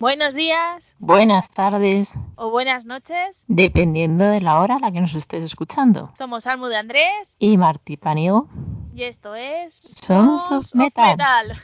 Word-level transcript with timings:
Buenos 0.00 0.32
días 0.32 0.94
Buenas 0.98 1.50
tardes, 1.50 2.14
o 2.36 2.48
buenas 2.48 2.86
noches. 2.86 3.44
dependiendo 3.48 4.24
de 4.24 4.40
la 4.40 4.58
hora 4.58 4.76
a 4.76 4.78
la 4.78 4.90
que 4.90 5.02
nos 5.02 5.14
estés 5.14 5.44
escuchando. 5.44 6.10
Somos 6.16 6.46
Almu 6.46 6.68
de 6.68 6.78
Andrés 6.78 7.36
Y 7.38 7.58
Martí 7.58 7.98
Paniego, 7.98 8.48
y 8.94 9.02
esto 9.02 9.34
es 9.34 9.74
Sons 9.74 10.42
of 10.50 10.74
Metal. 10.74 11.54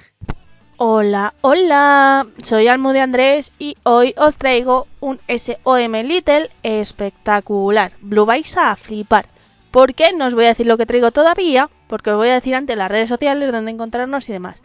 Hola, 0.77 1.33
hola. 1.41 2.27
Soy 2.43 2.69
Almu 2.69 2.91
de 2.91 3.01
Andrés 3.01 3.55
y 3.59 3.79
hoy 3.85 4.15
os 4.19 4.37
traigo 4.37 4.87
un 5.01 5.19
SOM 5.29 5.93
Little 6.05 6.51
espectacular. 6.63 7.95
Lo 8.03 8.27
vais 8.27 8.55
a 8.59 8.77
flipar. 8.77 9.31
¿Por 9.71 9.95
qué? 9.95 10.13
No 10.13 10.27
os 10.27 10.35
voy 10.35 10.45
a 10.45 10.49
decir 10.49 10.67
lo 10.67 10.77
que 10.77 10.85
traigo 10.85 11.11
todavía, 11.11 11.71
porque 11.89 12.11
os 12.11 12.19
voy 12.19 12.29
a 12.29 12.35
decir 12.35 12.55
antes 12.55 12.77
las 12.77 12.91
redes 12.91 13.09
sociales 13.09 13.51
donde 13.51 13.71
encontrarnos 13.71 14.29
y 14.29 14.35
demás. 14.35 14.63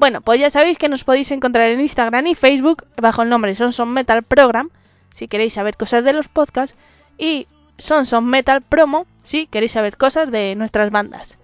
Bueno, 0.00 0.22
pues 0.22 0.40
ya 0.40 0.48
sabéis 0.48 0.78
que 0.78 0.88
nos 0.88 1.04
podéis 1.04 1.30
encontrar 1.30 1.70
en 1.70 1.78
Instagram 1.78 2.26
y 2.26 2.34
Facebook 2.34 2.86
bajo 2.96 3.20
el 3.20 3.28
nombre 3.28 3.54
Sons 3.54 3.80
of 3.80 3.86
Metal 3.86 4.22
Program, 4.22 4.70
si 5.12 5.28
queréis 5.28 5.52
saber 5.52 5.76
cosas 5.76 6.02
de 6.02 6.14
los 6.14 6.26
podcasts, 6.26 6.74
y 7.18 7.46
Sons 7.76 8.14
of 8.14 8.24
Metal 8.24 8.62
Promo, 8.62 9.06
si 9.24 9.46
queréis 9.46 9.72
saber 9.72 9.98
cosas 9.98 10.30
de 10.30 10.54
nuestras 10.54 10.90
bandas, 10.90 11.36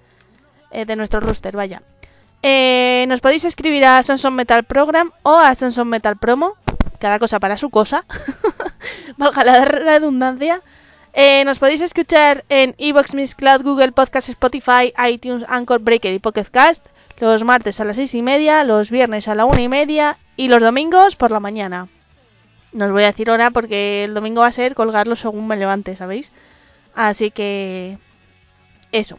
eh, 0.70 0.86
de 0.86 0.96
nuestro 0.96 1.20
roster, 1.20 1.54
vaya. 1.54 1.82
Eh, 2.42 3.04
nos 3.08 3.20
podéis 3.20 3.44
escribir 3.44 3.84
a 3.84 4.02
Sons 4.02 4.24
of 4.24 4.32
Metal 4.32 4.64
Program 4.64 5.10
o 5.22 5.36
a 5.36 5.54
Sons 5.54 5.76
of 5.76 5.86
Metal 5.86 6.16
Promo, 6.16 6.54
cada 6.98 7.18
cosa 7.18 7.38
para 7.38 7.58
su 7.58 7.68
cosa, 7.68 8.06
valga 9.18 9.44
la 9.44 9.66
redundancia. 9.66 10.62
Eh, 11.12 11.44
nos 11.44 11.58
podéis 11.58 11.82
escuchar 11.82 12.46
en 12.48 12.74
Evox, 12.78 13.12
Cloud, 13.36 13.62
Google 13.62 13.92
Podcast, 13.92 14.30
Spotify, 14.30 14.94
iTunes, 15.06 15.44
Anchor, 15.46 15.80
Breaker 15.80 16.14
y 16.14 16.20
Pocket 16.20 16.46
Cast 16.50 16.86
los 17.18 17.44
martes 17.44 17.80
a 17.80 17.84
las 17.84 17.96
seis 17.96 18.14
y 18.14 18.22
media, 18.22 18.64
los 18.64 18.90
viernes 18.90 19.28
a 19.28 19.34
la 19.34 19.44
una 19.44 19.62
y 19.62 19.68
media 19.68 20.18
y 20.36 20.48
los 20.48 20.60
domingos 20.60 21.16
por 21.16 21.30
la 21.30 21.40
mañana. 21.40 21.88
No 22.72 22.84
os 22.86 22.90
voy 22.90 23.04
a 23.04 23.06
decir 23.06 23.30
hora 23.30 23.50
porque 23.50 24.04
el 24.04 24.14
domingo 24.14 24.42
va 24.42 24.48
a 24.48 24.52
ser 24.52 24.74
colgarlo 24.74 25.16
según 25.16 25.46
me 25.46 25.56
levante, 25.56 25.96
¿sabéis? 25.96 26.32
Así 26.94 27.30
que... 27.30 27.98
Eso. 28.92 29.18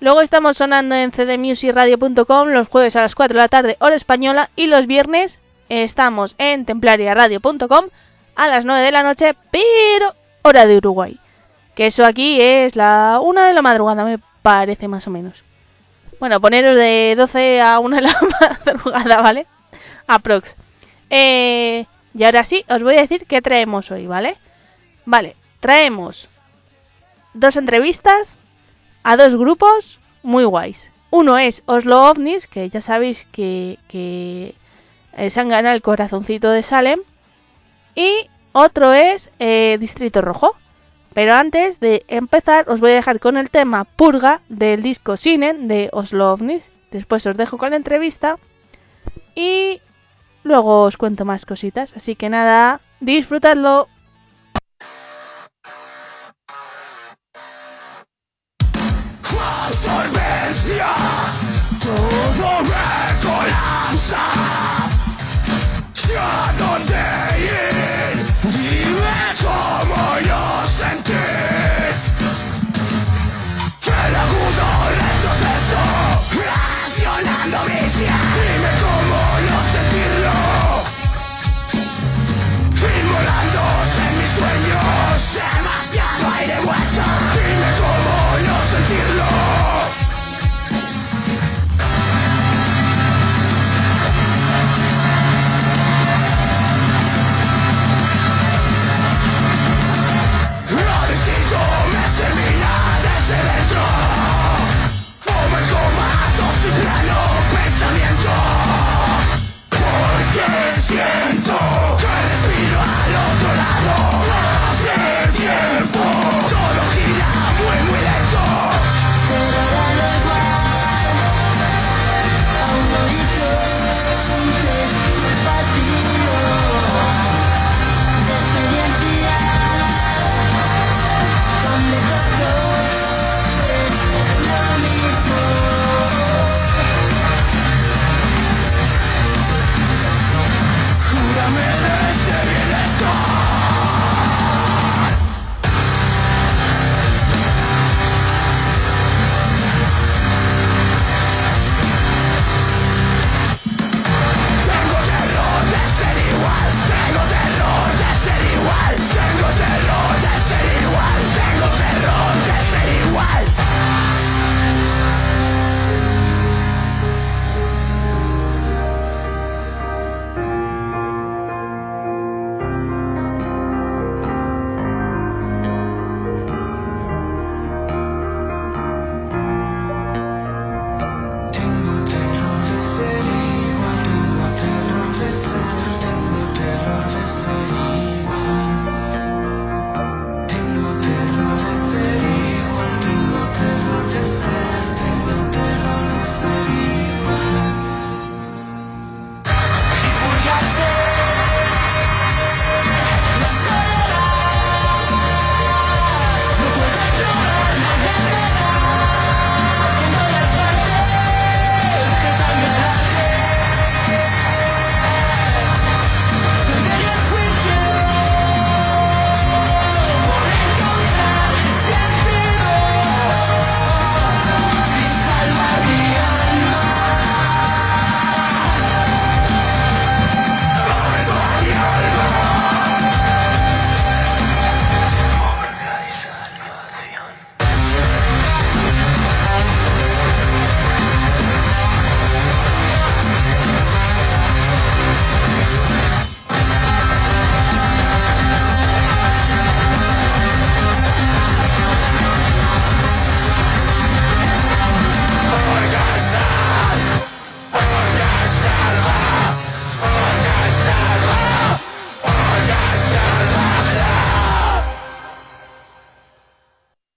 Luego 0.00 0.20
estamos 0.20 0.56
sonando 0.56 0.94
en 0.94 1.12
cdmusicradio.com 1.12 2.48
los 2.48 2.68
jueves 2.68 2.96
a 2.96 3.02
las 3.02 3.14
4 3.14 3.34
de 3.34 3.40
la 3.40 3.48
tarde, 3.48 3.76
hora 3.80 3.94
española, 3.94 4.50
y 4.56 4.66
los 4.66 4.86
viernes 4.86 5.40
estamos 5.68 6.34
en 6.38 6.64
templariaradio.com 6.66 7.86
a 8.34 8.48
las 8.48 8.64
9 8.64 8.82
de 8.82 8.92
la 8.92 9.02
noche, 9.02 9.34
pero 9.50 10.14
hora 10.42 10.66
de 10.66 10.76
Uruguay. 10.76 11.18
Que 11.74 11.86
eso 11.86 12.04
aquí 12.04 12.40
es 12.40 12.76
la 12.76 13.20
1 13.22 13.42
de 13.42 13.52
la 13.52 13.62
madrugada, 13.62 14.04
me 14.04 14.18
parece 14.42 14.88
más 14.88 15.06
o 15.06 15.10
menos. 15.10 15.42
Bueno, 16.20 16.40
poneros 16.40 16.76
de 16.76 17.14
12 17.16 17.60
a 17.60 17.78
1 17.78 17.96
de 17.96 18.02
la 18.08 18.16
madrugada, 18.40 19.20
¿vale? 19.20 19.46
Aprox. 20.06 20.56
Eh, 21.10 21.86
y 22.14 22.24
ahora 22.24 22.44
sí, 22.44 22.64
os 22.68 22.82
voy 22.82 22.96
a 22.96 23.02
decir 23.02 23.26
qué 23.26 23.42
traemos 23.42 23.90
hoy, 23.90 24.06
¿vale? 24.06 24.36
Vale, 25.04 25.36
traemos 25.60 26.28
dos 27.34 27.56
entrevistas 27.56 28.38
a 29.02 29.16
dos 29.16 29.36
grupos 29.36 30.00
muy 30.22 30.44
guays. 30.44 30.90
Uno 31.10 31.38
es 31.38 31.62
Oslo 31.66 32.10
OVNIs, 32.10 32.46
que 32.46 32.68
ya 32.68 32.80
sabéis 32.80 33.26
que, 33.30 33.78
eh, 33.92 35.30
se 35.30 35.40
han 35.40 35.48
ganado 35.48 35.74
el 35.74 35.82
corazoncito 35.82 36.50
de 36.50 36.62
Salem. 36.62 37.00
Y 37.94 38.28
otro 38.52 38.92
es 38.92 39.30
eh, 39.38 39.76
Distrito 39.78 40.20
Rojo. 40.22 40.56
Pero 41.14 41.34
antes 41.34 41.78
de 41.78 42.04
empezar, 42.08 42.68
os 42.68 42.80
voy 42.80 42.90
a 42.90 42.96
dejar 42.96 43.20
con 43.20 43.36
el 43.36 43.48
tema 43.48 43.84
Purga 43.84 44.40
del 44.48 44.82
disco 44.82 45.16
Sinen 45.16 45.68
de 45.68 45.88
Oslo 45.92 46.32
OVNIs. 46.32 46.64
Después 46.90 47.24
os 47.26 47.36
dejo 47.36 47.56
con 47.56 47.70
la 47.70 47.76
entrevista. 47.76 48.36
Y 49.36 49.80
luego 50.42 50.82
os 50.82 50.96
cuento 50.96 51.24
más 51.24 51.46
cositas. 51.46 51.96
Así 51.96 52.16
que 52.16 52.28
nada, 52.28 52.80
disfrutadlo. 52.98 53.88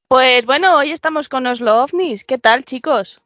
Pues 0.09 0.45
bueno, 0.45 0.77
hoy 0.77 0.91
estamos 0.91 1.27
con 1.27 1.45
Oslo 1.47 1.83
OVNIs. 1.83 2.23
¿Qué 2.23 2.37
tal, 2.37 2.63
chicos? 2.63 3.21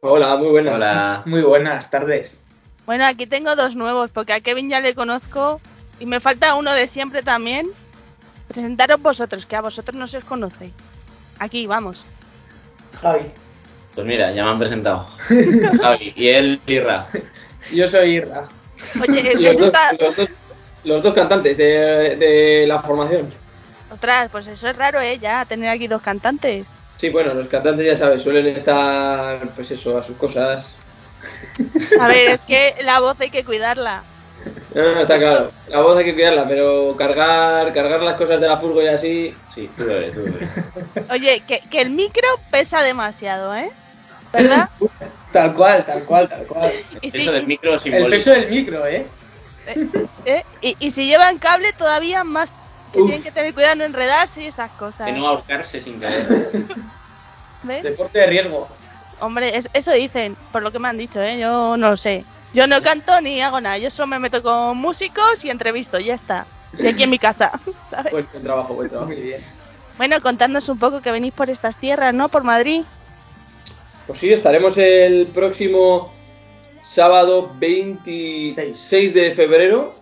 Hola, 0.00 0.36
muy 0.36 0.48
buenas. 0.48 0.74
Hola. 0.74 1.22
Muy 1.26 1.42
buenas 1.42 1.90
tardes. 1.90 2.42
Bueno, 2.86 3.06
aquí 3.06 3.26
tengo 3.26 3.54
dos 3.54 3.76
nuevos, 3.76 4.10
porque 4.10 4.32
a 4.32 4.40
Kevin 4.40 4.68
ya 4.68 4.80
le 4.80 4.94
conozco 4.94 5.60
y 6.00 6.06
me 6.06 6.18
falta 6.20 6.56
uno 6.56 6.72
de 6.72 6.88
siempre 6.88 7.22
también. 7.22 7.68
Presentaros 8.48 9.00
vosotros, 9.00 9.46
que 9.46 9.56
a 9.56 9.62
vosotros 9.62 9.96
no 9.96 10.06
se 10.08 10.18
os 10.18 10.24
conoce. 10.24 10.72
Aquí, 11.38 11.66
vamos. 11.66 12.04
Javi. 13.00 13.26
Pues 13.94 14.06
mira, 14.06 14.32
ya 14.32 14.44
me 14.44 14.50
han 14.50 14.58
presentado. 14.58 15.06
Javi, 15.82 16.12
y 16.16 16.28
él, 16.28 16.60
Pirra. 16.64 17.06
Yo 17.72 17.86
soy 17.88 18.16
Irra. 18.16 18.48
Oye, 19.00 19.34
Los 19.34 19.44
eso 19.52 19.58
dos, 19.60 19.66
está... 19.68 19.92
los 19.92 20.16
dos, 20.16 20.28
los 20.82 21.02
dos 21.02 21.14
cantantes 21.14 21.56
de, 21.56 22.16
de 22.16 22.66
la 22.66 22.82
formación. 22.82 23.32
Ostras, 23.94 24.28
pues 24.32 24.48
eso 24.48 24.68
es 24.68 24.76
raro, 24.76 25.00
¿eh? 25.00 25.20
Ya, 25.20 25.44
tener 25.44 25.68
aquí 25.70 25.86
dos 25.86 26.02
cantantes. 26.02 26.66
Sí, 26.96 27.10
bueno, 27.10 27.32
los 27.32 27.46
cantantes 27.46 27.86
ya 27.86 27.96
sabes, 27.96 28.22
suelen 28.22 28.46
estar, 28.48 29.38
pues 29.54 29.70
eso, 29.70 29.96
a 29.96 30.02
sus 30.02 30.16
cosas. 30.16 30.72
A 32.00 32.08
ver, 32.08 32.28
es 32.28 32.44
que 32.44 32.74
la 32.82 32.98
voz 32.98 33.20
hay 33.20 33.30
que 33.30 33.44
cuidarla. 33.44 34.02
No, 34.74 34.94
no, 34.94 35.00
está 35.00 35.16
claro. 35.18 35.52
La 35.68 35.80
voz 35.80 35.96
hay 35.96 36.06
que 36.06 36.14
cuidarla, 36.14 36.46
pero 36.48 36.96
cargar, 36.96 37.72
cargar 37.72 38.02
las 38.02 38.16
cosas 38.16 38.40
de 38.40 38.48
la 38.48 38.58
furgo 38.58 38.82
y 38.82 38.88
así. 38.88 39.32
Sí, 39.54 39.70
tú 39.76 39.84
lo 39.84 39.94
ves, 39.94 40.12
tú 40.12 40.20
lo 40.20 40.32
ves. 40.32 40.50
Oye, 41.10 41.42
que, 41.46 41.60
que 41.60 41.80
el 41.80 41.90
micro 41.90 42.26
pesa 42.50 42.82
demasiado, 42.82 43.54
¿eh? 43.54 43.70
¿Verdad? 44.32 44.68
Tal 45.32 45.54
cual, 45.54 45.84
tal 45.84 46.02
cual, 46.04 46.28
tal 46.28 46.46
cual. 46.46 46.72
Y 47.00 47.10
si, 47.10 47.22
Eso 47.22 47.32
del 47.32 47.46
micro 47.46 47.74
El 47.74 47.80
simbólico. 47.80 48.10
peso 48.10 48.30
del 48.30 48.50
micro, 48.50 48.86
¿eh? 48.86 49.06
¿eh? 50.26 50.44
y, 50.60 50.76
y 50.78 50.90
si 50.92 51.06
llevan 51.06 51.38
cable 51.38 51.72
todavía 51.72 52.22
más 52.22 52.52
que 52.94 53.00
Uf. 53.02 53.06
tienen 53.08 53.22
que 53.22 53.30
tener 53.32 53.52
cuidado 53.52 53.74
no 53.76 53.84
enredarse 53.84 54.42
y 54.42 54.46
esas 54.46 54.70
cosas. 54.72 55.06
De 55.06 55.12
no 55.12 55.26
ahorcarse 55.26 55.82
sin 55.82 56.00
caer. 56.00 56.26
¿Ves? 57.64 57.82
Deporte 57.82 58.18
de 58.20 58.26
riesgo. 58.26 58.68
Hombre, 59.20 59.56
es- 59.56 59.68
eso 59.72 59.92
dicen, 59.92 60.36
por 60.52 60.62
lo 60.62 60.70
que 60.72 60.78
me 60.78 60.88
han 60.88 60.98
dicho, 60.98 61.20
¿eh? 61.22 61.38
Yo 61.38 61.76
no 61.76 61.90
lo 61.90 61.96
sé. 61.96 62.24
Yo 62.52 62.66
no 62.66 62.80
canto 62.82 63.20
ni 63.20 63.40
hago 63.40 63.60
nada, 63.60 63.78
yo 63.78 63.90
solo 63.90 64.06
me 64.06 64.18
meto 64.18 64.42
con 64.42 64.76
músicos 64.78 65.44
y 65.44 65.50
entrevisto, 65.50 65.98
ya 65.98 66.14
está. 66.14 66.46
Y 66.78 66.86
aquí 66.86 67.02
en 67.04 67.10
mi 67.10 67.18
casa, 67.18 67.52
¿sabes? 67.90 68.12
Buen, 68.12 68.28
buen 68.32 68.44
trabajo, 68.44 68.74
buen 68.74 68.88
trabajo. 68.88 69.12
Muy 69.12 69.20
bien. 69.20 69.44
Bueno, 69.96 70.20
contadnos 70.20 70.68
un 70.68 70.78
poco 70.78 71.00
que 71.00 71.10
venís 71.12 71.32
por 71.32 71.50
estas 71.50 71.76
tierras, 71.76 72.12
¿no? 72.14 72.28
Por 72.28 72.42
Madrid. 72.44 72.82
Pues 74.06 74.18
sí, 74.18 74.32
estaremos 74.32 74.76
el 74.76 75.28
próximo 75.28 76.12
sábado 76.82 77.50
26 77.58 79.14
de 79.14 79.34
febrero 79.34 79.94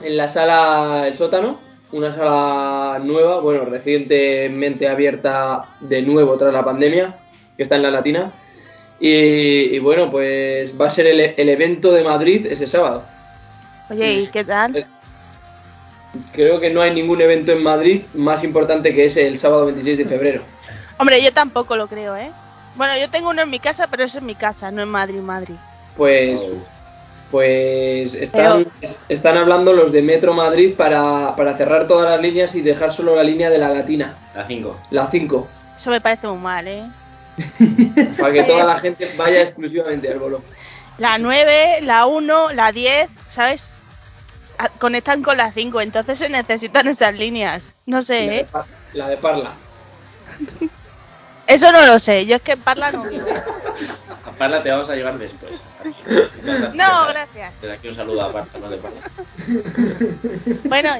en 0.00 0.16
la 0.16 0.28
sala 0.28 1.04
El 1.06 1.16
Sótano, 1.16 1.58
una 1.92 2.12
sala 2.12 2.98
nueva, 3.02 3.40
bueno, 3.40 3.64
recientemente 3.64 4.88
abierta 4.88 5.66
de 5.80 6.02
nuevo 6.02 6.36
tras 6.36 6.52
la 6.52 6.64
pandemia, 6.64 7.16
que 7.56 7.62
está 7.62 7.76
en 7.76 7.82
la 7.82 7.90
Latina. 7.90 8.30
Y, 8.98 9.08
y 9.76 9.78
bueno, 9.78 10.10
pues 10.10 10.78
va 10.80 10.86
a 10.86 10.90
ser 10.90 11.06
el, 11.06 11.20
el 11.36 11.48
evento 11.48 11.92
de 11.92 12.02
Madrid 12.02 12.46
ese 12.46 12.66
sábado. 12.66 13.04
Oye, 13.90 14.12
¿y 14.14 14.26
qué 14.28 14.44
tal? 14.44 14.86
Creo 16.32 16.60
que 16.60 16.70
no 16.70 16.80
hay 16.80 16.94
ningún 16.94 17.20
evento 17.20 17.52
en 17.52 17.62
Madrid 17.62 18.02
más 18.14 18.42
importante 18.42 18.94
que 18.94 19.04
ese 19.04 19.26
el 19.26 19.38
sábado 19.38 19.66
26 19.66 19.98
de 19.98 20.04
febrero. 20.06 20.42
Hombre, 20.98 21.22
yo 21.22 21.30
tampoco 21.32 21.76
lo 21.76 21.88
creo, 21.88 22.16
¿eh? 22.16 22.30
Bueno, 22.74 22.94
yo 22.98 23.10
tengo 23.10 23.30
uno 23.30 23.42
en 23.42 23.50
mi 23.50 23.58
casa, 23.58 23.86
pero 23.90 24.04
es 24.04 24.14
en 24.14 24.24
mi 24.26 24.34
casa, 24.34 24.70
no 24.70 24.82
en 24.82 24.88
Madrid, 24.88 25.20
Madrid. 25.20 25.56
Pues 25.96 26.40
Oh. 26.42 26.75
Pues 27.30 28.14
están, 28.14 28.66
están 29.08 29.36
hablando 29.36 29.72
los 29.72 29.92
de 29.92 30.02
Metro 30.02 30.32
Madrid 30.32 30.74
para, 30.76 31.34
para 31.36 31.56
cerrar 31.56 31.86
todas 31.86 32.08
las 32.08 32.20
líneas 32.20 32.54
y 32.54 32.62
dejar 32.62 32.92
solo 32.92 33.16
la 33.16 33.24
línea 33.24 33.50
de 33.50 33.58
la 33.58 33.68
Latina, 33.68 34.16
La 34.32 34.46
5. 34.46 34.82
la 34.90 35.10
5, 35.10 35.48
Eso 35.76 35.90
me 35.90 36.00
parece 36.00 36.28
muy 36.28 36.38
mal, 36.38 36.66
¿eh? 36.68 36.84
para 38.20 38.32
que 38.32 38.42
toda 38.44 38.64
la 38.64 38.78
gente 38.80 39.12
vaya 39.16 39.42
exclusivamente 39.42 40.08
al 40.10 40.18
bolo. 40.18 40.44
La 40.98 41.18
9, 41.18 41.80
la 41.82 42.06
1, 42.06 42.52
la 42.52 42.72
10, 42.72 43.10
¿sabes? 43.28 43.70
A- 44.58 44.70
Conectan 44.78 45.22
con 45.22 45.36
la 45.36 45.52
5, 45.52 45.80
entonces 45.80 46.18
se 46.18 46.28
necesitan 46.28 46.88
esas 46.88 47.14
líneas. 47.14 47.74
No 47.86 47.98
La 47.98 48.04
sé, 48.04 48.14
de, 48.14 48.40
¿eh? 48.40 48.46
La 48.92 49.08
de 49.08 49.16
Parla. 49.18 49.58
Eso 51.46 51.70
no 51.72 51.84
lo 51.86 51.98
sé, 51.98 52.26
yo 52.26 52.36
es 52.36 52.42
que 52.42 52.52
en 52.52 52.62
Parla 52.62 52.92
no. 52.92 53.04
A 54.24 54.32
Parla 54.36 54.62
te 54.62 54.70
vamos 54.70 54.88
a 54.90 54.94
llevar 54.96 55.18
después. 55.18 55.60
No, 56.74 57.06
gracias. 57.08 57.60
Desde 57.60 57.74
aquí 57.74 57.88
un 57.88 57.94
saludo 57.94 58.22
a 58.22 58.46
no 58.58 58.70
de. 58.70 58.80
Bueno, 60.68 60.90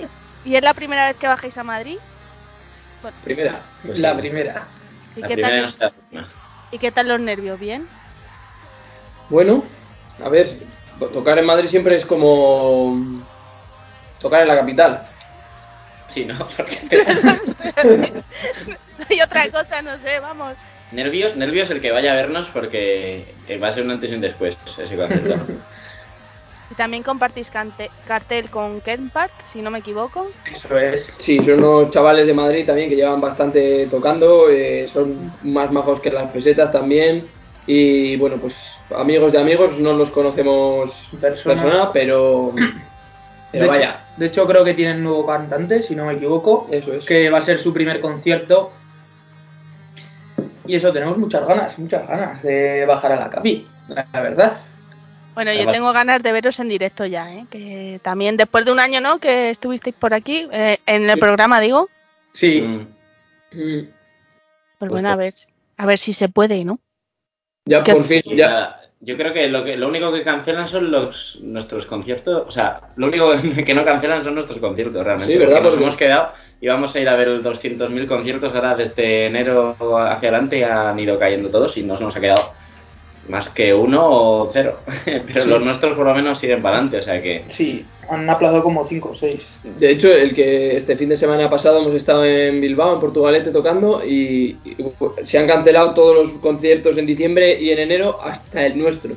¿y 0.45 0.57
es 0.57 0.63
la 0.63 0.75
primera 0.75 1.09
vez 1.09 1.17
que 1.17 1.27
bajáis 1.27 1.57
a 1.59 1.65
Madrid? 1.65 1.99
Bueno, 3.03 3.17
Primera. 3.25 3.61
Pues 3.85 3.99
la 3.99 4.13
sí. 4.13 4.19
primera. 4.19 4.67
¿y, 5.17 5.21
La 5.21 5.29
qué 5.29 5.35
primera 5.35 5.57
tal, 5.57 5.63
no 5.63 5.69
está 5.69 5.87
última. 5.89 6.29
¿Y 6.73 6.79
qué 6.79 6.93
tal 6.93 7.09
los 7.09 7.21
nervios? 7.21 7.59
¿Bien? 7.59 7.87
Bueno, 9.29 9.65
a 10.25 10.29
ver, 10.29 10.59
tocar 11.13 11.39
en 11.39 11.47
Madrid 11.47 11.69
siempre 11.69 11.97
es 11.97 12.05
como 12.05 12.97
tocar 14.21 14.43
en 14.43 14.49
la 14.49 14.57
capital. 14.57 15.07
Sí, 16.09 16.25
¿no? 16.25 16.39
Porque... 16.57 16.81
y 19.11 19.21
otra 19.21 19.51
cosa, 19.51 19.83
no 19.83 19.99
sé, 19.99 20.19
vamos. 20.21 20.55
Nervios, 20.97 21.37
nervios 21.37 21.71
el 21.71 21.81
que 21.81 21.93
vaya 21.93 22.13
a 22.13 22.17
vernos 22.17 22.49
porque 22.53 23.27
va 23.63 23.69
a 23.69 23.73
ser 23.75 23.85
un 23.85 23.91
antes 23.93 24.11
y 24.11 24.15
un 24.15 24.21
después 24.23 24.57
ese 24.79 24.97
concierto. 24.97 25.37
Y 26.69 26.75
también 26.75 27.05
compartís 27.05 27.49
cante- 27.49 27.91
cartel 28.09 28.51
con 28.51 28.81
Ken 28.81 29.09
Park, 29.11 29.31
si 29.45 29.63
no 29.63 29.71
me 29.71 29.79
equivoco. 29.79 30.27
Eso 30.53 30.77
es. 30.77 31.15
Sí, 31.17 31.39
son 31.39 31.63
unos 31.63 31.91
chavales 31.91 32.27
de 32.27 32.35
Madrid 32.35 32.67
también 32.67 32.89
que 32.89 32.97
llevan 32.97 33.21
bastante 33.21 33.87
tocando, 33.87 34.51
eh, 34.51 34.89
son 34.93 35.31
más 35.45 35.71
majos 35.71 36.01
que 36.01 36.11
las 36.11 36.29
pesetas 36.33 36.73
también. 36.73 37.25
Y 37.69 38.17
bueno, 38.17 38.39
pues 38.39 38.73
amigos 38.97 39.31
de 39.31 39.39
amigos, 39.39 39.79
no 39.79 39.93
los 39.93 40.11
conocemos 40.11 41.09
Persona. 41.21 41.55
persona, 41.55 41.93
pero, 41.93 42.51
De 42.57 42.63
pero 43.53 43.65
hecho- 43.67 43.73
vaya, 43.73 44.01
De 44.17 44.27
hecho, 44.27 44.45
creo 44.45 44.65
que 44.65 44.75
tienen 44.75 45.05
nuevo 45.05 45.25
cantante, 45.25 45.85
si 45.85 45.95
no 45.95 46.07
me 46.07 46.15
equivoco. 46.15 46.67
eso 46.73 46.93
es. 46.95 47.05
Que 47.05 47.31
va 47.31 47.39
a 47.39 47.43
ser 47.43 47.61
su 47.61 47.73
primer 47.73 48.01
concierto. 48.01 48.73
Y 50.67 50.75
eso, 50.77 50.93
tenemos 50.93 51.17
muchas 51.19 51.47
ganas, 51.47 51.79
muchas 51.79 52.07
ganas 52.09 52.43
de 52.43 52.85
bajar 52.87 53.13
a 53.13 53.17
la 53.17 53.31
capi, 53.31 53.67
la 53.89 54.21
verdad. 54.21 54.53
Bueno, 55.35 55.53
yo 55.53 55.71
tengo 55.71 55.93
ganas 55.93 56.23
de 56.23 56.33
veros 56.33 56.59
en 56.61 56.69
directo 56.71 57.05
ya, 57.05 57.31
¿eh? 57.33 57.47
Que 57.51 58.01
también 58.03 58.37
después 58.39 58.65
de 58.65 58.73
un 58.73 58.81
año, 58.81 59.01
¿no? 59.03 59.19
Que 59.19 59.51
estuvisteis 59.51 59.95
por 59.95 60.15
aquí, 60.15 60.49
eh, 60.51 60.79
en 60.87 61.05
el 61.11 61.15
Sí. 61.15 61.21
programa, 61.21 61.61
digo. 61.61 61.89
Sí, 62.33 62.61
Mm. 62.63 62.87
Mm, 63.53 63.89
Pues 64.79 64.91
bueno, 64.91 65.09
a 65.11 65.17
ver, 65.17 65.35
a 65.77 65.87
ver 65.87 65.99
si 65.99 66.13
se 66.13 66.29
puede, 66.29 66.65
¿no? 66.65 66.79
Ya 67.67 67.83
¿Qué 67.85 67.93
por 67.93 68.01
os- 68.03 68.07
fin, 68.07 68.23
ya. 68.35 68.81
yo 69.01 69.17
creo 69.17 69.33
que 69.33 69.47
lo, 69.49 69.65
que 69.65 69.77
lo 69.77 69.89
único 69.89 70.13
que 70.13 70.23
cancelan 70.25 70.69
son 70.69 70.91
los 70.91 71.39
nuestros 71.43 71.87
conciertos. 71.87 72.45
O 72.47 72.51
sea, 72.51 72.81
lo 72.97 73.07
único 73.07 73.31
que 73.67 73.75
no 73.75 73.85
cancelan 73.85 74.25
son 74.25 74.35
nuestros 74.35 74.59
conciertos 74.59 75.05
realmente. 75.05 75.33
Sí, 75.33 75.39
¿verdad? 75.39 75.57
Porque 75.57 75.63
nos 75.65 75.71
Porque- 75.71 75.85
hemos 75.85 75.97
quedado 75.97 76.33
y 76.61 76.69
vamos 76.69 76.95
a 76.95 77.01
ir 77.01 77.09
a 77.09 77.17
ver 77.17 77.29
200.000 77.43 78.07
conciertos 78.07 78.55
ahora 78.55 78.75
desde 78.75 79.27
enero 79.27 79.77
hacia 79.99 80.29
adelante 80.31 80.65
han 80.65 80.99
ido 80.99 81.19
cayendo 81.19 81.51
todos 81.51 81.77
y 81.77 81.83
nos 81.83 82.01
hemos 82.01 82.15
quedado 82.17 82.53
más 83.29 83.49
que 83.51 83.75
uno 83.75 84.01
o 84.09 84.51
cero. 84.53 84.79
Pero 85.05 85.43
Sí. 85.43 85.49
los 85.49 85.61
nuestros 85.63 85.95
por 85.95 86.07
lo 86.07 86.15
menos 86.15 86.39
siguen 86.39 86.63
para 86.63 86.77
adelante, 86.77 86.99
o 86.99 87.03
sea 87.03 87.21
que 87.21 87.45
sí, 87.49 87.85
han 88.09 88.31
aplazado 88.31 88.63
como 88.63 88.87
5 88.87 89.09
o 89.11 89.15
6. 89.15 89.61
De 89.79 89.91
hecho, 89.91 90.13
el 90.13 90.33
que 90.35 90.77
este 90.77 90.97
fin 90.97 91.09
de 91.09 91.17
semana 91.17 91.51
pasado 91.51 91.81
hemos 91.81 91.95
estado 91.95 92.25
en 92.25 92.61
Bilbao, 92.61 92.95
en 92.95 93.01
Portugalete, 93.01 93.51
tocando 93.51 94.03
y, 94.05 94.57
y 94.65 94.77
se 95.25 95.39
han 95.39 95.49
cancelado 95.49 95.93
todos 95.93 96.15
los 96.15 96.39
conciertos 96.41 96.97
en 96.99 97.07
diciembre 97.07 97.61
y 97.61 97.71
en 97.71 97.81
enero 97.81 98.19
hasta 98.23 98.65
el 98.65 98.79
nuestro. 98.79 99.13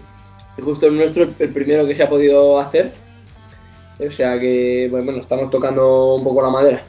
Y 0.58 0.62
justo 0.64 0.88
el 0.88 0.98
nuestro, 0.98 1.24
el- 1.24 1.36
el 1.38 1.50
primero 1.50 1.86
que 1.88 1.94
se 1.96 2.02
ha 2.04 2.10
podido 2.10 2.60
hacer. 2.60 2.92
O 4.06 4.10
sea 4.10 4.40
que, 4.40 4.88
bueno, 4.90 5.12
estamos 5.18 5.50
tocando 5.52 6.16
un 6.16 6.24
poco 6.24 6.42
la 6.42 6.50
madera. 6.50 6.82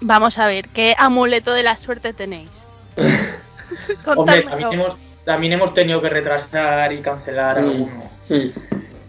Vamos 0.00 0.38
a 0.38 0.46
ver, 0.46 0.68
¿qué 0.68 0.94
amuleto 0.98 1.52
de 1.52 1.62
la 1.62 1.76
suerte 1.76 2.12
tenéis? 2.12 2.66
Hombre, 4.06 4.42
también 4.42 4.72
hemos, 4.72 4.96
también 5.24 5.52
hemos 5.52 5.74
tenido 5.74 6.00
que 6.00 6.08
retrasar 6.08 6.92
y 6.92 7.00
cancelar 7.02 7.60
Mm. 7.62 7.68
alguno. 7.68 8.10
Mm. 8.28 8.48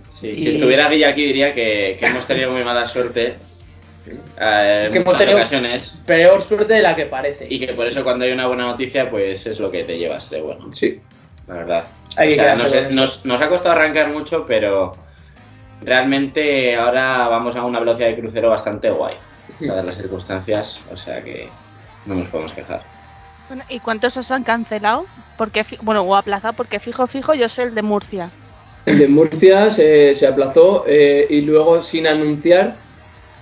sí, 0.09 0.27
Y- 0.29 0.39
si 0.39 0.49
estuviera 0.49 0.89
Guilla 0.89 1.09
aquí 1.09 1.25
diría 1.25 1.53
que, 1.53 1.95
que 1.99 2.05
hemos 2.07 2.25
tenido 2.27 2.51
muy 2.51 2.63
mala 2.63 2.87
suerte 2.87 3.37
eh, 4.39 4.83
en 4.87 4.91
Que 4.91 4.97
hemos 4.99 5.05
muchas 5.05 5.19
tenido- 5.19 5.37
ocasiones 5.37 6.01
Peor 6.05 6.41
suerte 6.41 6.73
de 6.73 6.81
la 6.81 6.95
que 6.95 7.05
parece. 7.05 7.45
y 7.49 7.59
que 7.59 7.73
por 7.73 7.85
eso 7.87 8.03
cuando 8.03 8.25
hay 8.25 8.31
una 8.31 8.47
buena 8.47 8.65
noticia 8.65 9.09
pues 9.09 9.45
es 9.45 9.59
lo 9.59 9.69
que 9.71 9.83
te 9.83 9.97
llevas 9.97 10.29
de 10.29 10.41
bueno. 10.41 10.75
Sí. 10.75 10.99
la 11.47 11.53
verdad. 11.55 11.83
Hay 12.17 12.31
O 12.31 12.35
sea, 12.35 12.89
nos- 12.91 13.25
nos 13.25 13.39
ha 13.41 13.47
costado 13.49 13.71
arrancar 13.75 14.09
mucho, 14.09 14.45
pero 14.47 14.91
realmente 15.81 16.75
ahora 16.75 17.27
vamos 17.27 17.55
a 17.55 17.63
una 17.63 17.79
velocidad 17.79 18.07
de 18.09 18.19
crucero 18.19 18.49
bastante 18.49 18.89
guay, 18.91 19.15
dadas 19.67 19.85
las 19.85 19.97
circunstancias, 19.97 20.87
o 20.91 20.97
sea 20.97 21.23
que 21.23 21.49
no 22.05 22.15
nos 22.15 22.27
podemos 22.29 22.53
quejar. 22.53 22.81
Bueno, 23.47 23.63
¿Y 23.69 23.79
cuántos 23.79 24.15
os 24.17 24.31
han 24.31 24.43
cancelado? 24.43 25.05
Porque, 25.37 25.65
bueno, 25.81 26.01
o 26.01 26.15
aplazado, 26.15 26.53
porque 26.53 26.79
fijo, 26.79 27.07
fijo, 27.07 27.33
yo 27.33 27.49
soy 27.49 27.65
el 27.65 27.75
de 27.75 27.81
Murcia. 27.81 28.29
El 28.85 28.97
de 28.97 29.07
Murcia 29.07 29.69
se, 29.71 30.15
se 30.15 30.25
aplazó 30.25 30.85
eh, 30.87 31.27
y 31.29 31.41
luego 31.41 31.81
sin 31.81 32.07
anunciar 32.07 32.75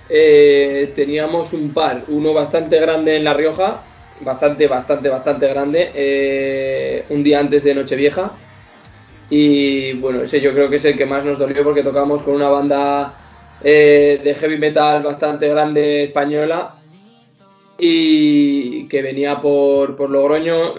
eh, 0.08 0.92
teníamos 0.94 1.52
un 1.52 1.72
par, 1.72 2.04
uno 2.08 2.34
bastante 2.34 2.78
grande 2.80 3.16
en 3.16 3.24
La 3.24 3.34
Rioja 3.34 3.82
bastante, 4.20 4.66
bastante, 4.68 5.08
bastante 5.08 5.48
grande, 5.48 5.90
eh, 5.94 7.04
un 7.08 7.22
día 7.22 7.40
antes 7.40 7.64
de 7.64 7.74
Nochevieja. 7.74 8.32
Y 9.28 9.94
bueno, 9.94 10.22
ese 10.22 10.40
yo 10.40 10.52
creo 10.52 10.68
que 10.68 10.76
es 10.76 10.84
el 10.84 10.96
que 10.96 11.06
más 11.06 11.24
nos 11.24 11.38
dolió 11.38 11.62
porque 11.62 11.82
tocamos 11.82 12.22
con 12.22 12.34
una 12.34 12.48
banda 12.48 13.14
eh, 13.62 14.20
de 14.22 14.34
heavy 14.34 14.58
metal 14.58 15.02
bastante 15.02 15.48
grande 15.48 16.04
española 16.04 16.76
y 17.78 18.86
que 18.88 19.02
venía 19.02 19.40
por, 19.40 19.96
por 19.96 20.10
Logroño 20.10 20.74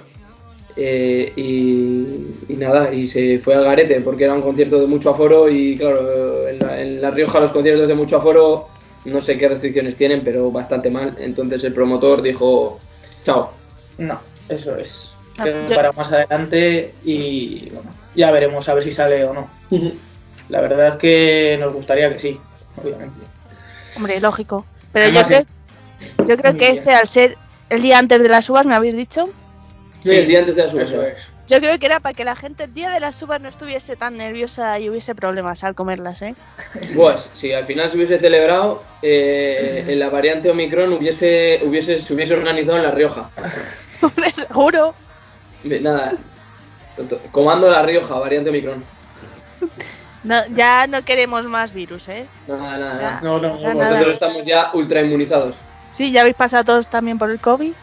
eh, 0.76 1.34
y, 1.36 2.52
y 2.54 2.56
nada, 2.58 2.94
y 2.94 3.08
se 3.08 3.40
fue 3.40 3.56
al 3.56 3.66
garete 3.66 4.00
porque 4.02 4.24
era 4.26 4.34
un 4.34 4.42
concierto 4.42 4.80
de 4.80 4.88
mucho 4.88 5.10
aforo 5.12 5.50
y 5.50 5.78
claro, 5.78 6.48
en 6.48 6.60
la, 6.60 6.82
en 6.82 7.02
La 7.02 7.12
Rioja 7.12 7.40
los 7.40 7.52
conciertos 7.52 7.88
de 7.88 7.96
mucho 7.96 8.18
aforo 8.18 8.68
no 9.04 9.20
sé 9.20 9.36
qué 9.38 9.50
restricciones 9.50 9.96
tienen, 9.96 10.24
pero 10.24 10.52
bastante 10.52 10.92
mal. 10.92 11.16
Entonces 11.20 11.64
el 11.64 11.74
promotor 11.74 12.22
dijo, 12.22 12.80
chao. 13.24 13.52
No, 13.98 14.22
eso 14.48 14.78
es. 14.78 15.16
Ah, 15.40 15.46
yo- 15.68 15.74
Para 15.76 15.92
más 15.94 16.12
adelante 16.12 16.94
y 17.04 17.68
bueno, 17.74 17.90
ya 18.16 18.30
veremos 18.30 18.70
a 18.70 18.76
ver 18.76 18.84
si 18.84 18.92
sale 18.92 19.26
o 19.26 19.34
no. 19.34 19.50
La 20.50 20.62
verdad 20.62 20.90
es 20.90 20.96
que 20.98 21.58
nos 21.60 21.74
gustaría 21.74 22.14
que 22.14 22.20
sí, 22.20 22.40
obviamente. 22.78 23.20
Hombre, 23.96 24.20
lógico. 24.20 24.66
Pero 24.92 25.06
Además 25.06 25.30
yo 25.30 25.38
creo, 25.38 26.28
yo 26.28 26.38
creo 26.38 26.58
que 26.58 26.70
ese, 26.72 26.94
al 26.94 27.08
ser 27.08 27.38
el 27.70 27.82
día 27.82 28.00
antes 28.00 28.22
de 28.22 28.30
las 28.30 28.50
uvas, 28.50 28.66
me 28.66 28.76
habéis 28.76 28.96
dicho, 28.96 29.30
Sí, 30.04 30.10
el 30.10 30.28
día 30.28 30.40
antes 30.40 30.56
de 30.56 30.64
la 30.64 30.70
suba. 30.70 30.84
Eso 30.84 31.04
es. 31.04 31.16
yo 31.48 31.60
creo 31.60 31.78
que 31.78 31.86
era 31.86 32.00
para 32.00 32.14
que 32.14 32.26
la 32.26 32.36
gente 32.36 32.64
el 32.64 32.74
día 32.74 32.90
de 32.90 33.00
las 33.00 33.22
uvas 33.22 33.40
no 33.40 33.50
estuviese 33.50 33.96
tan 33.96 34.18
nerviosa 34.18 34.80
y 34.80 34.90
hubiese 34.90 35.14
problemas 35.14 35.64
al 35.64 35.76
comerlas, 35.76 36.22
¿eh? 36.22 36.36
Pues 36.96 37.30
si 37.34 37.54
al 37.54 37.66
final 37.66 37.90
se 37.90 37.98
hubiese 37.98 38.20
celebrado, 38.20 38.84
eh, 39.02 39.86
en 39.88 40.00
la 40.00 40.10
variante 40.10 40.50
Omicron 40.50 40.92
hubiese, 40.94 41.62
hubiese, 41.64 42.02
se 42.02 42.14
hubiese 42.14 42.34
organizado 42.34 42.78
en 42.78 42.84
La 42.84 42.92
Rioja. 42.92 43.30
Hombre, 44.02 44.32
seguro. 44.34 44.96
Nada, 45.64 46.14
comando 47.32 47.70
La 47.70 47.84
Rioja, 47.84 48.16
variante 48.16 48.50
Omicron. 48.50 48.84
No, 50.24 50.46
ya 50.56 50.86
no 50.88 51.02
queremos 51.04 51.46
más 51.46 51.74
virus, 51.74 52.08
¿eh? 52.10 52.28
Nada, 52.48 52.78
nada, 52.78 53.02
Ya. 53.02 53.20
No, 53.22 53.40
no, 53.40 53.60
nada. 53.60 53.74
Nosotros 53.74 54.14
estamos 54.14 54.44
ya 54.44 54.70
ultra 54.74 55.02
inmunizados. 55.02 55.56
Sí, 55.90 56.12
ya 56.12 56.22
habéis 56.22 56.36
pasado 56.36 56.64
todos 56.64 56.88
también 56.88 57.18
por 57.18 57.32
el 57.32 57.40
COVID. 57.40 57.74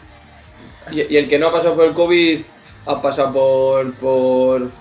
Y, 0.91 1.01
y 1.13 1.17
el 1.17 1.29
que 1.29 1.37
no 1.37 1.47
ha 1.47 1.51
pasado 1.51 1.75
por 1.75 1.85
el 1.85 1.93
COVID 1.93 2.41
ha 2.85 3.01
pasado 3.01 3.33
por, 3.33 3.93
por, 3.95 4.71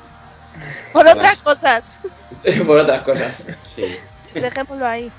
Por 0.92 1.06
otras 1.08 1.36
cosas. 1.38 1.98
por 2.66 2.78
otras 2.78 3.02
cosas. 3.02 3.42
Sí. 3.74 3.98
Dejémoslo 4.34 4.86
ahí. 4.86 5.10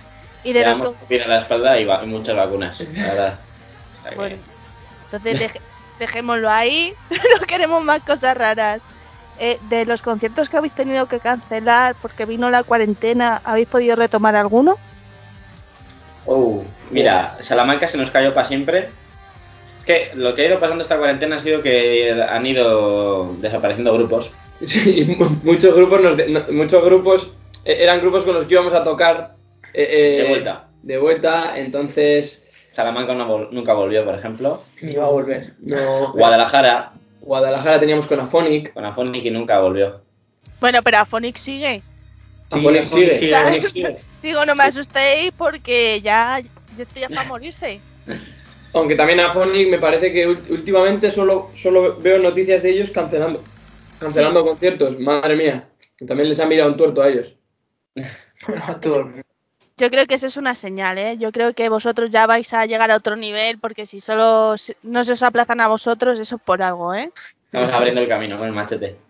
Y 0.43 0.53
de 0.53 0.65
los 0.65 0.93
en 1.09 1.29
la 1.29 1.39
espalda 1.39 1.79
y, 1.79 1.85
va- 1.85 2.05
muchas 2.05 2.35
vacunas, 2.35 2.79
la 2.79 3.03
verdad. 3.07 3.39
Bueno, 4.15 4.37
entonces 5.11 5.51
dejémoslo 5.99 6.49
ahí. 6.49 6.93
no 7.39 7.45
queremos 7.45 7.83
más 7.83 8.01
cosas 8.03 8.37
raras. 8.37 8.81
Eh, 9.41 9.57
de 9.69 9.85
los 9.85 10.01
conciertos 10.01 10.49
que 10.49 10.57
habéis 10.57 10.73
tenido 10.73 11.05
que 11.07 11.19
cancelar 11.19 11.95
porque 12.01 12.25
vino 12.25 12.49
la 12.49 12.63
cuarentena, 12.63 13.41
¿habéis 13.45 13.67
podido 13.69 13.95
retomar 13.95 14.35
alguno? 14.35 14.75
Oh, 16.25 16.63
mira, 16.91 17.37
Salamanca 17.39 17.87
se 17.87 17.97
nos 17.97 18.11
cayó 18.11 18.33
para 18.33 18.45
siempre. 18.45 18.89
Es 19.79 19.85
que 19.85 20.11
lo 20.13 20.35
que 20.35 20.41
ha 20.43 20.47
ido 20.49 20.59
pasando 20.59 20.81
esta 20.81 20.97
cuarentena 20.97 21.37
ha 21.37 21.39
sido 21.39 21.61
que 21.61 22.11
han 22.29 22.45
ido 22.45 23.33
desapareciendo 23.39 23.93
grupos. 23.93 24.31
Sí, 24.61 25.17
muchos 25.43 25.73
grupos, 25.73 26.01
nos 26.01 26.17
de- 26.17 26.27
no- 26.27 26.43
muchos 26.51 26.83
grupos 26.83 27.31
eh, 27.63 27.77
eran 27.79 28.01
grupos 28.01 28.25
con 28.25 28.33
los 28.35 28.43
que 28.43 28.55
íbamos 28.55 28.73
a 28.73 28.83
tocar 28.83 29.35
eh, 29.73 29.87
eh, 29.89 30.21
De 30.23 30.27
vuelta. 30.29 30.67
De 30.83 30.97
vuelta, 30.97 31.57
entonces 31.57 32.45
Salamanca 32.73 33.13
no 33.13 33.25
vol- 33.25 33.49
nunca 33.51 33.71
volvió, 33.73 34.03
por 34.03 34.15
ejemplo. 34.15 34.61
Ni 34.81 34.95
va 34.95 35.05
a 35.05 35.09
volver. 35.09 35.53
no. 35.61 36.11
Guadalajara, 36.11 36.91
Guadalajara 37.29 37.79
teníamos 37.79 38.07
con 38.07 38.19
Afonic. 38.19 38.73
con 38.73 38.83
Afonic 38.83 39.23
y 39.23 39.29
nunca 39.29 39.59
volvió. 39.59 40.01
Bueno, 40.59 40.79
pero 40.83 40.97
Aphonic 40.97 41.37
sigue. 41.37 41.83
Afonic 42.49 42.83
sigue. 42.83 43.19
sigue, 43.19 43.35
Afonic 43.35 43.65
Afonic 43.65 43.73
sigue. 43.73 43.97
Digo, 44.23 44.43
no 44.47 44.55
me 44.55 44.63
asustéis 44.63 45.31
porque 45.37 46.01
ya, 46.01 46.41
ya 46.75 46.83
estoy 46.83 47.03
ya 47.03 47.09
para 47.09 47.23
morirse. 47.27 47.81
Aunque 48.73 48.95
también 48.95 49.19
Afonic 49.19 49.69
me 49.69 49.77
parece 49.77 50.11
que 50.11 50.25
últimamente 50.25 51.11
solo, 51.11 51.51
solo 51.53 51.97
veo 51.99 52.17
noticias 52.17 52.63
de 52.63 52.71
ellos 52.71 52.89
cancelando. 52.89 53.43
Cancelando 53.99 54.43
conciertos, 54.43 54.97
madre 54.97 55.35
mía. 55.35 55.69
También 56.07 56.29
les 56.29 56.39
han 56.39 56.49
mirado 56.49 56.71
un 56.71 56.77
tuerto 56.77 57.03
a 57.03 57.09
ellos. 57.09 57.35
Bueno, 58.47 58.63
a 58.65 58.81
todo 58.81 59.01
el 59.01 59.05
mundo. 59.05 59.21
Yo 59.79 59.89
creo 59.89 60.05
que 60.07 60.15
eso 60.15 60.27
es 60.27 60.35
una 60.35 60.55
señal, 60.55 60.97
¿eh? 60.97 61.17
Yo 61.17 61.31
creo 61.31 61.53
que 61.53 61.69
vosotros 61.69 62.11
ya 62.11 62.25
vais 62.25 62.53
a 62.53 62.65
llegar 62.65 62.91
a 62.91 62.97
otro 62.97 63.15
nivel 63.15 63.59
porque 63.59 63.85
si 63.85 64.01
solo 64.01 64.55
no 64.83 65.03
se 65.05 65.13
os 65.13 65.23
aplazan 65.23 65.61
a 65.61 65.69
vosotros, 65.69 66.19
eso 66.19 66.35
es 66.35 66.41
por 66.41 66.61
algo, 66.61 66.93
¿eh? 66.93 67.09
Estamos 67.45 67.69
abriendo 67.69 68.01
el 68.01 68.09
camino 68.09 68.37
con 68.37 68.47
el 68.47 68.53
machete. 68.53 68.97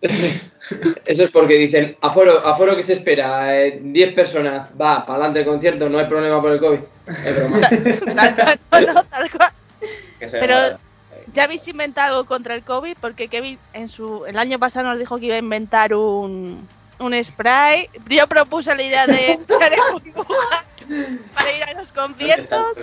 Eso 1.04 1.24
es 1.24 1.30
porque 1.30 1.58
dicen, 1.58 1.94
aforo, 2.00 2.38
aforo 2.38 2.74
que 2.74 2.82
se 2.82 2.94
espera, 2.94 3.54
eh, 3.54 3.80
10 3.82 4.14
personas, 4.14 4.70
va, 4.80 5.04
para 5.04 5.16
adelante 5.18 5.40
el 5.40 5.44
concierto, 5.46 5.90
no 5.90 5.98
hay 5.98 6.06
problema 6.06 6.40
por 6.40 6.52
el 6.52 6.58
COVID. 6.58 6.78
Es 7.06 7.36
broma. 7.36 7.60
Tal 8.16 8.58
cual, 8.70 8.86
no, 8.94 9.04
tal 9.04 9.30
cual. 9.30 9.50
Pero- 10.18 10.78
¿Ya 11.34 11.44
habéis 11.44 11.68
inventado 11.68 12.16
algo 12.16 12.26
contra 12.28 12.54
el 12.54 12.62
COVID? 12.62 12.96
Porque 12.98 13.28
Kevin 13.28 13.58
en 13.74 13.88
su 13.88 14.24
el 14.24 14.38
año 14.38 14.58
pasado 14.58 14.88
nos 14.88 14.98
dijo 14.98 15.18
que 15.18 15.26
iba 15.26 15.34
a 15.34 15.38
inventar 15.38 15.94
un, 15.94 16.66
un 17.00 17.24
spray. 17.24 17.88
Yo 18.08 18.26
propuse 18.26 18.74
la 18.74 18.82
idea 18.82 19.06
de 19.06 19.38
para 19.48 19.76
ir 21.56 21.62
a 21.64 21.74
los 21.74 21.92
conciertos. 21.92 22.76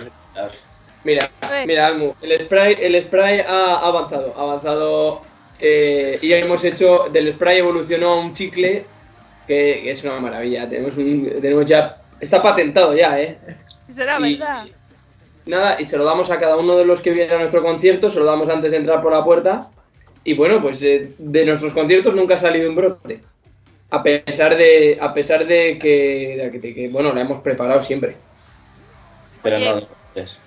Mira, 1.04 1.28
mira, 1.66 1.86
Almu, 1.86 2.14
el 2.20 2.40
spray, 2.40 2.76
el 2.80 3.00
spray 3.02 3.40
ha 3.40 3.76
avanzado, 3.76 4.34
ha 4.36 4.42
avanzado 4.42 5.22
eh, 5.60 6.18
y 6.20 6.32
hemos 6.32 6.62
hecho, 6.64 7.06
del 7.12 7.32
spray 7.34 7.58
evolucionó 7.58 8.12
a 8.12 8.20
un 8.20 8.32
chicle 8.34 8.84
que, 9.46 9.80
que 9.84 9.90
es 9.90 10.02
una 10.04 10.18
maravilla. 10.20 10.68
Tenemos 10.68 10.96
un, 10.96 11.30
tenemos 11.40 11.64
ya, 11.66 12.02
está 12.20 12.42
patentado 12.42 12.94
ya, 12.94 13.18
¿eh? 13.20 13.38
Será 13.88 14.18
Y- 14.20 14.36
verdad. 14.36 14.66
Nada, 15.46 15.80
y 15.80 15.86
se 15.86 15.96
lo 15.96 16.04
damos 16.04 16.30
a 16.30 16.38
cada 16.38 16.58
uno 16.58 16.76
de 16.76 16.84
los 16.84 17.00
que 17.00 17.10
vienen 17.10 17.36
a 17.36 17.38
nuestro 17.38 17.62
concierto, 17.62 18.10
se 18.10 18.18
lo 18.18 18.26
damos 18.26 18.50
antes 18.50 18.70
de 18.70 18.76
entrar 18.76 19.00
por 19.00 19.12
la 19.12 19.24
puerta. 19.24 19.70
Y 20.22 20.34
bueno, 20.34 20.60
pues 20.60 20.82
eh, 20.82 21.14
de 21.16 21.44
nuestros 21.46 21.72
conciertos 21.72 22.14
nunca 22.14 22.34
ha 22.34 22.38
salido 22.38 22.68
un 22.68 22.76
brote. 22.76 23.22
A 23.90 24.02
pesar 24.02 24.56
de, 24.56 24.98
a 25.00 25.14
pesar 25.14 25.46
de 25.46 25.78
que, 25.78 26.36
de 26.36 26.50
que- 26.50 26.58
de 26.58 26.74
que, 26.74 26.88
bueno, 26.88 27.12
la 27.12 27.22
hemos 27.22 27.38
preparado 27.40 27.80
siempre. 27.82 28.16
Pero 29.42 29.56
Oye. 29.56 29.64
no 29.70 29.80
lo 29.80 29.88
haces. 30.12 30.38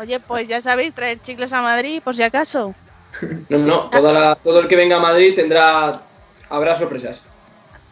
Oye, 0.00 0.20
pues 0.20 0.48
ya 0.48 0.60
sabéis, 0.60 0.92
traer 0.94 1.20
chicles 1.20 1.52
a 1.52 1.62
Madrid 1.62 2.00
por 2.02 2.14
si 2.16 2.22
acaso. 2.22 2.74
No, 3.48 3.58
no, 3.58 3.90
toda 3.90 4.12
la- 4.12 4.34
todo 4.36 4.60
el 4.60 4.68
que 4.68 4.76
venga 4.76 4.96
a 4.96 5.00
Madrid 5.00 5.34
tendrá, 5.34 6.02
habrá 6.50 6.76
sorpresas. 6.76 7.22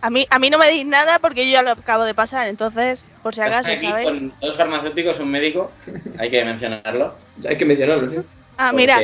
A 0.02 0.10
mí, 0.10 0.26
a 0.30 0.38
mí 0.38 0.50
no 0.50 0.58
me 0.58 0.66
deis 0.66 0.84
nada 0.86 1.18
porque 1.20 1.46
yo 1.46 1.52
ya 1.52 1.62
lo 1.62 1.70
acabo 1.70 2.04
de 2.04 2.14
pasar, 2.14 2.48
entonces, 2.48 3.02
por 3.22 3.34
si 3.34 3.40
acaso, 3.40 3.70
aquí 3.70 3.86
¿sabéis? 3.86 4.08
con 4.08 4.34
dos 4.40 4.56
farmacéuticos, 4.56 5.18
un 5.20 5.30
médico, 5.30 5.72
hay 6.18 6.30
que 6.30 6.44
mencionarlo. 6.44 7.14
Hay 7.48 7.56
que 7.56 7.64
mencionarlo, 7.64 8.10
¿sí? 8.10 8.16
Ah, 8.58 8.68
porque- 8.70 8.76
mira, 8.76 9.00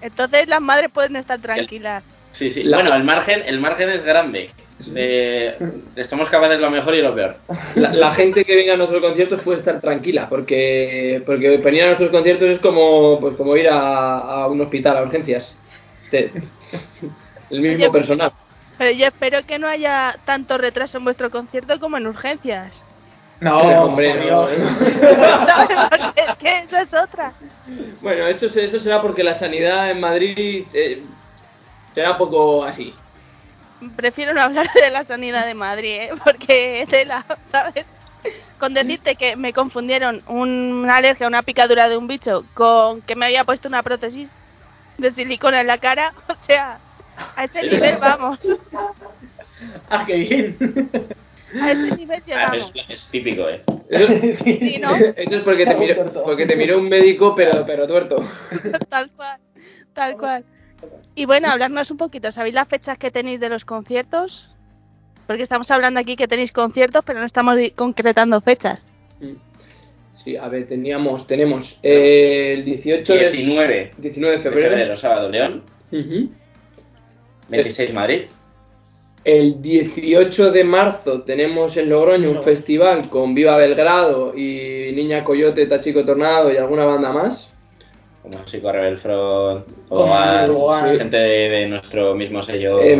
entonces 0.00 0.46
las 0.46 0.60
madres 0.62 0.90
pueden 0.92 1.16
estar 1.16 1.40
tranquilas. 1.40 2.16
Sí, 2.32 2.48
sí. 2.50 2.62
La- 2.62 2.76
Bueno, 2.78 2.94
el 2.94 3.02
margen, 3.02 3.42
el 3.44 3.58
margen 3.60 3.90
es 3.90 4.02
grande. 4.04 4.50
Somos 6.04 6.28
capaces 6.28 6.56
de 6.56 6.62
lo 6.62 6.70
mejor 6.70 6.94
y 6.94 7.02
lo 7.02 7.14
peor. 7.14 7.36
La, 7.76 7.92
la 7.92 8.12
gente 8.12 8.44
que 8.44 8.54
venga 8.54 8.74
a 8.74 8.76
nuestros 8.76 9.02
conciertos 9.02 9.40
puede 9.40 9.58
estar 9.58 9.80
tranquila, 9.80 10.28
porque, 10.28 11.22
porque 11.24 11.56
venir 11.58 11.84
a 11.84 11.86
nuestros 11.86 12.10
conciertos 12.10 12.48
es 12.48 12.58
como, 12.58 13.18
pues 13.20 13.34
como 13.34 13.56
ir 13.56 13.68
a, 13.68 14.18
a 14.18 14.46
un 14.48 14.60
hospital, 14.60 14.98
a 14.98 15.02
urgencias. 15.02 15.54
Te- 16.10 16.30
el 17.50 17.60
mismo 17.60 17.90
personal. 17.90 18.32
Pero 18.78 18.90
yo 18.90 19.06
espero 19.06 19.44
que 19.46 19.58
no 19.58 19.68
haya 19.68 20.14
tanto 20.24 20.58
retraso 20.58 20.98
en 20.98 21.04
vuestro 21.04 21.30
concierto 21.30 21.80
como 21.80 21.96
en 21.96 22.06
urgencias. 22.06 22.84
No, 23.40 23.58
Hombre, 23.84 24.14
no. 24.14 24.46
Dios. 24.48 24.50
Porque 25.90 26.20
es 26.22 26.36
que 26.38 26.58
esa 26.58 26.82
es 26.82 26.94
otra. 26.94 27.32
Bueno, 28.00 28.26
eso, 28.26 28.46
eso 28.46 28.78
será 28.78 29.02
porque 29.02 29.22
la 29.22 29.34
sanidad 29.34 29.90
en 29.90 30.00
Madrid 30.00 30.64
eh, 30.72 31.02
será 31.94 32.12
un 32.12 32.18
poco 32.18 32.64
así. 32.64 32.94
Prefiero 33.96 34.32
no 34.34 34.40
hablar 34.40 34.68
de 34.72 34.90
la 34.90 35.04
sanidad 35.04 35.46
de 35.46 35.54
Madrid, 35.54 35.92
¿eh? 35.92 36.10
porque 36.24 36.86
tela, 36.88 37.24
¿sabes? 37.44 37.84
Con 38.58 38.72
decirte 38.74 39.16
que 39.16 39.36
me 39.36 39.52
confundieron 39.52 40.22
una 40.26 40.96
alergia, 40.96 41.26
una 41.26 41.42
picadura 41.42 41.88
de 41.88 41.96
un 41.96 42.06
bicho 42.06 42.44
con 42.54 43.02
que 43.02 43.14
me 43.16 43.26
había 43.26 43.44
puesto 43.44 43.68
una 43.68 43.82
prótesis 43.82 44.36
de 44.98 45.10
silicona 45.10 45.60
en 45.60 45.66
la 45.66 45.78
cara, 45.78 46.14
o 46.28 46.34
sea, 46.34 46.78
a 47.36 47.44
ese 47.44 47.62
nivel 47.62 47.96
vamos, 48.00 48.38
Ah, 49.90 50.04
qué 50.06 50.16
bien. 50.16 50.56
a 51.62 51.70
ese 51.70 51.96
nivel 51.96 52.22
Ah, 52.34 52.52
es, 52.56 52.72
llegamos. 52.72 52.72
es 52.88 53.08
típico, 53.10 53.48
¿eh? 53.48 53.62
Eso, 53.88 54.42
Sí, 54.44 54.78
¿no? 54.80 54.94
eso 54.96 55.36
es 55.36 55.42
porque 55.44 55.64
te, 55.64 55.74
miró, 55.76 56.04
porque 56.24 56.44
te 56.46 56.56
miró 56.56 56.78
un 56.78 56.88
médico, 56.88 57.34
pero, 57.36 57.64
pero 57.64 57.86
tuerto. 57.86 58.16
Tal 58.88 59.10
cual, 59.12 59.38
tal 59.94 60.16
cual. 60.16 60.44
Y 61.14 61.24
bueno, 61.24 61.48
hablarnos 61.48 61.90
un 61.90 61.96
poquito, 61.96 62.30
¿sabéis 62.30 62.54
las 62.54 62.68
fechas 62.68 62.98
que 62.98 63.10
tenéis 63.10 63.40
de 63.40 63.48
los 63.48 63.64
conciertos? 63.64 64.50
Porque 65.26 65.42
estamos 65.42 65.70
hablando 65.70 65.98
aquí 65.98 66.16
que 66.16 66.28
tenéis 66.28 66.52
conciertos, 66.52 67.02
pero 67.04 67.18
no 67.18 67.26
estamos 67.26 67.56
concretando 67.74 68.40
fechas. 68.40 68.92
Sí, 70.22 70.36
a 70.36 70.48
ver, 70.48 70.68
teníamos, 70.68 71.26
tenemos 71.26 71.78
eh, 71.82 72.54
el 72.58 72.64
18 72.64 73.14
de, 73.14 73.30
19 73.30 73.90
19 73.98 74.36
de 74.36 74.42
de 74.42 74.50
febrero. 74.50 74.96
sábado, 74.96 75.28
León. 75.28 75.62
26 77.48 77.92
Madrid. 77.94 78.22
El 79.24 79.60
18 79.60 80.52
de 80.52 80.62
marzo 80.62 81.22
tenemos 81.22 81.76
en 81.76 81.88
Logroño 81.88 82.30
un 82.30 82.40
festival 82.40 83.08
con 83.08 83.34
Viva 83.34 83.56
Belgrado 83.56 84.36
y 84.36 84.92
Niña 84.94 85.24
Coyote, 85.24 85.66
Tachico 85.66 86.04
Tornado 86.04 86.52
y 86.52 86.56
alguna 86.56 86.84
banda 86.84 87.12
más. 87.12 87.50
Como 88.26 88.44
Chico 88.44 88.72
Rebel 88.72 88.98
Front, 88.98 89.66
Ogan, 89.88 90.50
Ogan. 90.50 90.98
gente 90.98 91.16
de, 91.16 91.48
de 91.48 91.66
nuestro 91.68 92.12
mismo 92.16 92.42
sello 92.42 92.80
Eh, 92.82 92.96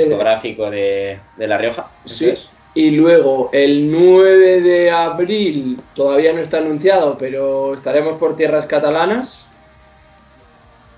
discográfico 0.00 0.70
de, 0.70 1.18
de 1.38 1.46
La 1.46 1.56
Rioja. 1.56 1.88
Sí. 2.04 2.34
Y 2.74 2.90
luego 2.90 3.48
el 3.52 3.90
9 3.90 4.60
de 4.60 4.90
abril, 4.90 5.80
todavía 5.94 6.34
no 6.34 6.40
está 6.40 6.58
anunciado, 6.58 7.16
pero 7.16 7.72
estaremos 7.72 8.18
por 8.18 8.36
tierras 8.36 8.66
catalanas. 8.66 9.46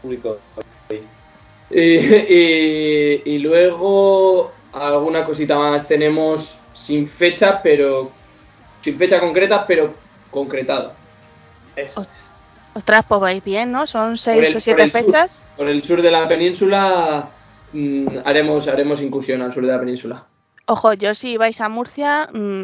Público. 0.03 0.39
Y, 1.71 1.79
y- 1.79 3.23
y 3.25 3.39
luego 3.39 4.53
alguna 4.73 5.25
cosita 5.25 5.57
más 5.59 5.87
tenemos 5.87 6.57
sin 6.73 7.07
fecha, 7.07 7.61
pero 7.63 8.11
sin 8.83 8.99
fecha 8.99 9.21
concreta, 9.21 9.65
pero 9.65 9.95
concretado. 10.31 10.93
Eso. 11.77 12.03
Ostras, 12.75 13.05
pues 13.09 13.21
vais 13.21 13.45
bien, 13.45 13.71
¿no? 13.73 13.87
Son 13.87 14.19
seis 14.19 14.51
el- 14.51 14.57
o 14.57 14.61
siete 14.61 14.79
por 14.79 14.87
el 14.87 14.93
sur. 14.93 15.05
fechas. 15.05 15.45
Por 15.57 15.69
el 15.69 15.83
sur 15.83 16.03
de 16.03 16.11
la 16.11 16.27
península 16.27 17.29
mm, 17.73 18.07
haremos, 18.25 18.67
haremos 18.69 19.01
incursión 19.01 19.43
al 19.43 19.53
sur 19.53 19.65
de 19.65 19.73
la 19.73 19.79
península. 19.79 20.25
Ojo, 20.67 20.93
yo 20.95 21.15
si 21.15 21.37
vais 21.37 21.61
a 21.61 21.69
Murcia, 21.69 22.29
mm, 22.33 22.63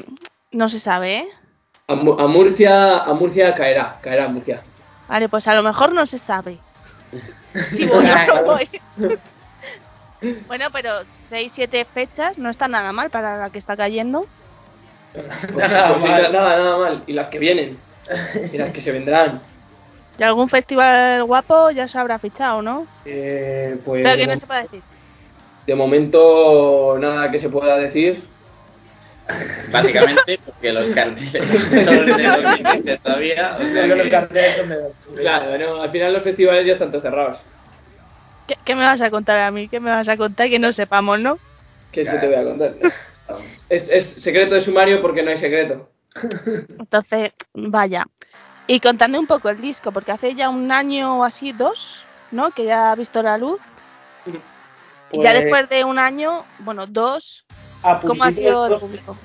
no 0.53 0.69
se 0.69 0.81
sabe, 0.81 1.17
¿eh? 1.19 1.29
A, 1.89 1.95
Mu- 1.95 2.19
a 2.19 2.27
Murcia, 2.27 2.99
a 2.99 3.13
Murcia 3.15 3.55
caerá, 3.55 3.99
caerá 4.03 4.29
Murcia. 4.29 4.63
Vale, 5.09 5.29
pues 5.29 5.47
a 5.49 5.55
lo 5.55 5.63
mejor 5.63 5.93
no 5.93 6.07
se 6.07 6.19
sabe. 6.19 6.59
Si 7.73 7.85
voy 7.87 8.07
o 8.07 8.35
no 8.35 8.43
voy. 8.45 8.69
Bueno, 10.47 10.67
pero 10.71 10.91
6-7 11.31 11.87
fechas 11.87 12.37
no 12.37 12.51
está 12.51 12.69
nada 12.69 12.93
mal 12.93 13.09
para 13.09 13.39
la 13.39 13.49
que 13.51 13.59
está 13.59 13.75
cayendo. 13.77 14.27
Pues, 15.15 15.27
Nada 15.73 15.89
pues 15.95 16.03
sí, 16.03 16.09
mal. 16.09 16.31
nada, 16.33 16.57
nada 16.59 16.77
mal. 16.79 17.03
Y 17.07 17.15
las 17.15 17.29
que 17.29 17.39
vienen. 17.39 17.79
Y 18.53 18.59
las 18.59 18.71
que 18.71 18.83
se 18.83 18.93
vendrán. 18.93 19.41
Y 20.21 20.23
algún 20.23 20.51
festival 20.51 21.25
guapo 21.25 21.71
ya 21.71 21.89
se 21.89 21.97
habrá 21.99 22.19
fichado, 22.19 22.61
¿no? 22.61 22.87
Eh, 23.07 23.81
pues 23.87 24.03
Pero 24.05 24.17
que 24.17 24.27
de, 24.27 24.27
no 24.27 24.37
se 24.37 24.47
puede 24.47 24.63
decir. 24.65 24.85
de 25.67 25.75
momento 25.75 26.99
nada 27.01 27.31
que 27.31 27.39
se 27.41 27.49
pueda 27.49 27.79
decir. 27.79 28.23
Básicamente 29.73 30.39
porque 30.45 30.73
los 30.75 30.91
carteles 30.91 31.49
son 31.87 32.05
de 32.05 32.23
2015 32.27 32.99
todavía. 32.99 33.57
O 33.59 33.63
sea 33.63 33.89
que 33.89 33.97
los 33.97 34.09
carteles 34.09 34.57
son 34.57 34.69
de. 34.69 34.77
Claro, 35.21 35.57
no, 35.57 35.81
al 35.81 35.91
final 35.91 36.13
los 36.13 36.23
festivales 36.23 36.67
ya 36.67 36.75
están 36.75 36.91
todos 36.91 37.03
cerrados. 37.03 37.39
¿Qué, 38.47 38.59
qué 38.63 38.75
me 38.75 38.85
vas 38.85 39.01
a 39.01 39.11
contar 39.11 39.39
a 39.39 39.51
mí? 39.51 39.69
¿Qué 39.69 39.81
me 39.81 39.89
vas 39.89 40.09
a 40.11 40.19
contar 40.19 40.51
que 40.51 40.59
no 40.59 40.71
sepamos, 40.75 41.19
no? 41.19 41.39
¿Qué 41.93 42.03
es 42.03 42.11
que 42.11 42.19
te 42.19 42.27
voy 42.27 42.37
a 42.37 42.45
contar? 42.45 42.75
Es, 43.71 43.89
es 43.89 44.05
secreto 44.05 44.57
de 44.57 44.61
sumario 44.61 45.01
porque 45.01 45.23
no 45.23 45.31
hay 45.31 45.37
secreto. 45.37 45.89
Entonces, 46.79 47.31
vaya. 47.55 48.05
Y 48.71 48.79
contadme 48.79 49.19
un 49.19 49.27
poco 49.27 49.49
el 49.49 49.61
disco, 49.61 49.91
porque 49.91 50.13
hace 50.13 50.37
ya 50.37 50.49
un 50.49 50.71
año 50.71 51.19
o 51.19 51.25
así, 51.25 51.51
dos, 51.51 52.07
¿no? 52.31 52.53
Que 52.53 52.67
ya 52.67 52.93
ha 52.93 52.95
visto 52.95 53.21
la 53.21 53.37
luz. 53.37 53.61
Y 55.11 55.21
ya 55.21 55.33
Pues, 55.33 55.35
después 55.41 55.69
de 55.69 55.83
un 55.83 55.99
año, 55.99 56.47
bueno, 56.61 56.87
dos, 56.87 57.45
¿cómo 58.07 58.23
ha 58.23 58.31
sido 58.31 58.67
el 58.67 58.77
público? 58.77 59.17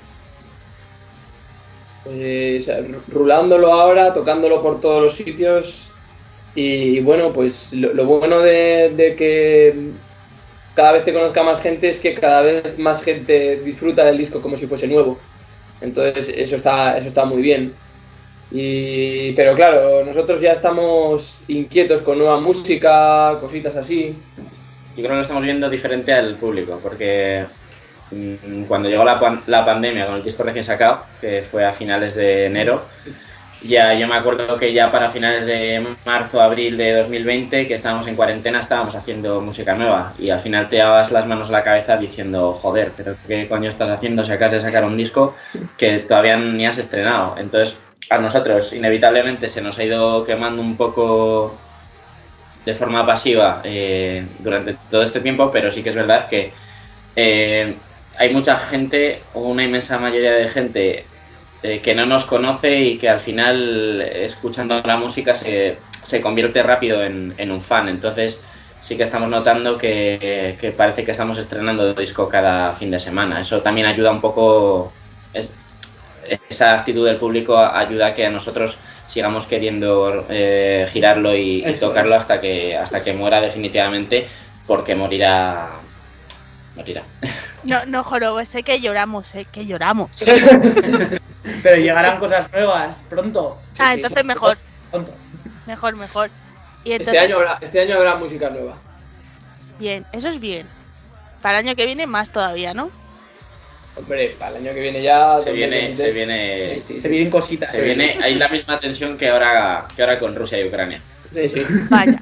Pues 2.02 2.68
rulándolo 3.06 3.72
ahora, 3.72 4.12
tocándolo 4.12 4.60
por 4.60 4.80
todos 4.80 5.00
los 5.00 5.14
sitios. 5.14 5.86
Y, 6.56 6.98
bueno, 7.02 7.32
pues 7.32 7.72
lo, 7.72 7.94
lo 7.94 8.04
bueno 8.04 8.40
de, 8.40 8.92
de 8.96 9.14
que 9.14 9.92
cada 10.74 10.90
vez 10.90 11.04
te 11.04 11.14
conozca 11.14 11.44
más 11.44 11.60
gente 11.60 11.88
es 11.88 12.00
que 12.00 12.14
cada 12.14 12.42
vez 12.42 12.80
más 12.80 13.00
gente 13.00 13.60
disfruta 13.60 14.04
del 14.06 14.18
disco 14.18 14.42
como 14.42 14.56
si 14.56 14.66
fuese 14.66 14.88
nuevo. 14.88 15.20
Entonces 15.80 16.30
eso 16.34 16.56
está, 16.56 16.98
eso 16.98 17.06
está 17.06 17.24
muy 17.24 17.42
bien. 17.42 17.85
Y, 18.50 19.32
pero 19.32 19.54
claro, 19.54 20.04
nosotros 20.04 20.40
ya 20.40 20.52
estamos 20.52 21.40
inquietos 21.48 22.00
con 22.02 22.18
nueva 22.18 22.40
música, 22.40 23.38
cositas 23.40 23.76
así. 23.76 24.14
Yo 24.96 25.02
creo 25.02 25.10
que 25.10 25.16
lo 25.16 25.22
estamos 25.22 25.42
viendo 25.42 25.68
diferente 25.68 26.12
al 26.12 26.36
público, 26.36 26.78
porque 26.82 27.44
mm, 28.10 28.64
cuando 28.64 28.88
llegó 28.88 29.04
la, 29.04 29.18
pan- 29.20 29.42
la 29.46 29.64
pandemia 29.64 30.06
con 30.06 30.16
el 30.16 30.22
disco 30.24 30.42
recién 30.44 30.64
sacado, 30.64 31.04
que 31.20 31.42
fue 31.42 31.64
a 31.64 31.72
finales 31.72 32.14
de 32.14 32.46
enero, 32.46 32.82
ya 33.62 33.94
yo 33.94 34.06
me 34.06 34.14
acuerdo 34.16 34.58
que 34.58 34.72
ya 34.72 34.90
para 34.92 35.10
finales 35.10 35.44
de 35.46 35.84
marzo, 36.04 36.40
abril 36.40 36.76
de 36.76 36.92
2020, 36.94 37.66
que 37.66 37.74
estábamos 37.74 38.06
en 38.06 38.14
cuarentena, 38.16 38.60
estábamos 38.60 38.94
haciendo 38.94 39.40
música 39.40 39.74
nueva 39.74 40.14
y 40.18 40.30
al 40.30 40.40
final 40.40 40.68
te 40.68 40.76
dabas 40.76 41.10
las 41.10 41.26
manos 41.26 41.48
a 41.48 41.52
la 41.52 41.64
cabeza 41.64 41.96
diciendo, 41.96 42.52
joder, 42.54 42.92
pero 42.96 43.16
¿qué 43.26 43.48
coño 43.48 43.68
estás 43.68 43.90
haciendo 43.90 44.24
si 44.24 44.32
acabas 44.32 44.52
de 44.52 44.60
sacar 44.60 44.84
un 44.84 44.96
disco 44.96 45.34
que 45.78 46.00
todavía 46.00 46.36
ni 46.36 46.66
has 46.66 46.78
estrenado? 46.78 47.36
Entonces, 47.38 47.78
a 48.10 48.18
nosotros 48.18 48.72
inevitablemente 48.72 49.48
se 49.48 49.60
nos 49.60 49.78
ha 49.78 49.84
ido 49.84 50.24
quemando 50.24 50.62
un 50.62 50.76
poco 50.76 51.56
de 52.64 52.74
forma 52.74 53.06
pasiva 53.06 53.60
eh, 53.64 54.26
durante 54.40 54.76
todo 54.90 55.02
este 55.02 55.20
tiempo, 55.20 55.50
pero 55.52 55.70
sí 55.70 55.82
que 55.82 55.90
es 55.90 55.94
verdad 55.94 56.28
que 56.28 56.52
eh, 57.14 57.74
hay 58.18 58.32
mucha 58.32 58.56
gente, 58.56 59.22
o 59.34 59.40
una 59.40 59.62
inmensa 59.62 59.98
mayoría 59.98 60.32
de 60.32 60.48
gente, 60.48 61.04
eh, 61.62 61.80
que 61.80 61.94
no 61.94 62.06
nos 62.06 62.24
conoce 62.24 62.80
y 62.80 62.98
que 62.98 63.08
al 63.08 63.20
final, 63.20 64.00
escuchando 64.02 64.82
la 64.82 64.96
música, 64.96 65.34
se, 65.34 65.78
se 66.02 66.20
convierte 66.20 66.62
rápido 66.62 67.04
en, 67.04 67.50
un 67.50 67.62
fan. 67.62 67.88
Entonces, 67.88 68.42
sí 68.80 68.96
que 68.96 69.02
estamos 69.02 69.28
notando 69.28 69.78
que, 69.78 70.74
parece 70.76 71.04
que 71.04 71.12
estamos 71.12 71.38
estrenando 71.38 71.94
disco 71.94 72.28
cada 72.28 72.72
fin 72.72 72.90
de 72.90 72.98
semana. 72.98 73.40
Eso 73.40 73.62
también 73.62 73.86
ayuda 73.86 74.10
un 74.10 74.20
poco, 74.20 74.92
esa 76.48 76.70
actitud 76.78 77.06
del 77.06 77.16
público 77.16 77.56
ayuda 77.58 78.06
a 78.08 78.14
que 78.14 78.26
a 78.26 78.30
nosotros 78.30 78.78
sigamos 79.08 79.46
queriendo 79.46 80.26
eh, 80.28 80.88
girarlo 80.92 81.36
y, 81.36 81.62
tocarlo 81.80 82.14
es. 82.14 82.20
hasta 82.20 82.40
que 82.40 82.76
hasta 82.76 83.02
que 83.04 83.12
muera 83.12 83.40
definitivamente 83.40 84.28
porque 84.66 84.94
morirá 84.94 85.68
morirá 86.74 87.02
No, 87.62 87.84
no, 87.86 88.02
jorobo, 88.04 88.44
sé 88.44 88.62
que 88.62 88.80
lloramos, 88.80 89.28
sé 89.28 89.46
que 89.46 89.66
lloramos. 89.66 90.10
Pero 91.62 91.76
llegarán 91.76 92.18
cosas 92.18 92.50
nuevas 92.52 93.04
pronto. 93.08 93.62
ah, 93.78 93.94
sí, 93.94 93.94
entonces 93.94 94.22
sí. 94.22 94.26
mejor, 94.26 94.58
Pronto. 94.90 95.12
mejor, 95.66 95.96
mejor. 95.96 96.30
Y 96.84 96.92
Este 96.92 97.14
entonces, 97.14 97.22
año, 97.22 97.36
habrá, 97.36 97.58
este 97.60 97.80
año 97.80 97.96
habrá 97.96 98.16
música 98.16 98.50
nueva. 98.50 98.82
bien, 99.78 100.06
eso 100.12 100.28
es 100.28 100.38
bien. 100.40 100.66
Para 101.40 101.58
el 101.60 101.66
año 101.66 101.76
que 101.76 101.86
viene 101.86 102.06
más 102.06 102.30
todavía, 102.30 102.74
¿no? 102.74 102.90
Hombre, 103.96 104.36
para 104.38 104.50
el 104.58 104.66
año 104.66 104.74
que 104.74 104.80
viene 104.80 105.02
ya... 105.02 105.40
se 105.42 105.52
viene 105.52 105.88
2023. 105.94 105.98
se 105.98 106.12
viene 106.12 106.74
Sí, 106.76 106.82
sí, 106.94 107.00
Se 107.00 107.08
vienen 107.08 107.30
cositas. 107.30 107.70
se 107.70 107.82
viene 107.82 108.18
hay 108.22 108.34
la 108.34 108.48
misma 108.48 108.78
tensión 108.78 109.16
que 109.16 109.28
ahora 109.28 109.86
que 109.94 110.02
ahora 110.02 110.18
con 110.18 110.34
Rusia 110.34 110.60
y 110.60 110.68
Ucrania 110.68 111.00
Sí, 111.34 111.48
sí. 111.48 111.62
Vaya. 111.90 112.20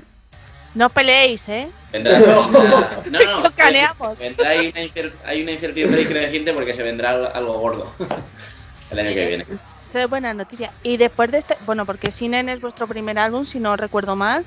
No 0.74 0.88
peleéis, 0.88 1.48
¿eh? 1.48 1.68
vendrá, 1.92 2.18
vendrá- 2.18 3.02
no 3.10 3.18
no 3.20 3.40
Lo 3.42 3.50
caneamos. 3.52 4.18
vendrá 4.18 4.50
hay 4.50 4.68
una, 4.68 4.80
incer- 4.82 5.12
hay 5.24 5.42
una 5.42 5.52
incertidumbre 5.52 6.06
creciente 6.06 6.52
porque 6.52 6.74
se 6.74 6.82
vendrá 6.82 7.10
al- 7.10 7.30
algo 7.34 7.58
gordo 7.58 7.92
el 8.90 8.98
año 8.98 9.14
que 9.14 9.26
viene 9.26 9.44
Eso 9.90 9.98
es 9.98 10.08
buena 10.08 10.32
noticia. 10.34 10.70
Y 10.82 10.96
después 10.96 11.30
de 11.30 11.38
este, 11.38 11.56
bueno, 11.66 11.84
porque 11.86 12.10
Sinen 12.12 12.48
es 12.48 12.60
vuestro 12.60 12.86
primer 12.86 13.18
álbum, 13.18 13.46
si 13.46 13.58
no 13.60 13.76
recuerdo 13.76 14.16
mal. 14.16 14.44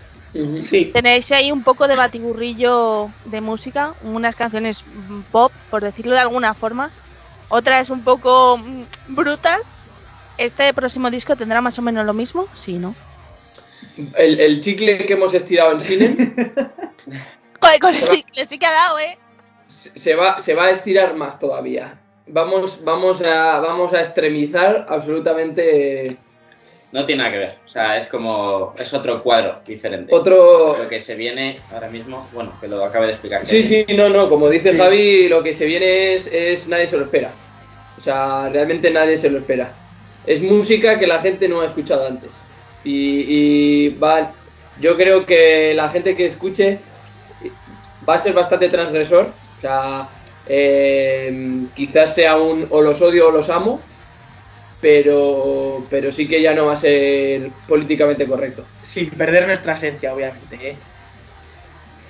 Sí. 0.62 0.92
Tenéis 0.94 1.32
ahí 1.32 1.52
un 1.52 1.64
poco 1.64 1.88
de 1.88 1.96
batiburrillo 1.96 3.10
de 3.26 3.42
música, 3.42 3.94
unas 4.04 4.36
canciones 4.36 4.84
pop, 5.32 5.52
por 5.70 5.82
decirlo 5.84 6.14
de 6.14 6.20
alguna 6.22 6.54
forma, 6.54 6.92
otras 7.50 7.90
un 7.90 8.04
poco 8.04 8.58
mm, 8.58 8.84
brutas. 9.10 9.62
¿Este 10.38 10.74
próximo 10.74 11.10
disco 11.10 11.36
tendrá 11.36 11.62
más 11.62 11.80
o 11.80 11.82
menos 11.82 12.06
lo 12.06 12.14
mismo? 12.14 12.48
Sí, 12.56 12.78
¿no? 12.78 12.96
El, 14.16 14.40
el 14.40 14.62
chicle 14.62 15.06
que 15.06 15.14
hemos 15.14 15.34
estirado 15.34 15.72
en 15.72 15.82
cine 15.82 16.16
Joder, 17.62 17.80
con 17.80 17.96
el 17.96 18.08
chicle 18.08 18.46
sí 18.46 18.60
que 18.60 18.66
ha 18.68 18.72
dado, 18.72 19.00
¿eh? 19.00 19.18
se 19.68 20.16
va, 20.16 20.40
se 20.40 20.56
va 20.56 20.66
a 20.66 20.72
estirar 20.72 21.16
más 21.16 21.40
todavía. 21.40 22.00
Vamos, 22.28 22.84
vamos, 22.84 23.22
a, 23.22 23.60
vamos 23.60 23.94
a 23.94 24.00
extremizar 24.00 24.86
absolutamente 24.90 26.18
no 26.92 27.06
tiene 27.06 27.24
nada 27.24 27.34
que 27.34 27.40
ver 27.40 27.56
o 27.66 27.70
sea 27.70 27.98
es 27.98 28.08
como 28.08 28.74
es 28.78 28.94
otro 28.94 29.22
cuadro 29.22 29.60
diferente 29.66 30.16
otro... 30.16 30.78
lo 30.78 30.88
que 30.88 31.00
se 31.02 31.16
viene 31.16 31.60
ahora 31.74 31.90
mismo 31.90 32.28
bueno 32.34 32.54
que 32.62 32.68
lo 32.68 32.84
acabe 32.84 33.08
de 33.08 33.12
explicar 33.14 33.46
Sí, 33.46 33.64
sí, 33.64 33.86
no, 33.96 34.10
no, 34.10 34.30
como 34.30 34.50
dice 34.50 34.72
Sí. 34.72 34.78
Javi, 34.78 35.28
lo 35.28 35.44
que 35.44 35.54
se 35.54 35.66
viene 35.66 36.16
es, 36.16 36.28
es 36.28 36.68
nadie 36.68 36.88
se 36.88 36.98
lo 36.98 37.04
espera. 37.04 37.32
O 37.98 38.02
sea, 38.02 38.50
realmente 38.50 38.92
nadie 38.92 39.18
se 39.18 39.30
lo 39.30 39.40
espera. 39.40 39.72
Es 40.26 40.42
música 40.42 41.00
que 41.00 41.08
la 41.08 41.20
gente 41.20 41.48
no 41.48 41.62
ha 41.62 41.66
escuchado 41.66 42.08
antes. 42.08 42.32
Y, 42.84 43.26
y 43.28 43.90
va, 43.90 44.32
yo 44.80 44.96
creo 44.98 45.26
que 45.26 45.74
la 45.74 45.90
gente 45.90 46.16
que 46.16 46.26
escuche 46.26 46.80
va 48.08 48.16
a 48.16 48.20
ser 48.20 48.34
bastante 48.34 48.70
transgresor. 48.70 49.32
O 49.58 49.62
sea, 49.62 50.10
eh, 50.48 51.66
quizás 51.76 52.14
sea 52.14 52.38
un 52.38 52.68
o 52.70 52.82
los 52.82 53.02
odio 53.02 53.30
o 53.30 53.32
los 53.32 53.50
amo. 53.50 53.80
Pero, 54.82 55.86
pero 55.90 56.12
sí 56.12 56.28
que 56.28 56.42
ya 56.42 56.54
no 56.54 56.66
va 56.68 56.74
a 56.74 56.78
ser 56.78 57.52
políticamente 57.68 58.28
correcto. 58.28 58.66
Sin 58.82 59.10
perder 59.12 59.48
nuestra 59.48 59.74
esencia, 59.74 60.14
obviamente. 60.14 60.70
¿eh? 60.70 60.78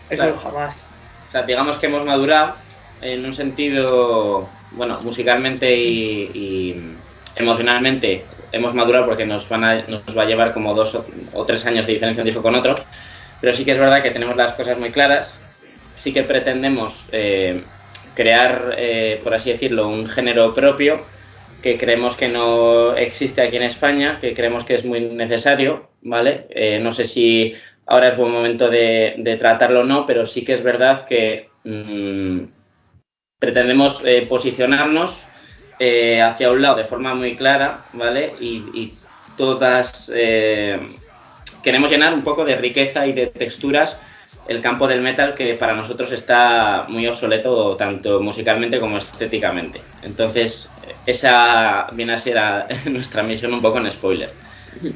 Eso 0.09 0.23
Claro. 0.23 0.37
jamás. 0.37 0.93
O 1.27 1.31
sea, 1.31 1.43
digamos 1.43 1.77
que 1.77 1.87
hemos 1.87 2.05
madurado 2.05 2.55
en 3.01 3.25
un 3.25 3.33
sentido, 3.33 4.49
bueno, 4.71 5.01
musicalmente 5.01 5.75
y, 5.75 6.31
y 6.33 6.97
emocionalmente 7.35 8.25
hemos 8.51 8.73
madurado 8.73 9.05
porque 9.05 9.25
nos, 9.25 9.47
van 9.49 9.63
a, 9.63 9.81
nos 9.87 10.17
va 10.17 10.23
a 10.23 10.25
llevar 10.25 10.53
como 10.53 10.73
dos 10.73 10.95
o, 10.95 11.05
o 11.33 11.45
tres 11.45 11.65
años 11.65 11.85
de 11.85 11.93
diferencia 11.93 12.21
un 12.21 12.25
disco 12.27 12.41
con 12.41 12.55
otro. 12.55 12.75
Pero 13.41 13.53
sí 13.53 13.65
que 13.65 13.71
es 13.71 13.77
verdad 13.79 14.01
que 14.01 14.11
tenemos 14.11 14.35
las 14.35 14.53
cosas 14.53 14.77
muy 14.79 14.91
claras. 14.91 15.39
Sí 15.95 16.13
que 16.13 16.23
pretendemos 16.23 17.07
eh, 17.11 17.63
crear, 18.15 18.75
eh, 18.77 19.19
por 19.23 19.33
así 19.33 19.51
decirlo, 19.51 19.87
un 19.87 20.07
género 20.07 20.53
propio 20.53 21.01
que 21.61 21.77
creemos 21.77 22.15
que 22.15 22.27
no 22.27 22.95
existe 22.95 23.41
aquí 23.41 23.57
en 23.57 23.63
España, 23.63 24.17
que 24.21 24.33
creemos 24.33 24.63
que 24.63 24.75
es 24.75 24.85
muy 24.85 25.01
necesario, 25.01 25.89
¿vale? 26.01 26.47
Eh, 26.49 26.79
no 26.79 26.91
sé 26.91 27.05
si 27.05 27.53
ahora 27.85 28.09
es 28.09 28.17
buen 28.17 28.31
momento 28.31 28.69
de, 28.69 29.37
tratarlo 29.39 29.81
o 29.81 29.83
no, 29.83 30.05
pero 30.05 30.25
sí 30.25 30.45
que 30.45 30.53
es 30.53 30.63
verdad 30.63 31.05
que 31.05 31.49
mm, 31.63 32.39
pretendemos 33.39 34.05
eh, 34.05 34.25
posicionarnos 34.27 35.25
eh, 35.79 36.21
hacia 36.21 36.51
un 36.51 36.61
lado 36.61 36.75
de 36.75 36.85
forma 36.85 37.13
muy 37.13 37.35
clara, 37.35 37.85
¿vale? 37.93 38.33
Y, 38.39 38.93
todas 39.37 40.11
queremos 41.61 41.91
llenar 41.91 42.11
un 42.11 42.23
poco 42.23 42.43
de 42.43 42.55
riqueza 42.55 43.05
y 43.05 43.13
de 43.13 43.27
texturas 43.27 44.01
el 44.47 44.61
campo 44.61 44.87
del 44.87 45.01
metal 45.01 45.33
que 45.33 45.53
para 45.55 45.73
nosotros 45.73 46.11
está 46.11 46.85
muy 46.87 47.05
obsoleto 47.07 47.75
tanto 47.75 48.19
musicalmente 48.21 48.79
como 48.79 48.97
estéticamente. 48.97 49.81
Entonces, 50.03 50.69
esa 51.05 51.87
viene 51.93 52.13
a 52.13 52.17
ser 52.17 52.37
a- 52.37 52.67
nuestra 52.89 53.23
misión 53.23 53.53
un 53.53 53.61
poco 53.61 53.77
en 53.79 53.91
spoiler. 53.91 54.29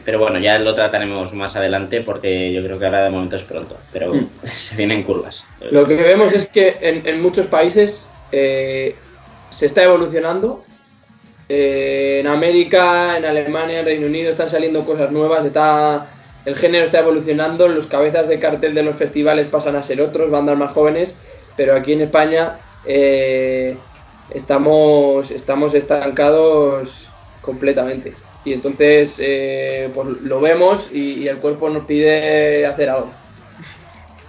Pero 0.05 0.19
bueno, 0.19 0.37
ya 0.37 0.59
lo 0.59 0.75
trataremos 0.75 1.33
más 1.33 1.55
adelante 1.55 2.01
porque 2.01 2.53
yo 2.53 2.63
creo 2.63 2.77
que 2.77 2.85
ahora 2.85 3.03
de 3.05 3.09
momento 3.09 3.35
es 3.35 3.43
pronto. 3.43 3.77
Pero 3.91 4.13
Mm. 4.13 4.27
se 4.45 4.75
vienen 4.75 5.03
curvas. 5.03 5.43
Lo 5.71 5.87
que 5.87 5.95
vemos 5.95 6.31
es 6.33 6.47
que 6.49 6.77
en, 6.81 7.05
en 7.07 7.21
muchos 7.21 7.47
países 7.47 8.07
eh, 8.31 8.95
se 9.49 9.65
está 9.65 9.83
evolucionando. 9.83 10.63
Eh, 11.49 12.19
en 12.21 12.27
América, 12.27 13.17
en 13.17 13.25
Alemania, 13.25 13.79
en 13.79 13.85
Reino 13.85 14.07
Unido 14.07 14.31
están 14.31 14.49
saliendo 14.49 14.85
cosas 14.85 15.11
nuevas. 15.11 15.43
Está, 15.45 16.07
el 16.45 16.55
género 16.55 16.85
está 16.85 16.99
evolucionando. 16.99 17.67
Los 17.67 17.87
cabezas 17.87 18.27
de 18.27 18.39
cartel 18.39 18.73
de 18.75 18.83
los 18.83 18.95
festivales 18.97 19.47
pasan 19.47 19.75
a 19.75 19.83
ser 19.83 20.01
otros, 20.01 20.29
bandas 20.29 20.57
más 20.57 20.71
jóvenes. 20.71 21.15
Pero 21.55 21.75
aquí 21.75 21.93
en 21.93 22.01
España 22.01 22.59
eh, 22.83 23.85
estamos, 24.29 25.31
estamos 25.31 25.73
estancados 25.73 27.15
completamente. 27.41 28.23
Y 28.43 28.53
entonces 28.53 29.15
eh, 29.19 29.91
pues 29.93 30.07
lo 30.21 30.39
vemos 30.41 30.89
y, 30.91 31.13
y 31.23 31.27
el 31.27 31.39
cuerpo 31.39 31.69
nos 31.69 31.85
pide 31.85 32.65
hacer 32.65 32.89
algo. 32.89 33.19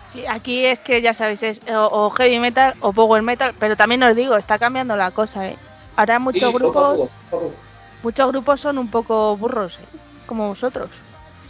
Sí, 0.04 0.26
aquí 0.26 0.64
es 0.66 0.80
que 0.80 1.00
ya 1.00 1.14
sabéis, 1.14 1.42
es 1.42 1.62
o, 1.68 1.86
o 2.06 2.10
heavy 2.10 2.38
metal 2.38 2.74
o 2.80 2.92
power 2.92 3.22
metal, 3.22 3.54
pero 3.58 3.76
también 3.76 4.02
os 4.02 4.14
digo, 4.16 4.36
está 4.36 4.58
cambiando 4.58 4.96
la 4.96 5.12
cosa, 5.12 5.48
¿eh? 5.48 5.60
Ahora 5.96 6.18
muchos 6.18 6.52
Sí, 6.52 6.52
grupos, 6.52 6.74
poco, 6.74 7.16
poco 7.30 7.46
a 7.48 7.54
poco. 7.56 7.66
muchos 8.02 8.28
grupos 8.28 8.60
son 8.60 8.78
un 8.78 8.90
poco 8.90 9.36
burros, 9.36 9.78
¿eh? 9.80 9.88
Como 10.26 10.48
vosotros. 10.48 11.01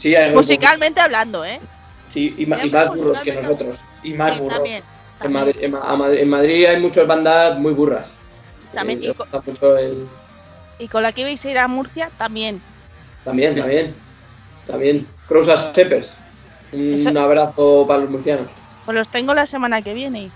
Sí, 0.02 0.16
hay 0.16 0.30
grupos- 0.30 0.46
Musicalmente 0.48 1.00
hablando, 1.00 1.44
¿eh? 1.44 1.60
Sí, 2.10 2.34
y, 2.36 2.44
ma- 2.46 2.56
y 2.56 2.60
Siempre 2.62 2.80
más 2.80 2.88
burros 2.96 3.20
que 3.20 3.32
nosotros. 3.34 3.78
Y 4.02 4.14
más 4.14 4.34
Sí, 4.34 4.40
burro. 4.40 4.54
también. 4.56 4.76
En 4.76 5.18
también. 5.20 5.32
Madrid, 5.44 5.56
en, 5.62 5.70
Ma- 5.70 5.80
a 5.80 5.96
Madrid- 5.96 6.18
en 6.18 6.28
Madrid 6.28 6.66
hay 6.66 6.80
muchas 6.80 7.06
bandas 7.06 7.58
muy 7.58 7.72
burras. 7.72 8.08
También, 8.74 8.98
Eh, 8.98 9.02
y 9.04 9.06
les 9.08 9.16
co- 9.16 9.24
gusta 9.30 9.42
mucho 9.50 9.76
el- 9.78 10.08
Y 10.80 10.88
con 10.88 11.04
la 11.04 11.12
que 11.12 11.20
ibais 11.20 11.44
a 11.44 11.50
ir 11.52 11.58
a 11.58 11.68
Murcia, 11.68 12.10
también. 12.18 12.60
También, 13.24 13.54
también. 13.54 13.94
También. 14.66 15.06
Crows 15.28 15.48
as 15.48 15.72
Shepherds. 15.72 16.10
Un 16.72 16.94
Eso- 16.94 17.20
abrazo 17.20 17.84
para 17.86 18.00
los 18.00 18.10
murcianos. 18.10 18.46
Pues 18.84 18.96
los 18.96 19.08
tengo 19.08 19.34
la 19.34 19.46
semana 19.46 19.80
que 19.82 19.94
viene. 19.94 20.30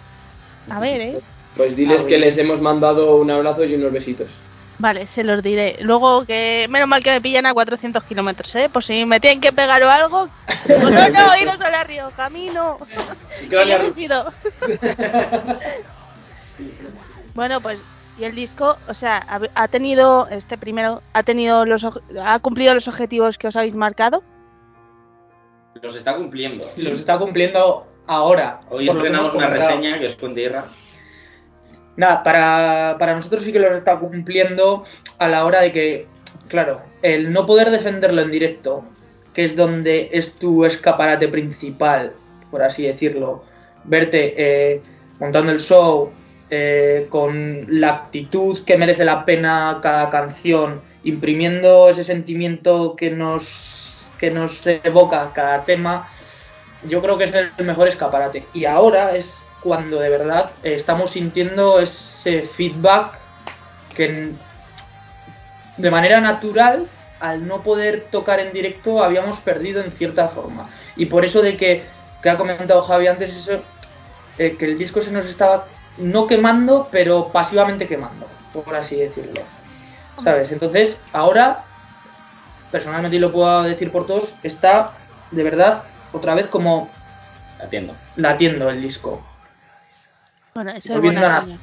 A 0.70 0.78
ver, 0.78 1.00
¿eh? 1.00 1.18
Pues 1.56 1.74
diles 1.74 2.02
Ah, 2.04 2.08
que 2.08 2.18
les 2.18 2.38
hemos 2.38 2.60
mandado 2.60 3.16
un 3.16 3.30
abrazo 3.32 3.64
y 3.64 3.74
unos 3.74 3.90
besitos. 3.90 4.30
Vale, 4.78 5.06
se 5.06 5.24
los 5.24 5.42
diré. 5.42 5.78
Luego 5.80 6.26
que, 6.26 6.66
menos 6.68 6.88
mal 6.88 7.02
que 7.02 7.10
me 7.10 7.20
pillan 7.20 7.46
a 7.46 7.54
400 7.54 8.04
kilómetros, 8.04 8.54
¿eh? 8.56 8.68
Por 8.68 8.84
si 8.84 9.06
me 9.06 9.20
tienen 9.20 9.40
que 9.40 9.52
pegar 9.52 9.82
o 9.82 9.88
algo. 9.88 10.28
Digo, 10.66 10.90
no, 10.90 11.08
no, 11.08 11.36
iros 11.40 11.60
a 11.60 11.70
la 11.70 11.84
Río, 11.84 12.10
camino. 12.16 12.76
Que 13.48 13.48
yo 13.48 13.78
me 13.78 13.86
he 13.86 14.00
ido. 14.00 14.32
bueno, 17.34 17.60
pues, 17.60 17.80
y 18.18 18.24
el 18.24 18.34
disco, 18.34 18.76
o 18.86 18.94
sea, 18.94 19.24
ha, 19.28 19.40
ha 19.54 19.68
tenido, 19.68 20.28
este 20.30 20.58
primero, 20.58 21.02
ha 21.14 21.22
tenido 21.22 21.64
los, 21.64 21.86
ha 22.22 22.38
cumplido 22.40 22.74
los 22.74 22.88
objetivos 22.88 23.38
que 23.38 23.48
os 23.48 23.56
habéis 23.56 23.74
marcado. 23.74 24.22
Los 25.82 25.96
está 25.96 26.16
cumpliendo. 26.16 26.64
Los 26.76 26.98
está 26.98 27.18
cumpliendo 27.18 27.86
ahora. 28.06 28.60
Hoy 28.70 28.88
estrenamos 28.88 29.32
una 29.32 29.48
reseña 29.48 29.98
que 29.98 30.06
os 30.06 30.38
Irra. 30.38 30.66
Nada, 31.96 32.22
para, 32.22 32.96
para 32.98 33.14
nosotros 33.14 33.42
sí 33.42 33.52
que 33.52 33.58
lo 33.58 33.74
está 33.74 33.98
cumpliendo 33.98 34.84
a 35.18 35.28
la 35.28 35.44
hora 35.44 35.62
de 35.62 35.72
que, 35.72 36.06
claro, 36.48 36.82
el 37.02 37.32
no 37.32 37.46
poder 37.46 37.70
defenderlo 37.70 38.20
en 38.20 38.30
directo, 38.30 38.84
que 39.32 39.44
es 39.44 39.56
donde 39.56 40.10
es 40.12 40.34
tu 40.38 40.64
escaparate 40.64 41.28
principal, 41.28 42.12
por 42.50 42.62
así 42.62 42.86
decirlo, 42.86 43.44
verte 43.84 44.34
eh, 44.36 44.82
montando 45.18 45.52
el 45.52 45.60
show, 45.60 46.10
eh, 46.50 47.06
con 47.08 47.66
la 47.68 47.90
actitud 47.90 48.64
que 48.64 48.76
merece 48.76 49.04
la 49.04 49.24
pena 49.24 49.80
cada 49.82 50.10
canción, 50.10 50.80
imprimiendo 51.02 51.88
ese 51.88 52.04
sentimiento 52.04 52.94
que 52.96 53.10
nos, 53.10 53.96
que 54.18 54.30
nos 54.30 54.66
evoca 54.66 55.32
cada 55.34 55.64
tema, 55.64 56.08
yo 56.88 57.02
creo 57.02 57.18
que 57.18 57.24
es 57.24 57.34
el 57.34 57.64
mejor 57.64 57.88
escaparate. 57.88 58.44
Y 58.54 58.64
ahora 58.64 59.16
es 59.16 59.45
cuando 59.62 59.98
de 59.98 60.08
verdad 60.08 60.50
eh, 60.62 60.74
estamos 60.74 61.10
sintiendo 61.10 61.80
ese 61.80 62.42
feedback 62.42 63.18
que 63.94 64.32
de 65.76 65.90
manera 65.90 66.20
natural, 66.20 66.86
al 67.20 67.46
no 67.46 67.62
poder 67.62 68.06
tocar 68.10 68.40
en 68.40 68.52
directo, 68.52 69.02
habíamos 69.02 69.38
perdido 69.38 69.82
en 69.82 69.92
cierta 69.92 70.28
forma. 70.28 70.68
Y 70.96 71.06
por 71.06 71.24
eso 71.24 71.42
de 71.42 71.56
que, 71.56 71.84
que 72.22 72.30
ha 72.30 72.36
comentado 72.36 72.82
Javi 72.82 73.06
antes, 73.06 73.34
eso, 73.34 73.62
eh, 74.38 74.56
que 74.58 74.64
el 74.66 74.78
disco 74.78 75.00
se 75.00 75.12
nos 75.12 75.26
estaba 75.26 75.66
no 75.98 76.26
quemando, 76.26 76.88
pero 76.90 77.28
pasivamente 77.28 77.86
quemando, 77.86 78.26
por 78.52 78.74
así 78.74 78.96
decirlo. 78.96 79.42
¿Sabes? 80.22 80.50
Entonces, 80.52 80.98
ahora, 81.12 81.64
personalmente 82.70 83.16
y 83.16 83.20
lo 83.20 83.32
puedo 83.32 83.62
decir 83.62 83.92
por 83.92 84.06
todos, 84.06 84.36
está 84.42 84.92
de 85.30 85.42
verdad 85.42 85.84
otra 86.12 86.34
vez 86.34 86.46
como 86.46 86.88
Atiendo. 87.62 87.94
latiendo 88.16 88.70
el 88.70 88.80
disco. 88.80 89.22
Bueno, 90.56 90.70
eso 90.72 90.94
es 90.94 91.00
buena 91.00 91.36
a- 91.36 91.42
señal. 91.42 91.60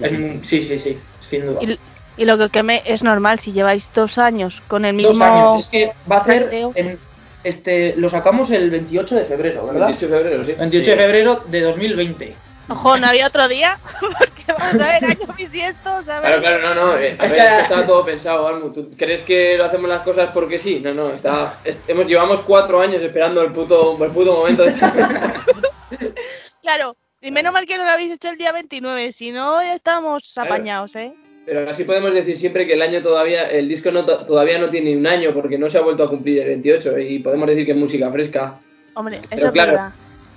Es 0.00 0.48
sí, 0.48 0.62
sí, 0.64 0.78
sí, 0.80 0.98
sin 1.30 1.46
duda. 1.46 1.60
Y, 1.62 1.78
y 2.16 2.24
lo 2.24 2.36
que 2.36 2.48
queme 2.50 2.82
es 2.84 3.02
normal 3.04 3.38
si 3.38 3.52
lleváis 3.52 3.90
dos 3.94 4.18
años 4.18 4.60
con 4.66 4.84
el 4.84 4.96
Dos 5.00 5.10
mismo. 5.12 5.24
años, 5.24 5.60
es 5.60 5.68
que 5.68 5.92
va 6.10 6.16
a 6.16 6.20
hacer 6.20 6.50
en 6.74 6.98
este 7.44 7.94
lo 7.96 8.08
sacamos 8.10 8.50
el 8.50 8.70
28 8.70 9.14
de 9.14 9.24
febrero, 9.24 9.66
¿verdad? 9.66 9.86
28 9.86 10.14
de 10.14 10.20
febrero, 10.22 10.44
sí. 10.44 10.52
28 10.58 10.90
de 10.90 10.96
febrero 10.96 11.44
de 11.46 11.60
2020. 11.60 12.36
Ojo, 12.68 12.96
no 12.96 13.06
había 13.06 13.26
otro 13.28 13.46
día, 13.48 13.78
porque 14.00 14.44
vamos 14.48 14.80
a 14.80 14.88
ver, 14.88 15.04
año 15.04 15.34
bisiesto, 15.36 16.02
¿sabes? 16.02 16.22
Claro, 16.28 16.40
claro, 16.40 16.60
no, 16.60 16.74
no. 16.74 16.96
eh, 16.98 17.16
a 17.18 17.22
O 17.24 17.28
ver, 17.28 17.30
sea- 17.30 17.44
es 17.52 17.56
que 17.58 17.62
estaba 17.62 17.86
todo 17.86 18.04
pensado, 18.04 18.48
Almu. 18.48 18.72
¿Tú 18.72 18.90
crees 18.96 19.22
que 19.22 19.56
lo 19.56 19.64
hacemos 19.66 19.88
las 19.88 20.02
cosas 20.02 20.30
porque 20.34 20.58
sí? 20.58 20.80
No, 20.80 20.92
no. 20.94 21.10
Está, 21.10 21.60
es- 21.64 21.78
hemos, 21.86 22.06
llevamos 22.06 22.40
cuatro 22.40 22.80
años 22.80 23.00
esperando 23.02 23.42
el 23.42 23.52
puto, 23.52 23.96
el 24.04 24.10
puto 24.10 24.32
momento 24.32 24.64
de 24.64 24.72
Claro, 26.62 26.96
y 27.22 27.30
menos 27.30 27.52
mal 27.52 27.64
que 27.64 27.76
no 27.78 27.84
lo 27.84 27.90
habéis 27.90 28.12
hecho 28.12 28.28
el 28.30 28.36
día 28.36 28.52
29, 28.52 29.12
si 29.12 29.30
no 29.30 29.62
ya 29.62 29.74
estamos 29.74 30.36
apañados, 30.36 30.96
¿eh? 30.96 31.12
Pero 31.46 31.68
así 31.68 31.84
podemos 31.84 32.14
decir 32.14 32.36
siempre 32.36 32.66
que 32.66 32.74
el 32.74 32.82
año 32.82 33.02
todavía, 33.02 33.50
el 33.50 33.68
disco 33.68 33.90
no, 33.90 34.04
todavía 34.04 34.58
no 34.58 34.68
tiene 34.70 34.96
un 34.96 35.06
año 35.06 35.32
porque 35.32 35.58
no 35.58 35.68
se 35.68 35.78
ha 35.78 35.80
vuelto 35.80 36.04
a 36.04 36.08
cumplir 36.08 36.40
el 36.40 36.46
28 36.48 36.98
y 37.00 37.18
podemos 37.18 37.48
decir 37.48 37.66
que 37.66 37.72
es 37.72 37.78
música 37.78 38.10
fresca. 38.12 38.60
Hombre, 38.94 39.18
eso 39.18 39.28
Pero 39.30 39.52
claro. 39.52 39.72
verdad. 39.72 39.92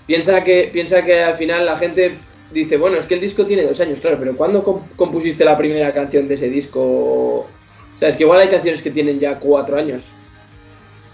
Piensa 0.08 0.43
que, 0.43 0.69
piensa 0.71 1.04
que 1.04 1.21
al 1.21 1.36
final 1.36 1.65
la 1.65 1.78
gente 1.78 2.13
dice, 2.52 2.78
bueno, 2.78 2.98
es 2.98 3.06
que 3.06 3.15
el 3.15 3.21
disco 3.21 3.45
tiene 3.45 3.63
dos 3.63 3.80
años, 3.80 4.00
claro, 4.00 4.17
pero 4.19 4.36
¿cuándo 4.36 4.63
com- 4.63 4.82
compusiste 4.95 5.43
la 5.45 5.58
primera 5.58 5.91
canción 5.93 6.28
de 6.28 6.36
ese 6.36 6.50
disco? 6.50 6.80
O 6.82 7.48
sea, 8.00 8.10
es 8.10 8.15
que 8.15 8.24
igual 8.24 8.39
hay 8.41 8.50
canciones 8.50 8.82
que 8.82 8.91
tienen 8.91 9.19
ya 9.19 9.39
cuatro 9.39 9.78
años. 9.78 10.06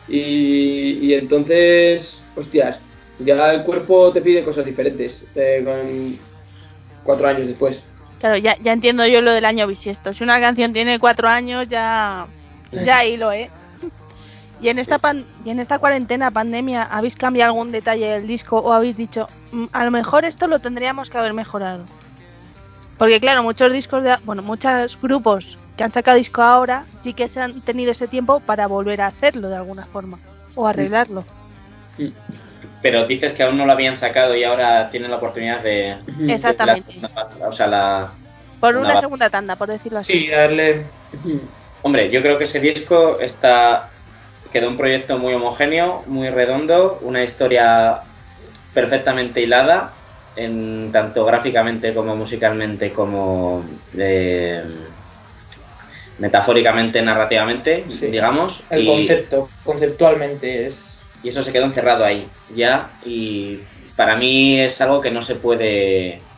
Y, 0.07 0.99
y 1.01 1.13
entonces, 1.13 2.21
hostias, 2.35 2.79
ya 3.25 3.53
el 3.53 3.63
cuerpo 3.63 4.11
te 4.11 4.21
pide 4.21 4.43
cosas 4.43 4.65
diferentes 4.65 5.25
eh, 5.35 5.61
con 5.65 6.17
cuatro 7.03 7.27
años 7.27 7.47
después. 7.47 7.83
Claro, 8.19 8.37
ya, 8.37 8.55
ya 8.61 8.73
entiendo 8.73 9.05
yo 9.07 9.21
lo 9.21 9.31
del 9.31 9.45
año 9.45 9.65
bisiesto. 9.67 10.13
Si 10.13 10.23
una 10.23 10.39
canción 10.39 10.73
tiene 10.73 10.99
cuatro 10.99 11.27
años, 11.27 11.67
ya, 11.67 12.27
ya 12.85 13.03
hilo, 13.05 13.31
¿eh? 13.31 13.49
Y 14.61 14.69
en 14.69 14.77
esta 14.77 14.99
pan- 14.99 15.25
y 15.43 15.49
en 15.49 15.59
esta 15.59 15.79
cuarentena, 15.79 16.29
pandemia, 16.29 16.83
¿habéis 16.83 17.15
cambiado 17.15 17.51
algún 17.51 17.71
detalle 17.71 18.07
del 18.09 18.27
disco 18.27 18.57
o 18.59 18.71
habéis 18.73 18.95
dicho, 18.95 19.27
"Mm, 19.51 19.65
a 19.71 19.83
lo 19.85 19.89
mejor 19.91 20.23
esto 20.23 20.45
lo 20.47 20.59
tendríamos 20.59 21.09
que 21.09 21.17
haber 21.17 21.33
mejorado? 21.33 21.83
Porque 22.99 23.19
claro, 23.19 23.41
muchos 23.41 23.73
discos 23.73 24.03
de, 24.03 24.15
bueno, 24.23 24.43
muchos 24.43 24.99
grupos 25.01 25.57
que 25.75 25.83
han 25.83 25.91
sacado 25.91 26.17
disco 26.17 26.43
ahora 26.43 26.85
sí 26.95 27.13
que 27.15 27.27
se 27.27 27.39
han 27.41 27.61
tenido 27.61 27.91
ese 27.91 28.07
tiempo 28.07 28.39
para 28.39 28.67
volver 28.67 29.01
a 29.01 29.07
hacerlo 29.07 29.49
de 29.49 29.55
alguna 29.55 29.87
forma 29.87 30.19
o 30.53 30.67
arreglarlo. 30.67 31.25
Pero 32.81 33.05
dices 33.05 33.33
que 33.33 33.43
aún 33.43 33.57
no 33.57 33.65
lo 33.65 33.73
habían 33.73 33.95
sacado 33.97 34.35
y 34.35 34.43
ahora 34.43 34.89
tienen 34.89 35.11
la 35.11 35.17
oportunidad 35.17 35.61
de... 35.61 35.97
de 36.05 36.33
Exactamente. 36.33 36.95
la 37.01 37.47
o 37.47 37.51
sea, 37.51 37.67
la... 37.67 38.11
Por 38.59 38.75
Una 38.75 38.99
segunda 38.99 39.29
tanda, 39.29 39.55
por 39.55 39.69
decirlo 39.69 39.99
así. 39.99 40.13
Sí, 40.13 40.27
darle. 40.27 40.83
Hombre, 41.81 42.09
yo 42.11 42.21
creo 42.21 42.37
que 42.37 42.43
ese 42.43 42.59
disco 42.59 43.19
está 43.19 43.89
quedó 44.51 44.67
un 44.67 44.77
proyecto 44.77 45.17
muy 45.17 45.33
homogéneo, 45.33 46.03
muy 46.07 46.29
redondo, 46.29 46.99
una 47.01 47.23
historia 47.23 48.01
perfectamente 48.73 49.41
hilada, 49.41 49.93
en 50.35 50.91
tanto 50.91 51.25
gráficamente 51.25 51.93
como 51.93 52.15
musicalmente 52.15 52.91
como 52.91 53.63
eh, 53.97 54.63
metafóricamente, 56.19 57.01
narrativamente, 57.01 57.85
Sí. 57.87 58.07
digamos. 58.07 58.63
El 58.69 58.81
y, 58.83 58.87
concepto, 58.87 59.49
conceptualmente 59.63 60.67
es. 60.67 60.90
Y 61.21 61.29
eso 61.29 61.43
se 61.43 61.51
quedó 61.53 61.65
encerrado 61.65 62.05
ahí 62.05 62.27
ya 62.49 62.97
y 63.01 63.67
para 63.95 64.15
mí 64.15 64.59
es 64.59 64.81
algo 64.81 65.01
que 65.01 65.11
no 65.11 65.21
se 65.21 65.35
puede 65.35 66.29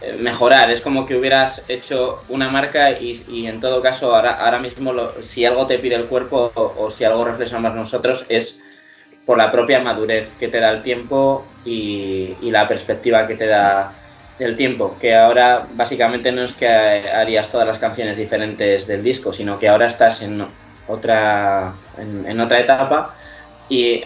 eh, 0.00 0.16
mejorar. 0.18 0.70
Es 0.70 0.80
como 0.82 1.06
que 1.06 1.16
hubieras 1.16 1.64
hecho 1.68 2.24
una 2.28 2.50
marca 2.50 2.92
y, 3.00 3.46
en 3.46 3.60
todo 3.60 3.80
caso 3.82 4.14
ahora, 4.14 4.32
ahora 4.32 4.58
mismo 4.58 4.92
lo- 4.92 5.22
si 5.22 5.44
algo 5.44 5.66
te 5.66 5.78
pide 5.78 5.94
el 5.96 6.06
cuerpo 6.08 6.52
o, 6.54 6.90
si 6.90 7.04
algo 7.04 7.24
reflexionamos 7.24 7.74
nosotros 7.76 8.26
es 8.28 8.60
por 9.26 9.38
la 9.38 9.50
propia 9.52 9.80
madurez 9.80 10.36
que 10.36 10.48
te 10.48 10.60
da 10.60 10.70
el 10.70 10.82
tiempo 10.82 11.46
y, 11.64 12.50
la 12.50 12.68
perspectiva 12.68 13.26
que 13.26 13.36
te 13.36 13.46
da 13.46 13.98
el 14.38 14.56
tiempo, 14.56 14.98
que 14.98 15.14
ahora 15.16 15.66
básicamente 15.72 16.32
no 16.32 16.42
es 16.44 16.54
que 16.56 16.68
harías 16.68 17.50
todas 17.50 17.66
las 17.66 17.78
canciones 17.78 18.18
diferentes 18.18 18.86
del 18.86 19.02
disco, 19.02 19.32
sino 19.32 19.58
que 19.58 19.68
ahora 19.68 19.86
estás 19.88 20.22
en 20.22 20.46
otra, 20.86 21.74
en 21.98 22.40
otra 22.40 22.60
etapa 22.60 23.16
y 23.68 24.04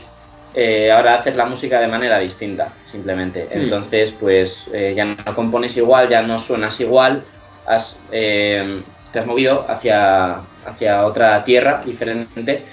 eh, 0.54 0.90
ahora 0.90 1.16
haces 1.16 1.36
la 1.36 1.46
música 1.46 1.80
de 1.80 1.86
manera 1.86 2.18
distinta, 2.18 2.72
simplemente. 2.90 3.48
Entonces, 3.50 4.12
pues 4.12 4.68
eh, 4.72 4.94
ya 4.96 5.04
no 5.04 5.34
compones 5.34 5.76
igual, 5.76 6.08
ya 6.08 6.22
no 6.22 6.38
suenas 6.38 6.80
igual, 6.80 7.22
has, 7.66 7.98
eh, 8.10 8.82
te 9.12 9.18
has 9.18 9.26
movido 9.26 9.64
hacia, 9.68 10.40
hacia 10.66 11.06
otra 11.06 11.44
tierra 11.44 11.82
diferente, 11.84 12.64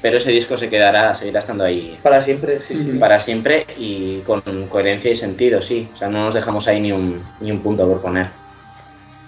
pero 0.00 0.18
ese 0.18 0.30
disco 0.30 0.56
se 0.56 0.68
quedará, 0.68 1.14
seguirá 1.14 1.40
estando 1.40 1.64
ahí 1.64 1.98
Para 2.02 2.20
siempre, 2.22 2.62
sí, 2.62 2.78
sí. 2.78 2.98
para 2.98 3.18
siempre 3.18 3.66
y 3.76 4.20
con 4.20 4.40
coherencia 4.68 5.10
y 5.10 5.16
sentido, 5.16 5.60
sí. 5.60 5.88
O 5.92 5.96
sea, 5.96 6.08
no 6.08 6.24
nos 6.24 6.34
dejamos 6.34 6.68
ahí 6.68 6.80
ni 6.80 6.92
un, 6.92 7.22
ni 7.40 7.50
un 7.50 7.60
punto 7.60 7.86
por 7.88 8.00
poner. 8.00 8.28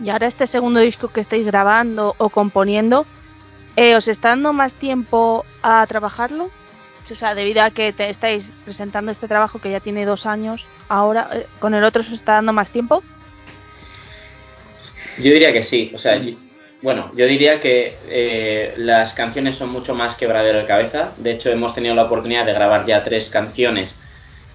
Y 0.02 0.10
ahora 0.10 0.26
este 0.26 0.46
segundo 0.46 0.80
disco 0.80 1.08
que 1.08 1.20
estáis 1.20 1.46
grabando 1.46 2.14
o 2.18 2.28
componiendo, 2.28 3.06
eh, 3.76 3.96
¿os 3.96 4.08
está 4.08 4.30
dando 4.30 4.52
más 4.52 4.74
tiempo 4.74 5.44
a 5.62 5.84
trabajarlo? 5.86 6.50
O 7.10 7.14
sea, 7.16 7.34
debido 7.34 7.62
a 7.62 7.70
que 7.70 7.92
te 7.92 8.10
estáis 8.10 8.50
presentando 8.64 9.12
este 9.12 9.28
trabajo 9.28 9.58
que 9.60 9.70
ya 9.70 9.80
tiene 9.80 10.04
dos 10.04 10.26
años, 10.26 10.64
ahora 10.88 11.28
eh, 11.32 11.46
con 11.60 11.74
el 11.74 11.84
otro 11.84 12.02
os 12.02 12.10
está 12.10 12.32
dando 12.32 12.52
más 12.52 12.70
tiempo. 12.70 13.02
Yo 15.18 15.32
diría 15.32 15.52
que 15.52 15.62
sí, 15.62 15.92
o 15.94 15.98
sea, 15.98 16.16
y- 16.16 16.36
bueno, 16.82 17.10
yo 17.16 17.26
diría 17.26 17.58
que 17.58 17.96
eh, 18.08 18.74
las 18.76 19.14
canciones 19.14 19.56
son 19.56 19.70
mucho 19.70 19.94
más 19.94 20.16
quebradero 20.16 20.58
de 20.58 20.66
cabeza. 20.66 21.10
De 21.16 21.32
hecho, 21.32 21.50
hemos 21.50 21.74
tenido 21.74 21.94
la 21.94 22.04
oportunidad 22.04 22.44
de 22.44 22.52
grabar 22.52 22.84
ya 22.86 23.02
tres 23.02 23.28
canciones 23.30 23.96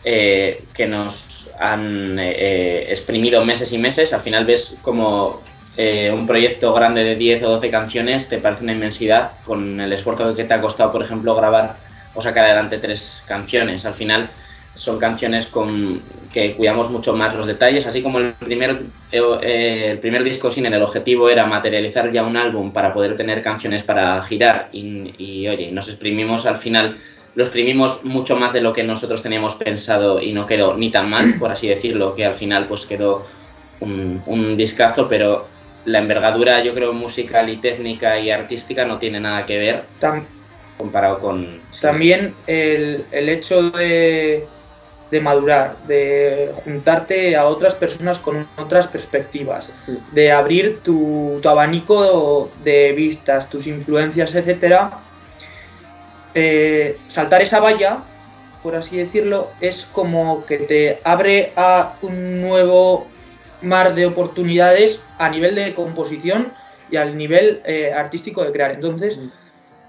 eh, 0.03 0.63
que 0.73 0.87
nos 0.87 1.49
han 1.59 2.17
eh, 2.19 2.85
exprimido 2.89 3.43
meses 3.43 3.73
y 3.73 3.77
meses. 3.79 4.13
Al 4.13 4.21
final 4.21 4.45
ves 4.45 4.77
como 4.81 5.41
un 6.13 6.27
proyecto 6.27 6.73
grande 6.73 7.03
de 7.03 7.15
10 7.15 7.41
o 7.43 7.49
12 7.53 7.71
canciones 7.71 8.29
te 8.29 8.37
parece 8.37 8.61
una 8.63 8.73
inmensidad 8.73 9.31
con 9.45 9.79
el 9.81 9.91
esfuerzo 9.91 10.35
que 10.35 10.43
te 10.43 10.53
ha 10.53 10.61
costado, 10.61 10.91
por 10.91 11.01
ejemplo, 11.01 11.33
grabar 11.33 11.75
o 12.13 12.21
sacar 12.21 12.45
adelante 12.45 12.78
tres 12.78 13.24
canciones. 13.28 13.86
Al 13.86 13.93
final 13.93 14.30
son 14.74 15.00
canciones 15.00 15.47
con 15.47 16.02
que 16.32 16.54
cuidamos 16.54 16.89
mucho 16.89 17.13
más 17.13 17.36
los 17.36 17.45
detalles, 17.45 17.86
así 17.86 18.02
como 18.02 18.19
el 18.19 18.34
primer, 18.34 18.84
eh, 19.12 19.89
el 19.91 20.00
primer 20.00 20.24
disco 20.24 20.50
sin 20.50 20.65
el 20.65 20.82
objetivo 20.82 21.30
era 21.30 21.45
materializar 21.45 22.12
ya 22.12 22.24
un 22.24 22.38
álbum 22.38 22.71
para 22.71 22.93
poder 22.93 23.17
tener 23.17 23.41
canciones 23.41 23.84
para 23.84 24.21
girar 24.24 24.69
y, 24.71 25.47
oye, 25.47 25.71
nos 25.71 25.89
exprimimos 25.89 26.45
al 26.45 26.58
final, 26.58 26.97
lo 27.36 27.43
exprimimos 27.43 28.06
mucho 28.06 28.38
más 28.38 28.54
de 28.54 28.62
lo 28.62 28.71
que 28.71 28.84
nosotros 28.84 29.21
teníamos 29.21 29.56
pensado 29.56 30.21
y 30.21 30.32
no 30.32 30.47
quedó 30.47 30.76
ni 30.76 30.89
tan 30.89 31.10
mal, 31.10 31.36
por 31.38 31.52
así 31.52 31.67
decirlo, 31.67 32.15
que 32.15 32.26
al 32.26 32.36
final 32.36 32.65
pues 32.67 32.86
quedó 32.86 33.26
un, 33.82 34.24
un 34.26 34.56
discazo, 34.56 35.10
pero 35.10 35.47
la 35.84 36.00
envergadura 36.00 36.63
yo 36.63 36.74
creo 36.74 36.93
musical 36.93 37.50
y 37.50 37.58
técnica 37.58 38.19
y 38.19 38.32
artística 38.32 38.86
no 38.86 39.00
tiene 39.00 39.19
nada 39.19 39.45
que 39.45 39.58
ver 39.58 39.84
comparado 40.81 41.19
con... 41.19 41.61
sí. 41.71 41.81
También 41.81 42.33
el, 42.47 43.05
el 43.11 43.29
hecho 43.29 43.55
de, 43.71 44.45
de 45.11 45.19
madurar, 45.19 45.77
de 45.87 46.51
juntarte 46.63 47.35
a 47.35 47.45
otras 47.45 47.75
personas 47.75 48.17
con 48.19 48.47
otras 48.57 48.87
perspectivas, 48.87 49.71
de 50.11 50.31
abrir 50.31 50.79
tu, 50.83 51.39
tu 51.41 51.49
abanico 51.49 52.49
de 52.63 52.93
vistas, 52.93 53.49
tus 53.49 53.67
influencias, 53.67 54.33
etcétera, 54.35 54.91
eh, 56.33 56.97
saltar 57.07 57.41
esa 57.41 57.59
valla, 57.59 57.99
por 58.63 58.75
así 58.75 58.97
decirlo, 58.97 59.49
es 59.59 59.85
como 59.91 60.45
que 60.45 60.57
te 60.59 60.99
abre 61.03 61.51
a 61.55 61.93
un 62.01 62.41
nuevo 62.41 63.07
mar 63.61 63.93
de 63.95 64.05
oportunidades 64.05 65.01
a 65.17 65.29
nivel 65.29 65.55
de 65.55 65.73
composición 65.73 66.51
y 66.89 66.97
al 66.97 67.17
nivel 67.17 67.61
eh, 67.65 67.91
artístico 67.93 68.43
de 68.43 68.51
crear. 68.51 68.71
Entonces, 68.71 69.19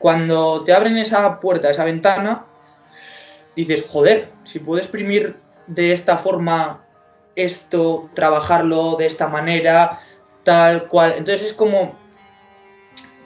cuando 0.02 0.64
te 0.64 0.74
abren 0.74 0.98
esa 0.98 1.38
puerta, 1.38 1.70
esa 1.70 1.84
ventana, 1.84 2.44
dices, 3.54 3.86
joder, 3.88 4.32
si 4.42 4.58
puedo 4.58 4.80
exprimir 4.80 5.36
de 5.68 5.92
esta 5.92 6.18
forma 6.18 6.84
esto, 7.36 8.10
trabajarlo 8.12 8.96
de 8.96 9.06
esta 9.06 9.28
manera, 9.28 10.00
tal 10.42 10.88
cual. 10.88 11.14
Entonces 11.16 11.46
es 11.46 11.52
como 11.52 11.94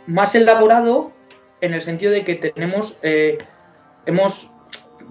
más 0.07 0.35
elaborado 0.35 1.13
en 1.63 1.73
el 1.73 1.81
sentido 1.81 2.13
de 2.13 2.25
que 2.25 2.35
tenemos, 2.35 2.99
eh, 3.01 3.39
hemos, 4.05 4.53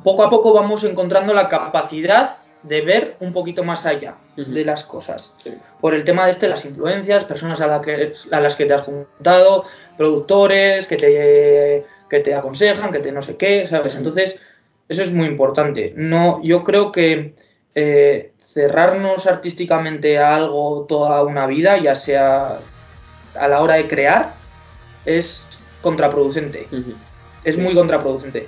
poco 0.04 0.24
a 0.24 0.30
poco 0.30 0.54
vamos 0.54 0.84
encontrando 0.84 1.34
la 1.34 1.50
capacidad 1.50 2.38
de 2.68 2.82
ver 2.82 3.16
un 3.20 3.34
poquito 3.34 3.64
más 3.64 3.86
allá 3.86 4.16
de 4.36 4.66
las 4.66 4.84
cosas. 4.84 5.34
Sí. 5.44 5.54
Por 5.80 5.94
el 5.94 6.04
tema 6.04 6.26
de 6.26 6.32
este, 6.32 6.48
las 6.48 6.66
influencias, 6.66 7.24
personas 7.24 7.62
a, 7.62 7.68
la 7.68 7.82
que, 7.82 8.14
a 8.32 8.40
las 8.40 8.56
que 8.56 8.66
te 8.66 8.74
has 8.74 8.84
juntado, 8.84 9.66
productores 9.98 10.88
que 10.88 10.98
te, 10.98 11.86
que 12.10 12.20
te 12.20 12.34
aconsejan, 12.34 12.92
que 12.92 13.00
te 13.00 13.12
no 13.12 13.22
sé 13.22 13.38
qué, 13.38 13.68
¿sabes? 13.68 13.96
Entonces, 13.96 14.40
eso 14.90 15.04
es 15.04 15.12
muy 15.12 15.28
importante. 15.28 15.94
No, 15.96 16.42
yo 16.44 16.64
creo 16.64 16.92
que 16.92 17.36
eh, 17.76 18.32
cerrarnos 18.44 19.28
artísticamente 19.28 20.18
a 20.20 20.36
algo 20.36 20.86
toda 20.88 21.24
una 21.24 21.48
vida, 21.48 21.78
ya 21.78 21.96
sea 21.96 22.60
a 23.40 23.48
la 23.48 23.62
hora 23.62 23.76
de 23.76 23.88
crear, 23.88 24.34
es 25.06 25.46
contraproducente. 25.82 26.68
Es 27.44 27.58
muy 27.58 27.74
contraproducente. 27.74 28.48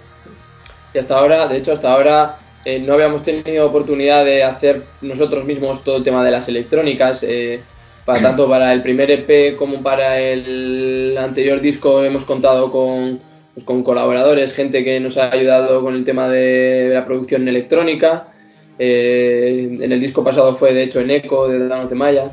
Y 0.94 0.98
hasta 0.98 1.18
ahora, 1.18 1.48
de 1.48 1.58
hecho, 1.58 1.74
hasta 1.74 1.92
ahora 1.92 2.38
eh, 2.68 2.80
no 2.80 2.96
habíamos 2.96 3.24
tenido 3.24 3.66
oportunidad 3.66 4.26
de 4.26 4.44
hacer 4.44 4.82
nosotros 5.02 5.46
mismos 5.46 5.86
todo 5.86 5.96
el 5.96 6.04
tema 6.04 6.22
de 6.26 6.32
las 6.32 6.50
electrónicas. 6.50 7.24
eh, 7.24 7.62
para 8.04 8.22
tanto 8.22 8.46
para 8.50 8.74
el 8.74 8.82
primer 8.82 9.10
EP 9.10 9.56
como 9.56 9.82
para 9.82 10.20
el 10.20 11.18
anterior 11.18 11.62
disco 11.62 12.04
hemos 12.04 12.26
contado 12.26 12.70
con, 12.70 13.22
pues, 13.54 13.66
con 13.66 13.84
colaboradores, 13.84 14.54
gente 14.54 14.84
que 14.84 15.00
nos 15.00 15.16
ha 15.16 15.32
ayudado 15.32 15.82
con 15.82 15.96
el 15.96 16.04
tema 16.04 16.28
de, 16.28 16.90
la 16.94 17.06
producción 17.06 17.48
electrónica. 17.48 18.28
Eh, 18.78 19.78
en 19.80 19.90
el 19.90 20.00
disco 20.02 20.22
pasado 20.22 20.54
fue 20.54 20.74
de 20.74 20.84
hecho 20.84 21.00
en 21.00 21.12
Eco 21.12 21.48
de 21.48 21.70
Danos 21.70 21.90
de 21.90 21.96
Maya. 21.96 22.32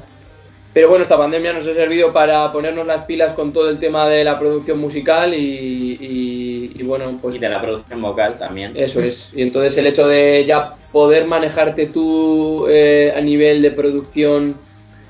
Pero 0.73 0.88
bueno, 0.88 1.05
esta 1.05 1.16
pandemia 1.16 1.53
nos 1.53 1.64
ha 1.68 1.75
servido 1.75 2.12
para 2.12 2.51
ponernos 2.53 2.85
las 2.85 3.05
pilas 3.05 3.35
con 3.35 3.53
todo 3.53 3.70
el 3.70 3.79
tema 3.79 4.09
de 4.09 4.25
la 4.25 4.37
producción 4.37 4.81
musical 4.81 5.33
y, 5.33 5.97
y- 6.01 6.34
y 6.74 6.82
bueno, 6.82 7.16
pues 7.22 7.37
y 7.37 7.38
de 7.38 7.48
la 7.48 7.62
producción 7.62 8.00
vocal 8.02 8.37
también. 8.37 8.72
eso 8.74 9.00
es. 9.00 9.30
Y 9.34 9.42
entonces 9.42 9.78
el 9.78 9.87
hecho 9.87 10.08
de 10.08 10.44
ya 10.46 10.74
poder 10.92 11.24
manejarte 11.24 11.87
tú 11.87 12.66
eh, 12.68 13.12
a 13.16 13.20
nivel 13.20 13.62
de 13.62 13.70
producción, 13.70 14.56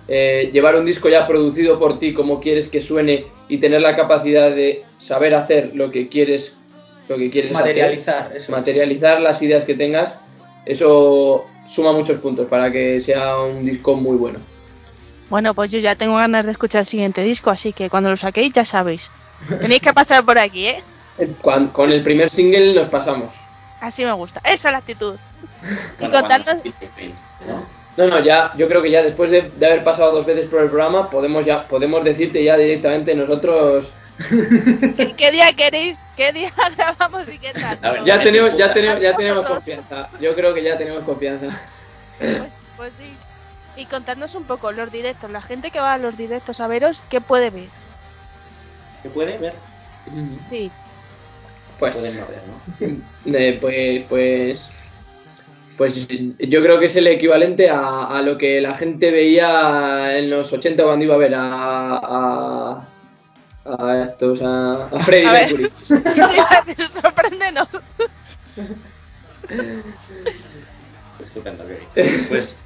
eh, 0.06 0.50
llevar 0.52 0.76
un 0.76 0.84
disco 0.84 1.08
ya 1.08 1.26
producido 1.26 1.78
por 1.78 1.98
ti 1.98 2.12
como 2.12 2.40
quieres 2.40 2.68
que 2.68 2.82
suene 2.82 3.24
y 3.48 3.58
tener 3.58 3.80
la 3.80 3.96
capacidad 3.96 4.54
de 4.54 4.84
saber 4.98 5.34
hacer 5.34 5.70
lo 5.74 5.90
que 5.90 6.08
quieres, 6.08 6.56
lo 7.08 7.16
que 7.16 7.30
quieres 7.30 7.52
hacer, 7.52 7.66
Materializar. 7.66 8.32
Eso. 8.36 8.52
materializar 8.52 9.20
las 9.22 9.40
ideas 9.40 9.64
que 9.64 9.74
tengas, 9.74 10.18
eso 10.66 11.46
suma 11.66 11.92
muchos 11.92 12.18
puntos 12.18 12.46
para 12.46 12.70
que 12.70 13.00
sea 13.00 13.38
un 13.38 13.64
disco 13.64 13.94
muy 13.96 14.16
bueno. 14.18 14.38
Bueno, 15.30 15.54
pues 15.54 15.70
yo 15.70 15.78
ya 15.78 15.94
tengo 15.94 16.16
ganas 16.16 16.44
de 16.44 16.52
escuchar 16.52 16.80
el 16.80 16.86
siguiente 16.86 17.22
disco, 17.22 17.48
así 17.48 17.72
que 17.72 17.88
cuando 17.88 18.10
lo 18.10 18.18
saquéis 18.18 18.52
ya 18.52 18.66
sabéis. 18.66 19.10
Tenéis 19.60 19.80
que 19.80 19.92
pasar 19.94 20.24
por 20.24 20.38
aquí, 20.38 20.66
¿eh? 20.66 20.82
Cuan- 21.40 21.68
con 21.68 21.92
el 21.92 22.02
primer 22.02 22.28
single 22.30 22.74
nos 22.74 22.88
pasamos. 22.88 23.32
Así 23.80 24.04
me 24.04 24.12
gusta. 24.12 24.40
Esa 24.44 24.68
es 24.68 24.72
la 24.72 24.78
actitud. 24.78 25.16
Bueno, 25.98 26.18
contando- 26.20 26.52
¿no? 27.96 28.06
No, 28.08 28.18
ya, 28.20 28.52
yo 28.56 28.66
creo 28.68 28.82
que 28.82 28.90
ya 28.90 29.02
después 29.02 29.30
de, 29.30 29.50
de 29.56 29.66
haber 29.66 29.84
pasado 29.84 30.10
dos 30.12 30.26
veces 30.26 30.46
por 30.48 30.60
el 30.62 30.68
programa, 30.68 31.08
podemos 31.10 31.44
ya, 31.46 31.66
podemos 31.68 32.02
decirte 32.04 32.42
ya 32.42 32.56
directamente 32.56 33.14
nosotros. 33.14 33.92
¿Qué, 34.96 35.14
qué 35.16 35.30
día 35.30 35.52
queréis? 35.52 35.96
¿Qué 36.16 36.32
día 36.32 36.52
grabamos 36.76 37.32
y 37.32 37.38
qué 37.38 37.52
tal? 37.52 37.78
Ver, 37.78 38.04
Ya 38.04 38.22
tenemos, 38.22 38.56
ya 38.56 38.72
tenemos, 38.72 39.00
ya 39.00 39.16
tenemos 39.16 39.46
confianza. 39.46 40.08
Yo 40.20 40.34
creo 40.34 40.52
que 40.52 40.62
ya 40.62 40.76
tenemos 40.76 41.04
confianza. 41.04 41.46
Pues, 42.18 42.42
pues 42.76 42.92
sí. 42.98 43.12
Y 43.76 43.86
contadnos 43.86 44.34
un 44.34 44.44
poco 44.44 44.70
los 44.72 44.90
directos, 44.92 45.30
la 45.30 45.40
gente 45.42 45.70
que 45.70 45.80
va 45.80 45.94
a 45.94 45.98
los 45.98 46.16
directos 46.16 46.60
a 46.60 46.66
veros, 46.66 47.00
¿qué 47.08 47.20
puede 47.20 47.50
ver? 47.50 47.68
¿Qué 49.02 49.08
puede 49.08 49.38
ver? 49.38 49.54
Sí. 50.50 50.70
Pues, 51.92 51.96
Pueden 51.96 52.20
no 52.20 52.26
ver, 52.26 52.98
¿no? 53.26 53.38
eh, 53.38 53.58
pues, 53.60 54.04
pues, 54.08 54.70
pues 55.76 56.06
yo 56.38 56.62
creo 56.62 56.78
que 56.78 56.86
es 56.86 56.96
el 56.96 57.06
equivalente 57.08 57.68
a, 57.68 58.04
a 58.06 58.22
lo 58.22 58.38
que 58.38 58.60
la 58.60 58.74
gente 58.76 59.10
veía 59.10 60.16
en 60.16 60.30
los 60.30 60.52
80 60.52 60.82
cuando 60.82 61.04
iba 61.04 61.14
a 61.14 61.18
ver 61.18 61.34
a, 61.34 61.96
a, 61.96 62.88
a 63.66 64.02
estos, 64.02 64.40
a, 64.42 64.86
a 64.86 65.04
ver. 65.06 65.26
Mercury. 65.26 65.72
Sorpréndenos. 67.02 67.68
Estupendo. 71.20 71.64
Pues 72.28 72.58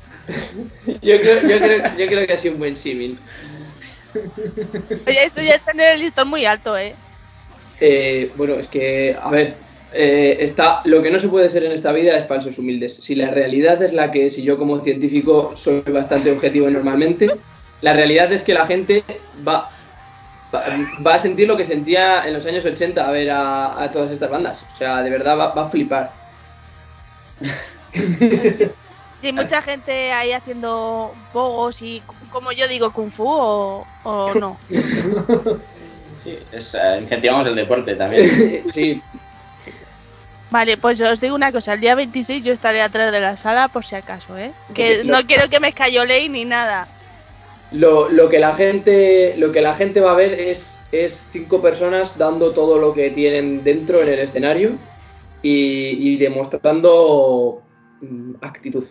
Yo 1.02 1.20
creo, 1.20 1.40
yo, 1.42 1.59
creo, 1.59 1.96
yo 1.96 2.07
creo 2.07 2.26
que 2.26 2.33
ha 2.35 2.37
sido 2.37 2.54
un 2.54 2.61
buen 2.61 2.76
símil. 2.76 3.18
Oye, 5.07 5.24
eso 5.24 5.40
ya 5.40 5.54
está 5.54 5.70
en 5.72 5.81
el 5.81 6.00
listón 6.00 6.28
muy 6.28 6.44
alto, 6.44 6.76
¿eh? 6.76 6.94
Eh, 7.81 8.33
bueno, 8.37 8.55
es 8.55 8.69
que, 8.69 9.17
a 9.21 9.31
ver, 9.31 9.55
eh, 9.93 10.37
está, 10.41 10.83
lo 10.85 11.03
que 11.03 11.11
no 11.11 11.19
se 11.19 11.29
puede 11.29 11.49
ser 11.51 11.64
en 11.64 11.73
esta 11.73 11.93
vida 11.93 12.17
es 12.17 12.27
falsos 12.27 12.59
humildes. 12.59 12.97
Si 12.97 13.14
la 13.14 13.31
realidad 13.31 13.83
es 13.83 13.93
la 13.93 14.11
que 14.11 14.27
es, 14.27 14.38
y 14.38 14.43
yo 14.43 14.59
como 14.59 14.81
científico 14.81 15.53
soy 15.57 15.81
bastante 15.83 16.31
objetivo 16.31 16.69
normalmente, 16.71 17.31
la 17.81 17.93
realidad 17.93 18.33
es 18.33 18.43
que 18.43 18.55
la 18.55 18.67
gente 18.67 19.05
va, 19.47 19.71
va, 20.55 20.64
va 21.07 21.14
a 21.14 21.19
sentir 21.19 21.47
lo 21.47 21.57
que 21.57 21.64
sentía 21.64 22.27
en 22.27 22.35
los 22.35 22.45
años 22.47 22.64
80 22.64 23.07
a 23.07 23.11
ver 23.12 23.31
a, 23.31 23.83
a 23.83 23.91
todas 23.93 24.11
estas 24.11 24.31
bandas. 24.31 24.62
O 24.75 24.77
sea, 24.77 25.03
de 25.03 25.11
verdad 25.11 25.38
va, 25.38 25.55
va 25.55 25.67
a 25.67 25.71
flipar. 25.71 26.11
Y 29.21 29.27
hay 29.27 29.33
mucha 29.33 29.61
gente 29.62 30.12
ahí 30.12 30.33
haciendo 30.33 31.12
bogos 31.33 31.83
y, 31.83 32.03
como 32.31 32.53
yo 32.53 32.69
digo, 32.69 32.93
kung 32.93 33.11
fu 33.11 33.29
o, 33.29 33.85
o 34.05 34.35
no. 34.35 34.57
sí, 36.18 36.37
es, 36.52 36.74
eh, 36.74 36.98
incentivamos 37.00 37.46
el 37.46 37.54
deporte 37.57 37.94
también. 37.96 38.26
sí, 38.68 39.02
Vale, 40.50 40.76
pues 40.78 41.00
os 41.00 41.20
digo 41.20 41.35
una 41.35 41.52
cosa, 41.52 41.74
el 41.74 41.81
día 41.81 41.94
26 41.94 42.42
yo 42.44 42.52
estaré 42.52 42.81
atrás 42.83 43.12
de 43.12 43.20
la 43.20 43.37
sala 43.37 43.68
por 43.68 43.85
si 43.85 43.94
acaso, 43.96 44.37
¿eh? 44.38 44.54
Que 44.74 45.04
Lo- 45.04 45.04
no 45.04 45.26
quiero 45.26 45.48
que 45.50 45.61
me 45.61 45.68
escayoléis 45.68 46.31
ni 46.31 46.44
nada. 46.44 46.90
lo, 47.70 48.09
lo 48.09 48.28
que 48.28 48.38
la 48.38 48.54
gente 48.54 49.35
lo 49.37 49.52
que 49.52 49.61
la 49.61 49.74
gente 49.76 50.00
va 50.00 50.12
a 50.12 50.14
ver 50.14 50.33
es, 50.33 50.87
es 50.90 51.28
cinco 51.31 51.61
personas 51.61 52.16
dando 52.16 52.52
todo 52.54 52.78
lo 52.78 52.94
que 52.94 53.11
tienen 53.11 53.62
dentro 53.62 54.00
en 54.02 54.09
el 54.09 54.18
escenario 54.20 54.78
y, 55.42 56.14
y 56.14 56.16
demostrando 56.16 57.62
mm, 58.00 58.35
actitud. 58.40 58.85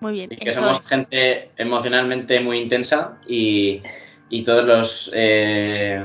Muy 0.00 0.12
bien. 0.12 0.30
Y 0.32 0.36
que 0.36 0.50
eso 0.50 0.60
somos 0.60 0.86
gente 0.86 1.52
emocionalmente 1.56 2.40
muy 2.40 2.58
intensa 2.58 3.18
y, 3.26 3.82
y 4.28 4.44
todos 4.44 4.64
los 4.64 5.10
eh, 5.14 6.04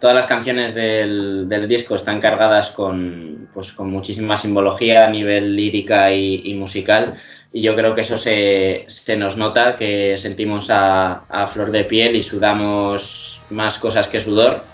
todas 0.00 0.16
las 0.16 0.26
canciones 0.26 0.74
del, 0.74 1.48
del 1.48 1.68
disco 1.68 1.94
están 1.94 2.20
cargadas 2.20 2.70
con, 2.70 3.48
pues, 3.52 3.72
con 3.72 3.90
muchísima 3.90 4.36
simbología 4.36 5.06
a 5.06 5.10
nivel 5.10 5.56
lírica 5.56 6.12
y, 6.12 6.42
y 6.44 6.54
musical 6.54 7.14
y 7.52 7.62
yo 7.62 7.74
creo 7.76 7.94
que 7.94 8.00
eso 8.02 8.18
se, 8.18 8.84
se 8.88 9.16
nos 9.16 9.36
nota, 9.36 9.76
que 9.76 10.16
sentimos 10.18 10.70
a, 10.70 11.24
a 11.28 11.46
flor 11.46 11.70
de 11.70 11.84
piel 11.84 12.16
y 12.16 12.22
sudamos 12.22 13.46
más 13.48 13.78
cosas 13.78 14.08
que 14.08 14.20
sudor. 14.20 14.70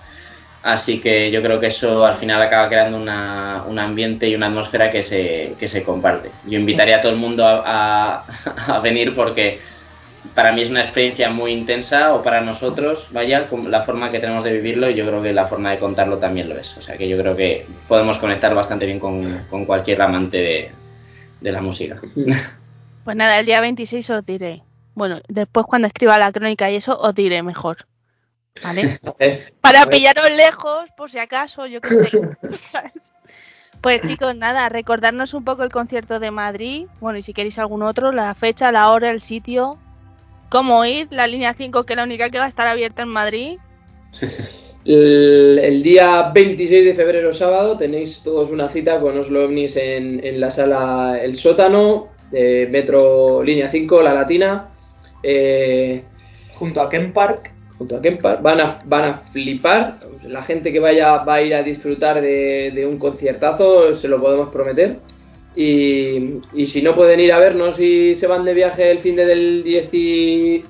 Así 0.62 1.00
que 1.00 1.31
yo 1.31 1.42
creo 1.42 1.59
que 1.59 1.68
eso 1.68 2.05
al 2.05 2.14
final 2.16 2.42
acaba 2.42 2.68
creando 2.68 2.98
una, 2.98 3.64
un 3.66 3.79
ambiente 3.79 4.29
y 4.29 4.35
una 4.35 4.46
atmósfera 4.48 4.90
que 4.90 5.03
se, 5.03 5.57
que 5.59 5.68
se 5.68 5.83
comparte. 5.83 6.37
Yo 6.42 6.59
invitaría 6.59 6.98
a 6.98 7.00
todo 7.00 7.12
el 7.12 7.18
mundo 7.18 7.46
a, 7.46 7.62
a- 7.64 8.26
a 8.76 8.81
venir 8.81 9.14
porque 9.14 9.61
para 10.35 10.52
mí 10.52 10.62
es 10.62 10.70
una 10.70 10.83
experiencia 10.83 11.30
muy 11.30 11.52
intensa 11.52 12.14
o 12.14 12.22
para 12.22 12.40
nosotros, 12.40 13.09
vaya, 13.11 13.48
la 13.68 13.83
forma 13.83 14.11
que 14.11 14.18
tenemos 14.18 14.44
de 14.44 14.52
vivirlo 14.52 14.90
y 14.90 14.94
yo 14.94 15.06
creo 15.06 15.22
que 15.22 15.33
la 15.33 15.46
forma 15.46 15.70
de 15.70 15.78
contarlo 15.78 16.18
también 16.18 16.48
lo 16.48 16.59
es. 16.59 16.76
O 16.76 16.83
sea 16.83 16.96
que 16.96 17.09
yo 17.09 17.16
creo 17.18 17.37
que 17.37 17.66
podemos 17.88 18.18
conectar 18.18 18.54
bastante 18.54 18.87
bien 18.87 19.00
con, 19.00 19.44
con 19.50 19.64
cualquier 19.64 20.02
amante 20.02 20.37
de, 20.37 20.70
de 21.40 21.52
la 21.52 21.61
música. 21.61 22.00
Pues 23.02 23.16
nada, 23.16 23.40
el 23.40 23.46
día 23.46 23.62
26 23.62 24.11
os 24.11 24.26
diré. 24.26 24.62
Bueno, 24.94 25.20
después 25.26 25.64
cuando 25.66 25.88
escriba 25.88 26.18
la 26.18 26.33
crónica 26.33 26.70
y 26.70 26.76
eso 26.76 27.00
os 27.00 27.14
diré 27.14 27.42
mejor. 27.42 27.87
¿Vale? 28.62 29.00
Para 29.62 29.87
pillaros 29.87 30.30
lejos, 30.37 30.90
por 30.96 31.11
si 31.11 31.18
acaso, 31.18 31.66
yo 31.66 31.80
sé. 31.83 32.37
¿sabes? 32.70 32.92
Pues 33.80 34.02
chicos, 34.02 34.37
nada, 34.37 34.68
recordarnos 34.68 35.33
un 35.33 35.42
poco 35.42 35.62
el 35.62 35.72
concierto 35.72 36.20
de 36.20 36.30
Madrid. 36.30 36.87
Bueno, 37.00 37.18
y 37.18 37.22
si 37.22 37.33
queréis 37.33 37.59
algún 37.59 37.83
otro, 37.83 38.12
la 38.12 38.35
fecha, 38.35 38.70
la 38.70 38.90
hora, 38.90 39.09
el 39.11 39.22
sitio. 39.22 39.78
Cómo 40.50 40.84
ir, 40.84 41.08
la 41.10 41.26
línea 41.26 41.54
5, 41.54 41.84
que 41.84 41.94
es 41.94 41.96
la 41.96 42.04
única 42.04 42.28
que 42.28 42.38
va 42.38 42.44
a 42.44 42.48
estar 42.48 42.66
abierta 42.66 43.02
en 43.02 43.08
Madrid. 43.08 43.58
El, 44.82 45.58
el 45.58 45.82
día 45.82 46.30
26 46.34 46.86
de 46.86 46.94
febrero, 46.94 47.34
sábado, 47.34 47.76
tenéis 47.76 48.22
todos 48.22 48.50
una 48.50 48.66
cita 48.70 48.98
con 48.98 49.16
Oslo 49.18 49.44
OVNIs 49.44 49.76
en, 49.76 50.24
en 50.24 50.40
la 50.40 50.50
sala 50.50 51.18
El 51.22 51.36
Sótano, 51.36 52.08
de 52.30 52.66
Metro 52.70 53.42
Línea 53.42 53.68
5, 53.68 54.02
La 54.02 54.14
Latina, 54.14 54.68
eh, 55.22 56.03
Junto 56.55 56.80
a 56.80 56.88
Ken 56.88 57.12
Park. 57.12 57.53
junto 57.78 57.96
a 57.96 58.03
Kempar. 58.03 58.42
Van 58.42 58.61
a, 58.61 58.82
van 58.84 59.05
a 59.05 59.14
flipar. 59.14 59.98
La 60.26 60.42
gente 60.42 60.70
que 60.70 60.80
vaya 60.80 61.24
va 61.24 61.34
a 61.36 61.42
ir 61.42 61.55
a 61.55 61.62
disfrutar 61.62 62.20
de, 62.20 62.72
de 62.74 62.86
un 62.86 62.98
conciertazo, 62.98 63.94
se 63.94 64.09
lo 64.09 64.18
podemos 64.18 64.48
prometer. 64.51 64.98
Y, 65.57 66.40
y 66.53 66.66
si 66.66 66.80
no 66.82 66.94
pueden 66.94 67.20
ir 67.20 67.32
a 67.32 67.38
vernos 67.38 67.80
y 67.80 68.14
se 68.14 68.26
van 68.26 68.44
de 68.44 68.55
viaje 68.55 68.90
el 68.90 69.01
fin 69.01 69.16
de 69.16 69.26
del 69.26 69.64
18 69.64 70.64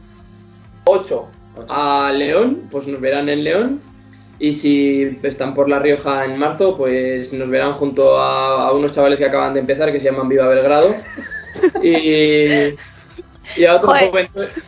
a 1.68 2.12
León, 2.14 2.62
pues 2.70 2.86
nos 2.86 3.00
verán 3.00 3.28
en 3.28 3.44
León. 3.44 3.80
Y 4.38 4.54
si 4.54 5.18
están 5.22 5.52
por 5.52 5.68
La 5.68 5.80
Rioja 5.80 6.24
en 6.24 6.38
marzo, 6.38 6.74
pues 6.76 7.30
nos 7.34 7.50
verán 7.50 7.74
junto 7.74 8.18
a, 8.18 8.68
a 8.68 8.72
unos 8.72 8.92
chavales 8.92 9.18
que 9.18 9.26
acaban 9.26 9.52
de 9.52 9.60
empezar 9.60 9.92
que 9.92 10.00
se 10.00 10.10
llaman 10.10 10.28
Viva 10.28 10.48
Belgrado. 10.48 10.94
Y, 11.82 12.76
y, 13.56 13.64
a 13.66 13.74
otros 13.74 13.98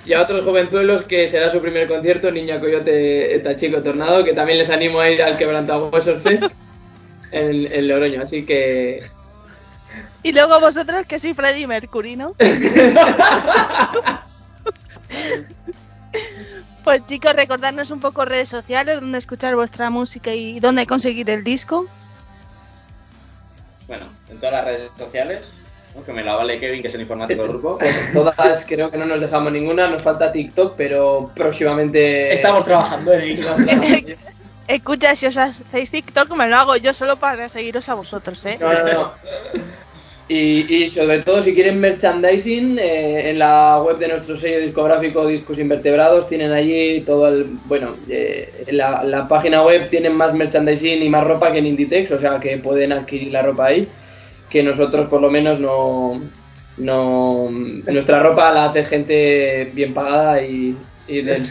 y 0.05 0.13
a 0.13 0.23
otros 0.23 0.45
jovenzuelos 0.45 1.05
que 1.05 1.29
será 1.29 1.49
su 1.49 1.61
primer 1.61 1.87
concierto, 1.87 2.31
Niña 2.31 2.61
Coyote 2.61 3.41
Tachico 3.43 3.83
Tornado, 3.83 4.25
que 4.25 4.35
también 4.35 4.59
les 4.59 4.69
animo 4.69 5.01
a 5.01 5.09
ir 5.09 5.23
al 5.23 5.39
Quebrantahuesos 5.39 6.21
Fest 6.23 6.45
en, 7.31 7.73
en 7.73 7.89
Logroño. 7.89 8.21
Así 8.21 8.45
que 8.45 9.05
Y 10.23 10.33
luego 10.33 10.61
vosotros 10.61 11.07
que 11.07 11.19
soy 11.19 11.35
Freddie 11.35 11.67
Mercury, 11.67 12.17
¿no? 12.17 12.35
Pues 16.85 17.07
chicos, 17.07 17.35
recordadnos 17.35 17.93
un 17.93 18.01
poco 18.01 18.25
redes 18.25 18.49
sociales, 18.49 19.01
donde 19.01 19.19
escuchar 19.19 19.55
vuestra 19.55 19.89
música 19.89 20.35
y 20.35 20.59
dónde 20.59 20.85
conseguir 20.87 21.31
el 21.31 21.45
disco. 21.45 21.87
Bueno, 23.87 24.07
en 24.29 24.39
todas 24.39 24.53
las 24.53 24.65
redes 24.65 24.91
sociales, 24.99 25.61
¿no? 25.95 26.05
que 26.05 26.13
me 26.13 26.25
la 26.25 26.35
vale 26.35 26.59
Kevin, 26.59 26.83
que 26.83 26.89
es 26.89 26.95
el 26.95 27.03
informático 27.03 27.43
del 27.43 27.51
grupo. 27.53 27.79
todas 28.13 28.65
creo 28.67 28.91
que 28.91 28.99
no 28.99 29.07
nos 29.07 29.21
dejamos 29.21 29.53
ninguna, 29.53 29.89
nos 29.89 30.03
falta 30.03 30.33
TikTok, 30.33 30.75
pero 30.77 31.31
próximamente 31.37 32.33
Estamos 32.33 32.65
trabajando 32.65 33.13
en 33.13 33.23
ello. 33.23 34.17
Escucha, 34.69 35.15
si 35.17 35.27
os 35.27 35.37
hacéis 35.37 35.91
TikTok, 35.91 36.35
me 36.37 36.49
lo 36.49 36.57
hago 36.57 36.77
yo 36.77 36.95
solo 36.95 37.17
para 37.17 37.49
seguiros 37.49 37.89
a 37.89 37.95
vosotros, 37.95 38.45
¿eh? 38.47 38.57
No, 38.61 38.73
no, 38.73 38.93
no. 38.93 39.13
Y, 40.29 40.85
y 40.85 40.89
sobre 40.89 41.19
todo, 41.19 41.43
si 41.43 41.53
quieren 41.53 41.81
merchandising, 41.81 42.79
eh, 42.79 43.31
en 43.31 43.39
la 43.39 43.83
web 43.83 43.99
de 43.99 44.09
nuestro 44.09 44.37
sello 44.37 44.61
discográfico 44.61 45.27
Discos 45.27 45.59
Invertebrados 45.59 46.27
tienen 46.27 46.53
allí 46.53 47.03
todo 47.03 47.29
el. 47.29 47.45
Bueno, 47.67 47.97
eh, 48.09 48.65
la, 48.71 49.03
la 49.05 49.29
página 49.29 49.63
web 49.63 49.89
tienen 49.91 50.15
más 50.17 50.33
merchandising 50.33 51.03
y 51.03 51.09
más 51.11 51.25
ropa 51.25 51.53
que 51.53 51.59
en 51.59 51.67
Inditex, 51.67 52.13
o 52.13 52.19
sea 52.19 52.41
que 52.41 52.57
pueden 52.59 52.93
adquirir 52.93 53.33
la 53.33 53.43
ropa 53.43 53.67
ahí. 53.67 53.89
Que 54.49 54.63
nosotros, 54.63 55.09
por 55.09 55.21
lo 55.21 55.31
menos, 55.31 55.59
no. 55.59 56.23
no 56.79 57.49
nuestra 57.51 58.21
ropa 58.21 58.51
la 58.53 58.67
hace 58.67 58.85
gente 58.85 59.71
bien 59.75 59.93
pagada 59.93 60.43
y, 60.43 60.77
y 61.09 61.23
del, 61.23 61.47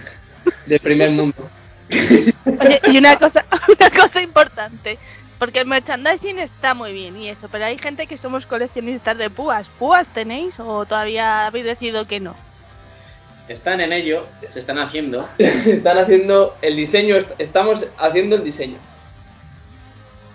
del 0.65 0.79
primer 0.79 1.11
mundo. 1.11 1.35
Oye, 1.91 2.81
y 2.87 2.97
una 2.97 3.17
cosa, 3.17 3.45
una 3.67 3.89
cosa 3.89 4.21
importante, 4.21 4.97
porque 5.39 5.59
el 5.61 5.67
merchandising 5.67 6.39
está 6.39 6.73
muy 6.73 6.93
bien 6.93 7.17
y 7.17 7.29
eso, 7.29 7.47
pero 7.51 7.65
hay 7.65 7.77
gente 7.77 8.07
que 8.07 8.17
somos 8.17 8.45
coleccionistas 8.45 9.17
de 9.17 9.29
púas. 9.29 9.67
¿Púas 9.79 10.07
tenéis 10.07 10.59
o 10.59 10.85
todavía 10.85 11.47
habéis 11.47 11.65
decidido 11.65 12.05
que 12.05 12.19
no? 12.19 12.35
Están 13.47 13.81
en 13.81 13.91
ello, 13.91 14.25
se 14.53 14.59
están 14.59 14.77
haciendo. 14.79 15.27
Están 15.37 15.97
haciendo 15.97 16.55
el 16.61 16.75
diseño, 16.75 17.15
est- 17.17 17.31
estamos 17.37 17.85
haciendo 17.97 18.35
el 18.37 18.43
diseño. 18.43 18.77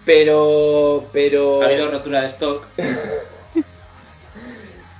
Pero, 0.05 1.05
pero, 1.13 1.63
Ha 1.63 1.67
habido 1.67 1.91
rotura 1.91 2.21
de 2.21 2.27
stock. 2.29 2.65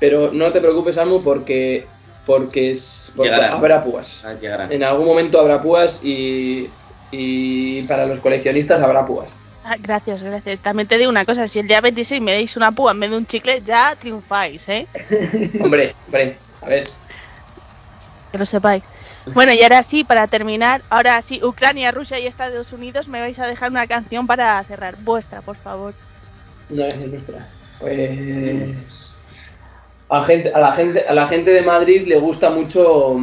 pero 0.01 0.31
no 0.33 0.53
te 0.53 0.61
preocupes, 0.61 0.99
Almu, 0.99 1.23
porque, 1.23 1.87
porque, 2.25 2.71
es, 2.71 2.96
habrá 3.25 3.81
púas. 3.81 4.23
Ah, 4.25 4.35
llegarán. 4.35 4.73
En 4.73 4.85
algún 4.85 5.07
momento 5.07 5.41
habrá 5.41 5.61
púas 5.61 6.01
y, 6.03 6.71
y 7.11 7.83
para 7.85 8.07
los 8.07 8.21
coleccionistas 8.21 8.81
habrá 8.83 9.05
púas. 9.05 9.29
Ah, 9.65 9.77
gracias, 9.81 10.23
gracias. 10.23 10.61
También 10.61 10.87
te 10.87 10.97
digo 10.97 11.11
una 11.11 11.25
cosa, 11.25 11.49
si 11.49 11.59
el 11.59 11.67
día 11.67 11.81
26 11.81 12.23
me 12.23 12.33
deis 12.33 12.57
una 12.57 12.71
púa 12.71 12.93
en 12.93 13.01
vez 13.01 13.11
de 13.11 13.17
un 13.17 13.27
chicle, 13.27 13.63
ya 13.67 13.97
triunfáis, 13.97 14.69
¿eh? 14.69 14.87
Hombre, 15.61 15.95
hombre, 16.07 16.37
a 16.63 16.69
ver. 16.69 16.85
Que 18.31 18.39
lo 18.39 18.47
sepáis. 18.47 18.85
Bueno, 19.35 19.53
y 19.53 19.61
ahora 19.63 19.83
sí, 19.83 20.05
para 20.05 20.29
terminar, 20.29 20.83
ahora 20.89 21.21
sí, 21.21 21.43
Ucrania, 21.43 21.91
Rusia 21.91 22.21
y 22.21 22.29
Estados 22.29 22.73
Unidos, 22.73 23.09
me 23.09 23.21
vais 23.21 23.39
a 23.41 23.47
dejar 23.49 23.71
una 23.71 23.89
canción 23.89 24.29
para 24.29 24.63
cerrar. 24.63 24.95
Vuestra, 25.01 25.41
por 25.41 25.57
favor. 25.57 25.95
No 26.69 26.85
es 26.85 26.97
nuestra. 26.97 27.49
Pues 27.81 29.16
a, 30.09 30.25
gente, 30.25 30.53
a 30.53 30.61
la 30.61 30.73
gente 30.73 31.05
a 31.07 31.15
la 31.15 31.29
gente 31.29 31.51
de 31.51 31.63
Madrid 31.63 32.07
le 32.07 32.17
gusta 32.17 32.51
mucho 32.51 33.19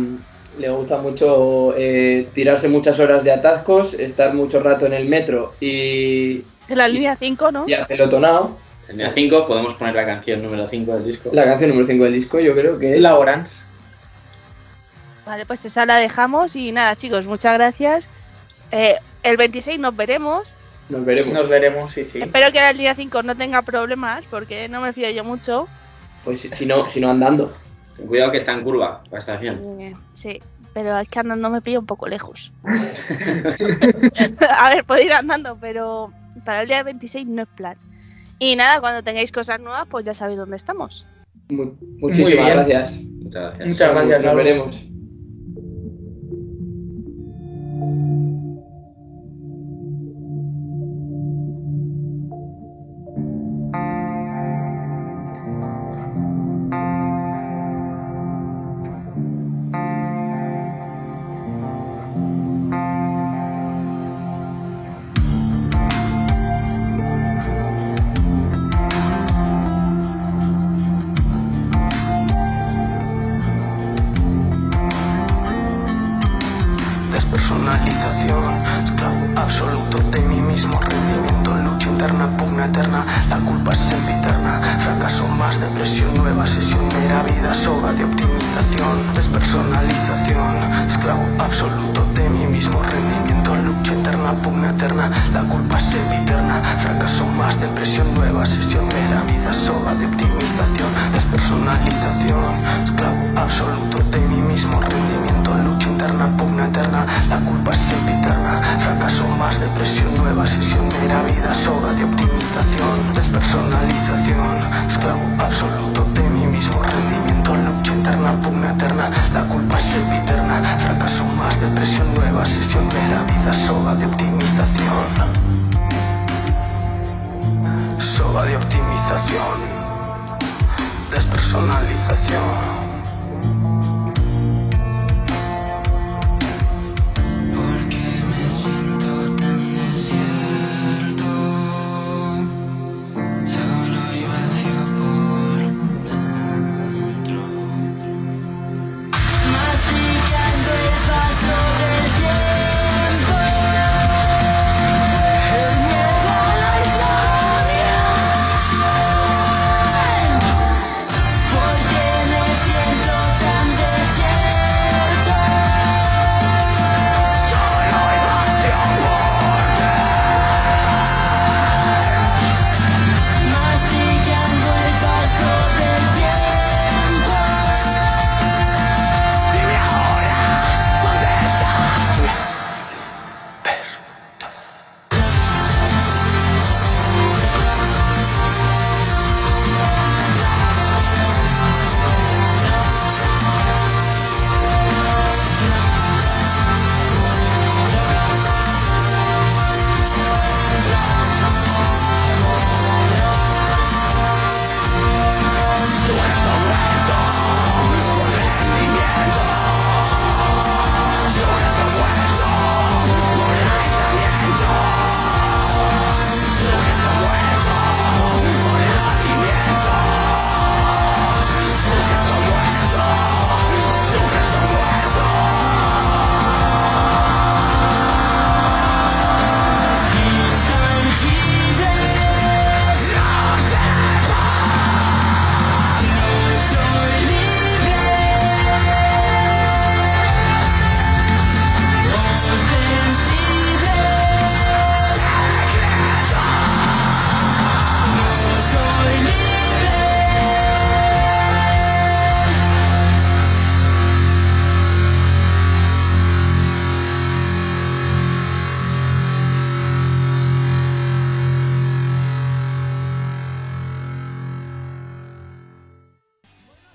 le 0.57 0.69
gusta 0.69 0.97
mucho 0.97 1.73
eh, 1.77 2.27
tirarse 2.33 2.67
muchas 2.67 2.99
horas 2.99 3.23
de 3.23 3.31
atascos, 3.31 3.93
estar 3.95 4.33
mucho 4.33 4.61
rato 4.61 4.85
en 4.85 4.93
el 4.93 5.07
metro 5.07 5.55
y, 5.59 6.43
En 6.67 6.77
la 6.77 6.87
línea 6.87 7.15
5, 7.15 7.51
¿no? 7.51 7.65
y 7.67 7.73
apelotonado. 7.73 8.57
En 8.89 9.01
el 9.01 9.13
5 9.13 9.47
podemos 9.47 9.73
poner 9.75 9.95
la 9.95 10.05
canción 10.05 10.43
número 10.43 10.67
5 10.67 10.93
del 10.93 11.05
disco. 11.05 11.29
La 11.33 11.45
canción 11.45 11.69
número 11.69 11.87
5 11.87 12.03
del 12.03 12.13
disco, 12.13 12.39
yo 12.39 12.53
creo 12.53 12.77
que 12.77 12.95
es 12.95 13.01
La 13.01 13.17
Orange. 13.17 13.53
Vale, 15.25 15.45
pues 15.45 15.63
esa 15.65 15.85
la 15.85 15.97
dejamos 15.97 16.55
y 16.55 16.71
nada, 16.71 16.95
chicos, 16.95 17.25
muchas 17.25 17.53
gracias. 17.53 18.09
Eh, 18.71 18.97
el 19.23 19.37
26 19.37 19.79
nos 19.79 19.95
veremos. 19.95 20.53
Nos 20.89 21.05
veremos. 21.05 21.33
Nos 21.33 21.47
veremos, 21.47 21.91
sí, 21.93 22.03
sí. 22.03 22.21
Espero 22.21 22.51
que 22.51 22.69
el 22.69 22.77
día 22.77 22.93
5 22.93 23.23
no 23.23 23.35
tenga 23.35 23.61
problemas, 23.61 24.25
porque 24.29 24.67
no 24.67 24.81
me 24.81 24.91
fío 24.91 25.09
yo 25.11 25.23
mucho. 25.23 25.67
Pues 26.23 26.39
si, 26.39 26.65
no, 26.65 26.87
si 26.89 26.99
no 27.01 27.09
andando. 27.11 27.53
Ten 27.97 28.07
Cuidado 28.07 28.31
que 28.31 28.37
está 28.39 28.53
en 28.53 28.63
curva 28.63 29.03
la 29.11 29.17
estación. 29.19 29.79
Eh, 29.79 29.93
sí, 30.13 30.39
pero 30.73 30.97
es 30.97 31.07
que 31.09 31.19
andando 31.19 31.49
me 31.49 31.61
pillo 31.61 31.79
un 31.79 31.85
poco 31.85 32.07
lejos. 32.07 32.51
A 34.49 34.69
ver, 34.69 34.83
puedo 34.85 35.01
ir 35.03 35.13
andando, 35.13 35.57
pero 35.59 36.11
para 36.45 36.61
el 36.61 36.67
día 36.67 36.83
26 36.83 37.27
no 37.27 37.43
es 37.43 37.47
plan. 37.49 37.77
Y 38.39 38.55
nada, 38.55 38.79
cuando 38.81 39.03
tengáis 39.03 39.31
cosas 39.31 39.59
nuevas, 39.59 39.87
pues 39.89 40.05
ya 40.05 40.13
sabéis 40.13 40.39
dónde 40.39 40.55
estamos. 40.55 41.05
Mu- 41.49 41.75
muchísimas 41.99 42.45
bien. 42.45 42.57
gracias. 42.57 42.99
Muchas 43.01 43.43
gracias. 43.45 43.67
Muchas 43.67 43.91
gracias, 43.91 44.23
Nos 44.23 44.35
veremos. 44.35 44.83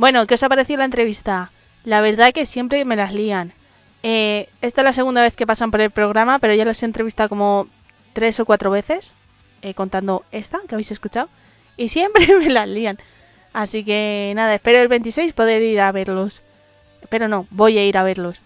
Bueno, 0.09 0.27
¿qué 0.27 0.37
os 0.37 0.43
ha 0.43 0.49
parecido 0.49 0.79
la 0.79 0.87
entrevista? 0.87 1.53
La 1.85 2.01
verdad 2.01 2.33
que 2.33 2.47
siempre 2.47 2.83
me 2.87 2.97
las 2.97 3.13
lían. 3.13 3.53
Eh, 4.03 4.49
esta 4.63 4.81
es 4.81 4.85
la 4.87 4.95
segunda 4.95 5.21
vez 5.21 5.37
que 5.37 5.47
pasan 5.47 5.71
por 5.71 5.83
el 5.83 5.91
programa, 5.91 6.39
pero 6.39 6.55
ya 6.55 6.65
las 6.65 6.83
he 6.83 6.87
entrevistado 6.87 7.29
como 7.29 7.69
tres 8.15 8.41
o 8.41 8.47
cuatro 8.47 8.71
veces, 8.71 9.13
eh, 9.61 9.75
contando 9.75 10.25
esta 10.33 10.61
que 10.67 10.75
habéis 10.75 10.93
escuchado, 10.93 11.29
y 11.77 11.89
siempre 11.89 12.27
me 12.39 12.49
las 12.49 12.67
lían. 12.67 12.97
Así 13.53 13.85
que 13.85 14.33
nada, 14.35 14.55
espero 14.55 14.79
el 14.79 14.89
26 14.89 15.35
poder 15.35 15.61
ir 15.61 15.79
a 15.79 15.93
verlos. 15.93 16.43
Pero 17.11 17.29
no, 17.29 17.47
voy 17.51 17.77
a 17.77 17.85
ir 17.85 17.99
a 17.99 18.03
verlos. 18.03 18.41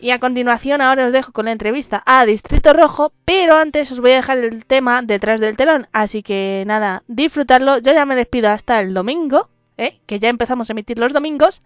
Y 0.00 0.12
a 0.12 0.18
continuación 0.18 0.80
ahora 0.80 1.08
os 1.08 1.12
dejo 1.12 1.32
con 1.32 1.44
la 1.44 1.52
entrevista 1.52 2.02
a 2.06 2.24
Distrito 2.24 2.72
Rojo, 2.72 3.12
pero 3.26 3.58
antes 3.58 3.92
os 3.92 4.00
voy 4.00 4.12
a 4.12 4.16
dejar 4.16 4.38
el 4.38 4.64
tema 4.64 5.02
detrás 5.02 5.40
del 5.42 5.58
telón. 5.58 5.88
Así 5.92 6.22
que 6.22 6.64
nada, 6.66 7.02
disfrutarlo. 7.06 7.76
Yo 7.80 7.92
ya 7.92 8.06
me 8.06 8.16
despido 8.16 8.48
hasta 8.48 8.80
el 8.80 8.94
domingo, 8.94 9.50
¿eh? 9.82 10.00
que 10.06 10.18
ya 10.18 10.28
empezamos 10.28 10.68
a 10.68 10.72
emitir 10.72 10.98
los 10.98 11.12
domingos. 11.12 11.62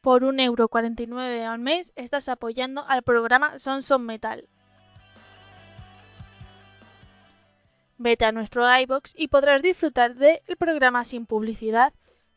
Por 0.00 0.22
1,49€ 0.22 1.46
al 1.46 1.58
mes 1.60 1.92
estás 1.94 2.28
apoyando 2.28 2.84
al 2.88 3.02
programa 3.02 3.58
Sons 3.58 3.90
of 3.92 4.00
Metal. 4.00 4.48
Vete 7.98 8.24
a 8.24 8.32
nuestro 8.32 8.64
iBox 8.80 9.12
y 9.16 9.26
podrás 9.26 9.60
disfrutar 9.60 10.14
del 10.14 10.40
programa 10.56 11.02
sin 11.02 11.26
publicidad, 11.26 11.92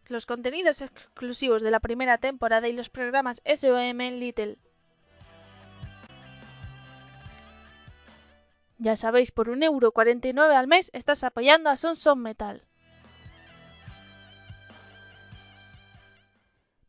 los 0.07 0.25
contenidos 0.25 0.81
exclusivos 0.81 1.61
de 1.61 1.69
la 1.69 1.79
primera 1.79 2.17
temporada 2.17 2.67
y 2.67 2.73
los 2.73 2.89
programas 2.89 3.41
SOM 3.45 3.97
Little. 3.97 4.57
Ya 8.79 8.95
sabéis, 8.95 9.31
por 9.31 9.49
1,49€ 9.49 10.55
al 10.55 10.65
mes 10.65 10.89
estás 10.93 11.23
apoyando 11.23 11.69
a 11.69 11.77
Sons 11.77 12.07
of 12.07 12.17
Metal. 12.17 12.63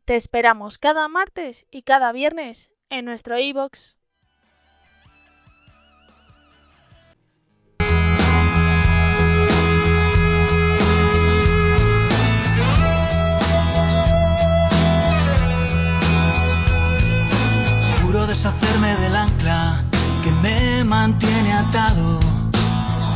Te 0.06 0.16
esperamos 0.16 0.78
cada 0.78 1.06
martes 1.08 1.66
y 1.70 1.82
cada 1.82 2.10
viernes 2.12 2.70
en 2.88 3.04
nuestro 3.04 3.38
iBox. 3.38 3.98
Del 18.97 19.16
ancla 19.16 19.82
que 20.22 20.30
me 20.43 20.84
mantiene 20.84 21.53
atado. 21.53 22.20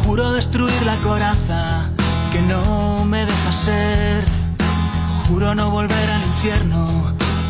Juro 0.04 0.32
destruir 0.32 0.80
la 0.84 0.96
coraza 0.98 1.90
que 2.32 2.40
no 2.42 3.04
me 3.04 3.24
deja 3.26 3.52
ser. 3.52 4.24
Juro 5.28 5.54
no 5.54 5.70
volver 5.70 6.10
al 6.10 6.22
infierno, 6.22 6.86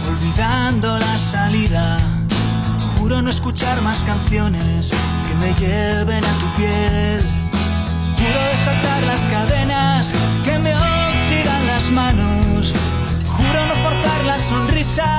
olvidando 0.08 0.98
la 0.98 1.18
salida. 1.18 1.98
Juro 2.98 3.22
no 3.22 3.30
escuchar 3.30 3.80
más 3.82 4.00
canciones 4.00 4.90
que 4.90 5.34
me 5.42 5.54
lleven 5.54 6.24
a 6.24 6.32
tu 6.40 6.46
piel. 6.56 7.24
Juro 8.18 8.40
desatar 8.52 9.02
las 9.04 9.20
cadenas 9.20 10.12
que 10.44 10.58
me 10.58 10.74
oxidan 10.74 11.66
las 11.66 11.90
manos. 11.90 12.74
Juro 13.36 13.66
no 13.66 13.74
forzar 13.84 14.24
la 14.24 14.38
sonrisa 14.38 15.15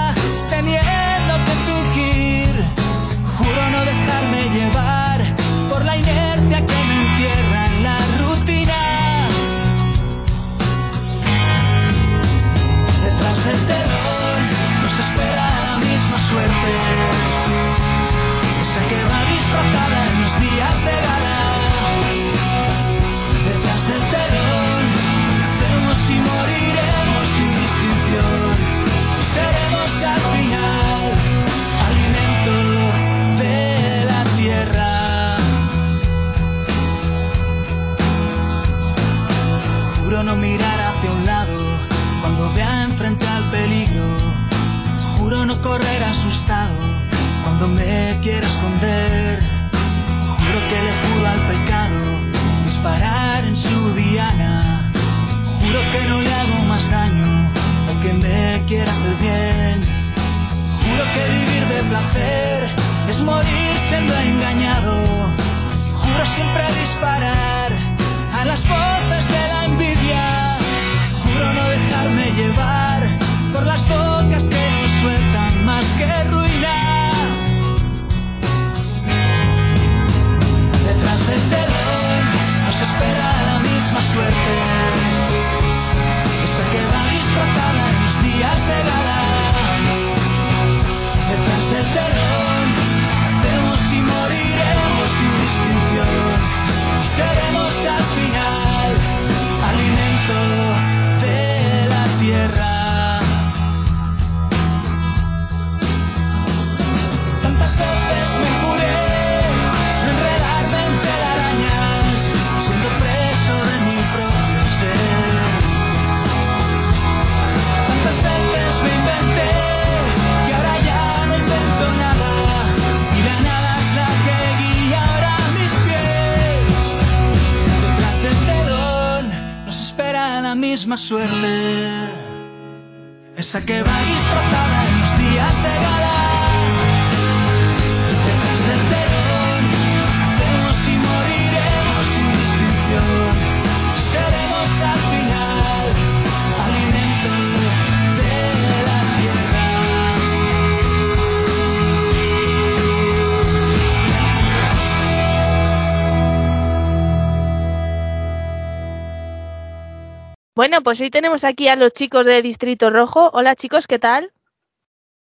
Bueno, 160.57 160.81
pues 160.81 160.99
hoy 161.01 161.11
tenemos 161.11 161.43
aquí 161.43 161.67
a 161.67 161.75
los 161.75 161.93
chicos 161.93 162.25
de 162.25 162.41
Distrito 162.41 162.89
Rojo. 162.89 163.29
Hola 163.31 163.55
chicos, 163.55 163.85
¿qué 163.85 163.99
tal? 163.99 164.33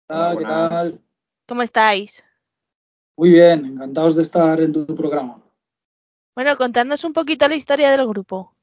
Hola, 0.08 0.36
¿qué 0.36 0.44
tal? 0.44 1.02
¿Cómo 1.48 1.62
estáis? 1.62 2.26
Muy 3.16 3.30
bien, 3.30 3.64
encantados 3.64 4.16
de 4.16 4.24
estar 4.24 4.60
en 4.60 4.74
tu 4.74 4.88
programa. 4.88 5.40
Bueno, 6.34 6.58
contadnos 6.58 7.04
un 7.04 7.14
poquito 7.14 7.48
la 7.48 7.54
historia 7.54 7.92
del 7.92 8.08
grupo. 8.08 8.56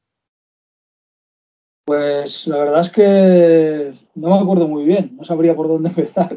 Pues 1.85 2.49
la 2.49 2.59
verdad 2.59 2.81
es 2.81 2.91
que 2.91 3.95
no 4.17 4.31
me 4.31 4.43
acuerdo 4.43 4.67
muy 4.67 4.85
bien, 4.85 5.17
no 5.17 5.23
sabría 5.23 5.55
por 5.55 5.69
dónde 5.69 5.89
empezar. 5.97 6.35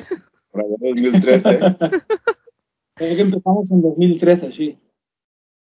Por 0.51 0.61
allá 0.61 0.75
2013. 0.79 1.59
Creo 2.93 3.15
que 3.15 3.21
empezamos 3.21 3.71
en 3.71 3.81
2013, 3.81 4.51
sí. 4.51 4.79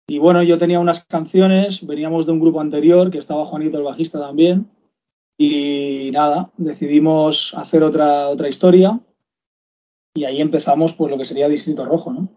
Y 0.08 0.20
bueno, 0.20 0.43
yo 0.43 0.58
tenía 0.58 0.80
unas 0.80 1.03
canciones, 1.06 1.86
veníamos 1.86 2.26
de 2.26 2.32
un 2.32 2.39
grupo 2.39 2.62
anterior, 2.62 3.10
que 3.10 3.18
estaba 3.18 3.45
Juanito 3.45 3.78
el 3.78 3.84
bajista 3.84 4.20
también, 4.20 4.70
y 5.38 6.12
nada, 6.12 6.51
decidimos 6.58 7.53
hacer 7.56 7.84
otra, 7.84 8.28
otra 8.28 8.47
historia, 8.47 8.99
y 10.14 10.24
ahí 10.24 10.41
empezamos 10.41 10.93
pues 10.93 11.12
lo 11.12 11.18
que 11.18 11.26
sería 11.26 11.49
Distrito 11.49 11.86
Rojo, 11.86 12.14
¿no? 12.14 12.30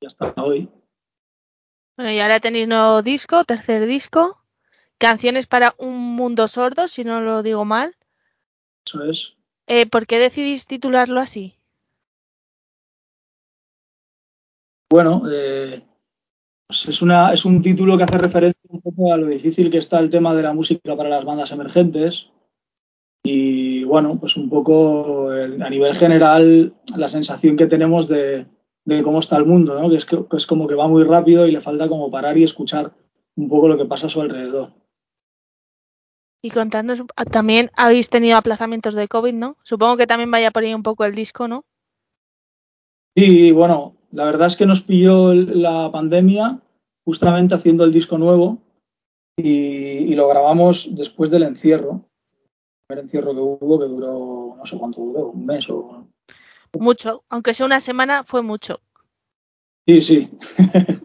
Y 0.00 0.06
hasta 0.06 0.32
hoy. 0.36 0.68
Bueno, 1.96 2.10
y 2.10 2.20
ahora 2.20 2.40
tenéis 2.40 2.66
nuevo 2.66 3.02
disco, 3.02 3.44
tercer 3.44 3.86
disco. 3.86 4.38
Canciones 4.96 5.46
para 5.46 5.74
un 5.78 5.98
mundo 5.98 6.48
sordo, 6.48 6.88
si 6.88 7.04
no 7.04 7.20
lo 7.20 7.42
digo 7.42 7.64
mal. 7.64 7.94
Eso 8.86 9.04
es. 9.04 9.36
Eh, 9.66 9.86
¿Por 9.86 10.06
qué 10.06 10.18
decidís 10.18 10.66
titularlo 10.66 11.20
así? 11.20 11.58
Bueno, 14.88 15.22
eh, 15.30 15.84
pues 16.72 16.88
es, 16.88 17.02
una, 17.02 17.34
es 17.34 17.44
un 17.44 17.60
título 17.60 17.98
que 17.98 18.04
hace 18.04 18.16
referencia 18.16 18.58
un 18.70 18.80
poco 18.80 19.12
a 19.12 19.18
lo 19.18 19.26
difícil 19.26 19.70
que 19.70 19.76
está 19.76 19.98
el 19.98 20.08
tema 20.08 20.34
de 20.34 20.42
la 20.42 20.54
música 20.54 20.96
para 20.96 21.10
las 21.10 21.22
bandas 21.22 21.52
emergentes. 21.52 22.30
Y 23.22 23.84
bueno, 23.84 24.18
pues 24.18 24.38
un 24.38 24.48
poco 24.48 25.30
el- 25.34 25.62
a 25.62 25.68
nivel 25.68 25.94
general 25.94 26.74
la 26.96 27.10
sensación 27.10 27.58
que 27.58 27.66
tenemos 27.66 28.08
de, 28.08 28.46
de 28.86 29.02
cómo 29.02 29.20
está 29.20 29.36
el 29.36 29.44
mundo, 29.44 29.78
¿no? 29.78 29.90
Que 29.90 29.96
es, 29.96 30.06
que, 30.06 30.18
es 30.34 30.46
como 30.46 30.66
que 30.66 30.74
va 30.74 30.88
muy 30.88 31.04
rápido 31.04 31.46
y 31.46 31.52
le 31.52 31.60
falta 31.60 31.90
como 31.90 32.10
parar 32.10 32.38
y 32.38 32.44
escuchar 32.44 32.94
un 33.36 33.50
poco 33.50 33.68
lo 33.68 33.76
que 33.76 33.84
pasa 33.84 34.06
a 34.06 34.08
su 34.08 34.22
alrededor. 34.22 34.72
Y 36.42 36.50
contadnos, 36.50 37.02
ah, 37.16 37.26
también 37.26 37.70
habéis 37.76 38.08
tenido 38.08 38.38
aplazamientos 38.38 38.94
de 38.94 39.08
COVID, 39.08 39.34
¿no? 39.34 39.58
Supongo 39.62 39.98
que 39.98 40.06
también 40.06 40.30
vaya 40.30 40.50
por 40.50 40.62
ahí 40.62 40.72
un 40.72 40.82
poco 40.82 41.04
el 41.04 41.14
disco, 41.14 41.48
¿no? 41.48 41.66
Y 43.14 43.52
bueno, 43.52 43.94
la 44.12 44.24
verdad 44.24 44.46
es 44.46 44.56
que 44.56 44.66
nos 44.66 44.82
pilló 44.82 45.34
la 45.34 45.90
pandemia 45.90 46.60
justamente 47.04 47.54
haciendo 47.54 47.84
el 47.84 47.92
disco 47.92 48.18
nuevo 48.18 48.58
y, 49.36 49.48
y 49.48 50.14
lo 50.14 50.28
grabamos 50.28 50.94
después 50.94 51.30
del 51.30 51.42
encierro. 51.42 52.04
El 52.30 52.86
primer 52.86 53.04
encierro 53.04 53.34
que 53.34 53.40
hubo, 53.40 53.80
que 53.80 53.88
duró, 53.88 54.54
no 54.56 54.66
sé 54.66 54.76
cuánto 54.78 55.00
duró, 55.00 55.30
un 55.30 55.46
mes 55.46 55.68
o... 55.70 56.06
Mucho, 56.78 57.24
aunque 57.28 57.54
sea 57.54 57.66
una 57.66 57.80
semana, 57.80 58.24
fue 58.24 58.42
mucho. 58.42 58.80
Sí, 59.86 60.00
sí. 60.00 60.30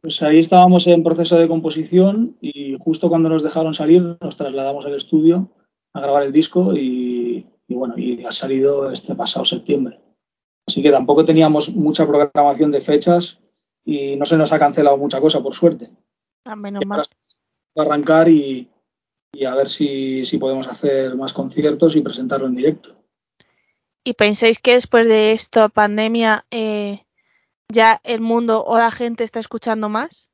pues 0.00 0.22
ahí 0.22 0.38
estábamos 0.38 0.86
en 0.86 1.02
proceso 1.02 1.38
de 1.38 1.48
composición 1.48 2.36
y 2.40 2.76
justo 2.78 3.08
cuando 3.08 3.28
nos 3.28 3.42
dejaron 3.42 3.74
salir 3.74 4.16
nos 4.20 4.36
trasladamos 4.36 4.86
al 4.86 4.94
estudio 4.94 5.50
a 5.94 6.00
grabar 6.00 6.22
el 6.22 6.32
disco 6.32 6.74
y, 6.74 7.46
y 7.68 7.74
bueno, 7.74 7.94
y 7.98 8.24
ha 8.24 8.32
salido 8.32 8.90
este 8.90 9.14
pasado 9.14 9.44
septiembre. 9.44 10.00
Así 10.70 10.84
que 10.84 10.92
tampoco 10.92 11.24
teníamos 11.24 11.68
mucha 11.70 12.06
programación 12.06 12.70
de 12.70 12.80
fechas 12.80 13.40
y 13.84 14.14
no 14.14 14.24
se 14.24 14.36
nos 14.36 14.52
ha 14.52 14.58
cancelado 14.60 14.96
mucha 14.96 15.20
cosa, 15.20 15.42
por 15.42 15.52
suerte. 15.52 15.90
Ah, 16.44 16.54
menos 16.54 16.86
mal. 16.86 17.02
Va 17.76 17.82
a 17.82 17.86
arrancar 17.86 18.28
y, 18.28 18.70
y 19.32 19.44
a 19.46 19.56
ver 19.56 19.68
si, 19.68 20.24
si 20.24 20.38
podemos 20.38 20.68
hacer 20.68 21.16
más 21.16 21.32
conciertos 21.32 21.96
y 21.96 22.02
presentarlo 22.02 22.46
en 22.46 22.54
directo. 22.54 22.94
¿Y 24.04 24.12
pensáis 24.12 24.60
que 24.60 24.74
después 24.74 25.08
de 25.08 25.32
esta 25.32 25.68
pandemia 25.68 26.46
eh, 26.52 27.04
ya 27.68 28.00
el 28.04 28.20
mundo 28.20 28.64
o 28.64 28.78
la 28.78 28.92
gente 28.92 29.24
está 29.24 29.40
escuchando 29.40 29.88
más? 29.88 30.30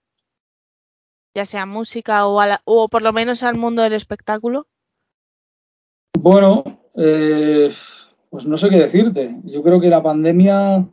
Ya 1.34 1.47
sea 1.47 1.64
música 1.64 2.26
o, 2.26 2.41
a 2.41 2.47
la- 2.47 2.62
o 2.66 2.91
por 2.91 3.01
lo 3.01 3.14
menos 3.14 3.43
al 3.43 3.57
mundo 3.57 3.80
del 3.80 3.95
espectáculo. 3.95 4.68
Bueno, 6.18 6.62
eh, 6.95 7.70
pues 8.37 8.45
no 8.45 8.59
sé 8.59 8.68
qué 8.68 8.76
decirte. 8.76 9.34
Yo 9.45 9.62
creo 9.62 9.80
que 9.80 9.89
la 9.89 10.03
pandemia 10.03 10.87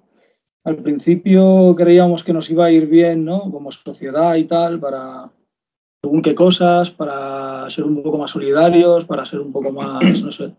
al 0.63 0.75
principio 0.77 1.75
creíamos 1.75 2.23
que 2.23 2.31
nos 2.31 2.49
iba 2.49 2.67
a 2.67 2.71
ir 2.71 2.87
bien, 2.87 3.25
¿no? 3.25 3.51
Como 3.51 3.69
sociedad 3.69 4.35
y 4.35 4.45
tal, 4.45 4.79
para 4.79 5.29
según 6.01 6.21
qué 6.21 6.35
cosas, 6.35 6.89
para 6.89 7.69
ser 7.69 7.83
un 7.83 8.01
poco 8.01 8.17
más 8.17 8.31
solidarios, 8.31 9.03
para 9.03 9.25
ser 9.25 9.41
un 9.41 9.51
poco 9.51 9.73
más, 9.73 10.23
no 10.23 10.31
sé, 10.31 10.53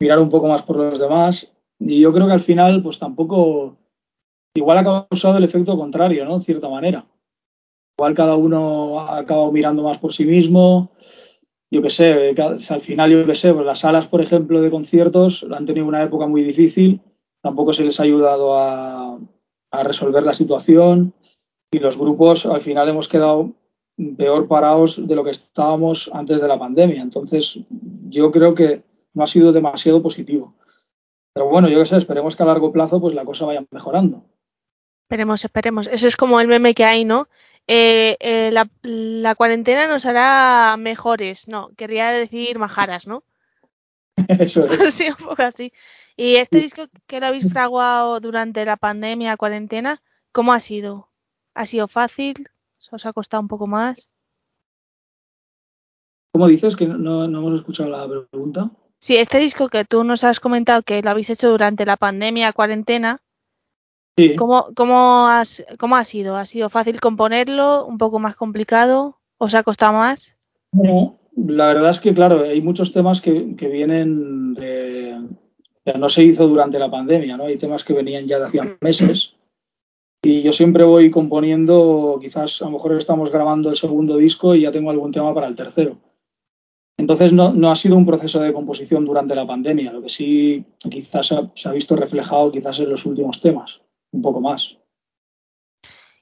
mirar 0.00 0.18
un 0.18 0.28
poco 0.28 0.48
más 0.48 0.64
por 0.64 0.74
los 0.74 0.98
demás. 0.98 1.48
Y 1.78 2.00
yo 2.00 2.12
creo 2.12 2.26
que 2.26 2.32
al 2.32 2.40
final, 2.40 2.82
pues 2.82 2.98
tampoco, 2.98 3.76
igual 4.56 4.78
ha 4.78 5.06
causado 5.08 5.38
el 5.38 5.44
efecto 5.44 5.78
contrario, 5.78 6.24
¿no? 6.24 6.34
En 6.34 6.40
cierta 6.40 6.68
manera. 6.68 7.06
Igual 7.96 8.14
cada 8.14 8.34
uno 8.34 8.98
ha 8.98 9.18
acabado 9.18 9.52
mirando 9.52 9.84
más 9.84 9.98
por 9.98 10.12
sí 10.12 10.24
mismo. 10.24 10.90
Yo 11.70 11.82
qué 11.82 11.90
sé, 11.90 12.32
ca- 12.36 12.56
al 12.70 12.80
final, 12.80 13.10
yo 13.10 13.26
qué 13.26 13.34
sé, 13.34 13.52
pues 13.52 13.66
las 13.66 13.80
salas, 13.80 14.06
por 14.06 14.20
ejemplo, 14.20 14.60
de 14.60 14.70
conciertos 14.70 15.44
han 15.50 15.66
tenido 15.66 15.86
una 15.86 16.02
época 16.02 16.26
muy 16.26 16.42
difícil. 16.42 17.00
Tampoco 17.42 17.72
se 17.72 17.84
les 17.84 17.98
ha 18.00 18.04
ayudado 18.04 18.56
a, 18.56 19.18
a 19.72 19.82
resolver 19.82 20.22
la 20.22 20.34
situación. 20.34 21.12
Y 21.72 21.78
los 21.80 21.96
grupos, 21.98 22.46
al 22.46 22.60
final, 22.60 22.88
hemos 22.88 23.08
quedado 23.08 23.52
peor 24.16 24.46
parados 24.48 25.06
de 25.06 25.14
lo 25.16 25.24
que 25.24 25.30
estábamos 25.30 26.10
antes 26.12 26.40
de 26.40 26.48
la 26.48 26.58
pandemia. 26.58 27.02
Entonces, 27.02 27.58
yo 28.08 28.30
creo 28.30 28.54
que 28.54 28.82
no 29.12 29.24
ha 29.24 29.26
sido 29.26 29.52
demasiado 29.52 30.02
positivo. 30.02 30.54
Pero 31.32 31.48
bueno, 31.48 31.68
yo 31.68 31.80
qué 31.80 31.86
sé, 31.86 31.96
esperemos 31.96 32.36
que 32.36 32.42
a 32.44 32.46
largo 32.46 32.72
plazo 32.72 33.00
pues 33.00 33.14
la 33.14 33.24
cosa 33.24 33.44
vaya 33.46 33.64
mejorando. 33.72 34.22
Esperemos, 35.08 35.44
esperemos. 35.44 35.86
Eso 35.88 36.06
es 36.06 36.16
como 36.16 36.40
el 36.40 36.46
meme 36.48 36.74
que 36.74 36.84
hay, 36.84 37.04
¿no? 37.04 37.28
Eh, 37.66 38.16
eh, 38.20 38.50
la, 38.52 38.68
la 38.82 39.34
cuarentena 39.34 39.86
nos 39.86 40.04
hará 40.06 40.76
mejores. 40.76 41.48
No, 41.48 41.70
querría 41.76 42.10
decir 42.10 42.58
majaras, 42.58 43.06
¿no? 43.06 43.24
Eso 44.28 44.66
es. 44.66 44.94
sí, 44.94 45.08
un 45.08 45.26
poco 45.26 45.42
así. 45.42 45.72
Y 46.16 46.36
este 46.36 46.58
disco 46.58 46.86
que 47.06 47.20
lo 47.20 47.26
habéis 47.26 47.50
fraguado 47.50 48.20
durante 48.20 48.64
la 48.64 48.76
pandemia, 48.76 49.36
cuarentena, 49.36 50.02
¿cómo 50.30 50.52
ha 50.52 50.60
sido? 50.60 51.08
¿Ha 51.54 51.66
sido 51.66 51.88
fácil? 51.88 52.48
¿Se 52.78 52.94
os 52.94 53.04
ha 53.06 53.12
costado 53.12 53.40
un 53.40 53.48
poco 53.48 53.66
más? 53.66 54.08
¿Cómo 56.32 56.46
dices? 56.46 56.76
Que 56.76 56.86
no, 56.86 57.26
no 57.26 57.38
hemos 57.38 57.54
escuchado 57.54 57.88
la 57.88 58.08
pregunta. 58.08 58.70
Sí, 59.00 59.16
este 59.16 59.38
disco 59.38 59.68
que 59.68 59.84
tú 59.84 60.04
nos 60.04 60.24
has 60.24 60.40
comentado 60.40 60.82
que 60.82 61.02
lo 61.02 61.10
habéis 61.10 61.30
hecho 61.30 61.50
durante 61.50 61.84
la 61.84 61.96
pandemia, 61.96 62.52
cuarentena, 62.52 63.20
Sí. 64.16 64.36
¿cómo, 64.36 64.68
cómo, 64.76 65.26
has, 65.26 65.64
¿cómo 65.78 65.96
ha 65.96 66.04
sido? 66.04 66.36
¿Ha 66.36 66.46
sido 66.46 66.70
fácil 66.70 67.00
componerlo? 67.00 67.84
¿Un 67.86 67.98
poco 67.98 68.18
más 68.18 68.36
complicado? 68.36 69.18
¿Os 69.38 69.54
ha 69.54 69.62
costado 69.62 69.94
más? 69.94 70.36
Bueno, 70.72 71.18
la 71.36 71.66
verdad 71.66 71.90
es 71.90 72.00
que, 72.00 72.14
claro, 72.14 72.44
hay 72.44 72.62
muchos 72.62 72.92
temas 72.92 73.20
que, 73.20 73.56
que 73.56 73.68
vienen 73.68 74.54
de. 74.54 75.18
que 75.84 75.98
no 75.98 76.08
se 76.08 76.22
hizo 76.22 76.46
durante 76.46 76.78
la 76.78 76.90
pandemia, 76.90 77.36
¿no? 77.36 77.46
Hay 77.46 77.56
temas 77.56 77.82
que 77.82 77.92
venían 77.92 78.26
ya 78.26 78.38
de 78.38 78.46
hacía 78.46 78.76
meses. 78.80 79.34
Y 80.22 80.42
yo 80.42 80.52
siempre 80.52 80.84
voy 80.84 81.10
componiendo, 81.10 82.18
quizás 82.20 82.62
a 82.62 82.66
lo 82.66 82.70
mejor 82.70 82.96
estamos 82.96 83.30
grabando 83.30 83.68
el 83.68 83.76
segundo 83.76 84.16
disco 84.16 84.54
y 84.54 84.62
ya 84.62 84.72
tengo 84.72 84.90
algún 84.90 85.12
tema 85.12 85.34
para 85.34 85.48
el 85.48 85.54
tercero. 85.54 85.98
Entonces 86.96 87.32
no, 87.32 87.52
no 87.52 87.70
ha 87.70 87.76
sido 87.76 87.96
un 87.96 88.06
proceso 88.06 88.40
de 88.40 88.52
composición 88.52 89.04
durante 89.04 89.34
la 89.34 89.46
pandemia, 89.46 89.92
lo 89.92 90.00
que 90.00 90.08
sí 90.08 90.64
quizás 90.90 91.32
ha, 91.32 91.50
se 91.54 91.68
ha 91.68 91.72
visto 91.72 91.96
reflejado 91.96 92.50
quizás 92.52 92.80
en 92.80 92.88
los 92.88 93.04
últimos 93.04 93.40
temas, 93.40 93.82
un 94.14 94.22
poco 94.22 94.40
más. 94.40 94.78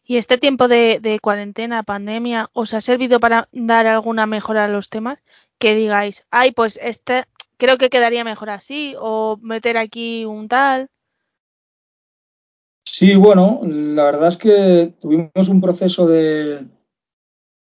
¿Y 0.04 0.16
este 0.16 0.36
tiempo 0.36 0.66
de, 0.66 0.98
de 1.00 1.20
cuarentena, 1.20 1.84
pandemia, 1.84 2.50
os 2.52 2.74
ha 2.74 2.80
servido 2.80 3.20
para 3.20 3.48
dar 3.52 3.86
alguna 3.86 4.26
mejora 4.26 4.64
a 4.64 4.68
los 4.68 4.88
temas? 4.88 5.22
Que 5.58 5.74
digáis, 5.76 6.26
ay, 6.30 6.50
pues 6.50 6.78
este 6.82 7.24
creo 7.56 7.78
que 7.78 7.90
quedaría 7.90 8.24
mejor 8.24 8.50
así, 8.50 8.96
o 8.98 9.38
meter 9.40 9.76
aquí 9.76 10.24
un 10.24 10.48
tal. 10.48 10.88
Sí, 12.84 13.14
bueno, 13.14 13.60
la 13.62 14.04
verdad 14.04 14.28
es 14.28 14.36
que 14.36 14.94
tuvimos 15.00 15.48
un 15.48 15.60
proceso 15.60 16.08
de, 16.08 16.66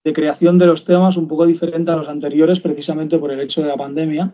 de 0.03 0.13
creación 0.13 0.57
de 0.57 0.65
los 0.65 0.83
temas 0.83 1.17
un 1.17 1.27
poco 1.27 1.45
diferente 1.45 1.91
a 1.91 1.95
los 1.95 2.09
anteriores, 2.09 2.59
precisamente 2.59 3.19
por 3.19 3.31
el 3.31 3.39
hecho 3.39 3.61
de 3.61 3.67
la 3.67 3.77
pandemia, 3.77 4.33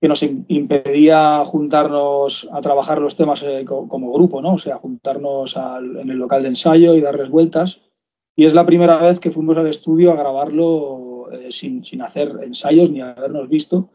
que 0.00 0.08
nos 0.08 0.22
im- 0.22 0.44
impedía 0.48 1.44
juntarnos 1.44 2.48
a 2.52 2.60
trabajar 2.60 3.00
los 3.00 3.16
temas 3.16 3.42
eh, 3.42 3.64
co- 3.66 3.88
como 3.88 4.12
grupo, 4.12 4.40
¿no? 4.40 4.54
O 4.54 4.58
sea, 4.58 4.76
juntarnos 4.76 5.56
en 5.56 6.10
el 6.10 6.18
local 6.18 6.42
de 6.42 6.48
ensayo 6.48 6.94
y 6.94 7.00
darles 7.00 7.30
vueltas. 7.30 7.80
Y 8.36 8.44
es 8.44 8.54
la 8.54 8.64
primera 8.66 8.98
vez 8.98 9.18
que 9.18 9.32
fuimos 9.32 9.56
al 9.56 9.66
estudio 9.66 10.12
a 10.12 10.16
grabarlo 10.16 11.28
eh, 11.32 11.50
sin, 11.50 11.84
sin 11.84 12.02
hacer 12.02 12.32
ensayos 12.42 12.90
ni 12.90 13.00
habernos 13.00 13.48
visto. 13.48 13.90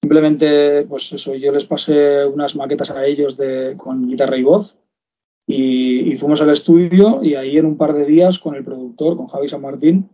Simplemente, 0.00 0.84
pues 0.84 1.12
eso, 1.12 1.34
yo 1.34 1.50
les 1.50 1.64
pasé 1.64 2.24
unas 2.24 2.54
maquetas 2.54 2.90
a 2.92 3.04
ellos 3.04 3.36
de, 3.36 3.76
con 3.76 4.06
guitarra 4.06 4.36
y 4.38 4.44
voz 4.44 4.76
y, 5.44 6.12
y 6.12 6.16
fuimos 6.18 6.40
al 6.40 6.50
estudio 6.50 7.20
y 7.24 7.34
ahí 7.34 7.56
en 7.56 7.66
un 7.66 7.76
par 7.76 7.94
de 7.94 8.04
días 8.04 8.38
con 8.38 8.54
el 8.54 8.64
productor, 8.64 9.16
con 9.16 9.26
Javi 9.26 9.48
San 9.48 9.62
Martín, 9.62 10.08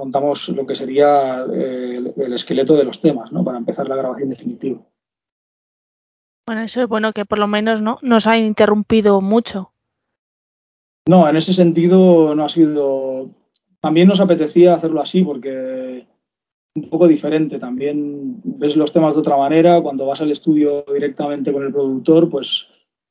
montamos 0.00 0.48
lo 0.48 0.66
que 0.66 0.74
sería 0.74 1.44
eh, 1.52 1.96
el, 1.96 2.14
el 2.16 2.32
esqueleto 2.32 2.74
de 2.76 2.84
los 2.84 3.00
temas, 3.00 3.32
¿no? 3.32 3.44
Para 3.44 3.58
empezar 3.58 3.88
la 3.88 3.96
grabación 3.96 4.30
definitiva. 4.30 4.80
Bueno, 6.46 6.62
eso 6.62 6.82
es 6.82 6.88
bueno 6.88 7.12
que 7.12 7.24
por 7.24 7.38
lo 7.38 7.46
menos 7.46 7.80
no 7.80 7.98
nos 8.02 8.26
ha 8.26 8.36
interrumpido 8.36 9.20
mucho. 9.20 9.72
No, 11.08 11.28
en 11.28 11.36
ese 11.36 11.54
sentido 11.54 12.34
no 12.34 12.44
ha 12.44 12.48
sido. 12.48 13.30
También 13.80 14.08
nos 14.08 14.20
apetecía 14.20 14.74
hacerlo 14.74 15.00
así 15.00 15.22
porque 15.22 16.06
un 16.74 16.90
poco 16.90 17.06
diferente. 17.06 17.58
También 17.58 18.40
ves 18.42 18.76
los 18.76 18.92
temas 18.92 19.14
de 19.14 19.20
otra 19.20 19.36
manera. 19.36 19.80
Cuando 19.80 20.06
vas 20.06 20.20
al 20.20 20.30
estudio 20.30 20.84
directamente 20.92 21.52
con 21.52 21.64
el 21.64 21.72
productor, 21.72 22.28
pues 22.28 22.68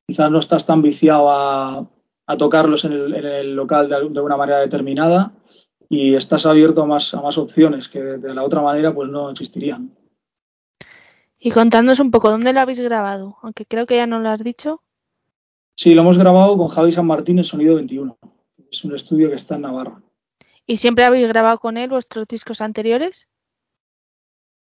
quizás 0.07 0.29
no 0.29 0.39
estás 0.39 0.65
tan 0.65 0.81
viciado 0.81 1.29
a, 1.29 1.87
a 2.27 2.37
tocarlos 2.37 2.85
en 2.85 2.93
el, 2.93 3.13
en 3.13 3.25
el 3.25 3.55
local 3.55 3.89
de, 3.89 4.09
de, 4.09 4.21
una 4.21 4.37
manera 4.37 4.59
determinada 4.59 5.31
y 5.89 6.15
estás 6.15 6.45
abierto 6.45 6.83
a 6.83 6.85
más, 6.85 7.13
a 7.15 7.21
más 7.21 7.37
opciones 7.37 7.89
que 7.89 7.99
de 7.99 8.33
la 8.35 8.43
otra 8.43 8.61
manera 8.61 8.93
pues 8.93 9.09
no 9.09 9.31
existirían. 9.31 9.91
Y 11.39 11.51
contándonos 11.51 11.99
un 11.99 12.11
poco, 12.11 12.29
¿dónde 12.29 12.53
lo 12.53 12.59
habéis 12.59 12.79
grabado? 12.79 13.37
Aunque 13.41 13.65
creo 13.65 13.85
que 13.85 13.95
ya 13.95 14.05
no 14.05 14.19
lo 14.19 14.29
has 14.29 14.43
dicho. 14.43 14.83
Sí, 15.75 15.93
lo 15.93 16.01
hemos 16.01 16.17
grabado 16.17 16.57
con 16.57 16.67
Javi 16.67 16.91
San 16.91 17.07
Martín 17.07 17.37
en 17.37 17.43
Sonido 17.43 17.75
21. 17.75 18.17
Es 18.71 18.83
un 18.83 18.93
estudio 18.93 19.29
que 19.29 19.35
está 19.35 19.55
en 19.55 19.61
Navarra. 19.61 20.01
¿Y 20.67 20.77
siempre 20.77 21.05
habéis 21.05 21.27
grabado 21.27 21.57
con 21.57 21.77
él 21.77 21.89
vuestros 21.89 22.27
discos 22.27 22.61
anteriores? 22.61 23.27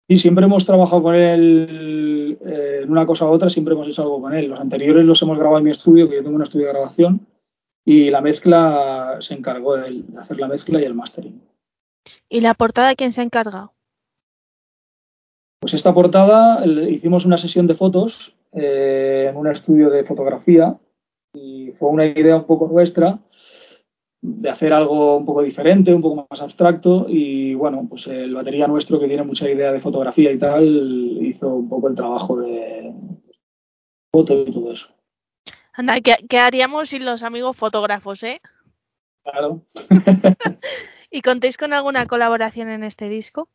Y 0.06 0.16
siempre 0.16 0.44
hemos 0.44 0.64
trabajado 0.64 1.02
con 1.02 1.14
él 1.14 2.38
eh, 2.46 2.80
en 2.82 2.90
una 2.90 3.04
cosa 3.04 3.26
u 3.26 3.28
otra, 3.28 3.50
siempre 3.50 3.74
hemos 3.74 3.88
hecho 3.88 4.02
algo 4.02 4.22
con 4.22 4.32
él. 4.32 4.46
Los 4.46 4.60
anteriores 4.60 5.04
los 5.04 5.20
hemos 5.22 5.36
grabado 5.36 5.58
en 5.58 5.64
mi 5.64 5.70
estudio, 5.70 6.08
que 6.08 6.16
yo 6.16 6.22
tengo 6.22 6.36
un 6.36 6.42
estudio 6.42 6.66
de 6.66 6.72
grabación, 6.72 7.26
y 7.84 8.10
la 8.10 8.20
mezcla 8.20 9.18
se 9.20 9.34
encargó 9.34 9.76
de, 9.76 10.04
hacer 10.18 10.38
la 10.38 10.48
mezcla 10.48 10.80
y 10.80 10.84
el 10.84 10.94
mastering. 10.94 11.40
¿Y 12.28 12.40
la 12.40 12.54
portada 12.54 12.94
quién 12.94 13.12
se 13.12 13.20
ha 13.20 13.24
encargado? 13.24 13.72
Pues 15.60 15.74
esta 15.74 15.92
portada 15.92 16.64
hicimos 16.66 17.26
una 17.26 17.36
sesión 17.36 17.66
de 17.66 17.74
fotos 17.74 18.34
eh, 18.52 19.26
en 19.30 19.36
un 19.36 19.46
estudio 19.46 19.90
de 19.90 20.04
fotografía 20.04 20.78
y 21.34 21.72
fue 21.78 21.90
una 21.90 22.06
idea 22.06 22.36
un 22.36 22.44
poco 22.44 22.66
nuestra 22.66 23.18
de 24.22 24.50
hacer 24.50 24.72
algo 24.72 25.16
un 25.16 25.24
poco 25.24 25.42
diferente, 25.42 25.94
un 25.94 26.02
poco 26.02 26.26
más 26.28 26.42
abstracto 26.42 27.06
y 27.08 27.54
bueno, 27.54 27.86
pues 27.88 28.06
el 28.06 28.34
batería 28.34 28.66
nuestro 28.66 29.00
que 29.00 29.08
tiene 29.08 29.22
mucha 29.22 29.48
idea 29.48 29.72
de 29.72 29.80
fotografía 29.80 30.30
y 30.30 30.38
tal 30.38 31.18
hizo 31.22 31.54
un 31.54 31.68
poco 31.68 31.88
el 31.88 31.94
trabajo 31.94 32.38
de 32.38 32.94
foto 34.12 34.44
y 34.46 34.52
todo 34.52 34.72
eso. 34.72 34.88
Anda, 35.80 35.98
¿qué, 36.02 36.14
qué 36.28 36.38
haríamos 36.38 36.90
sin 36.90 37.06
los 37.06 37.22
amigos 37.22 37.56
fotógrafos, 37.56 38.22
eh? 38.22 38.42
Claro. 39.22 39.62
¿Y 41.10 41.22
contéis 41.22 41.56
con 41.56 41.72
alguna 41.72 42.04
colaboración 42.06 42.68
en 42.68 42.84
este 42.84 43.08
disco? 43.08 43.48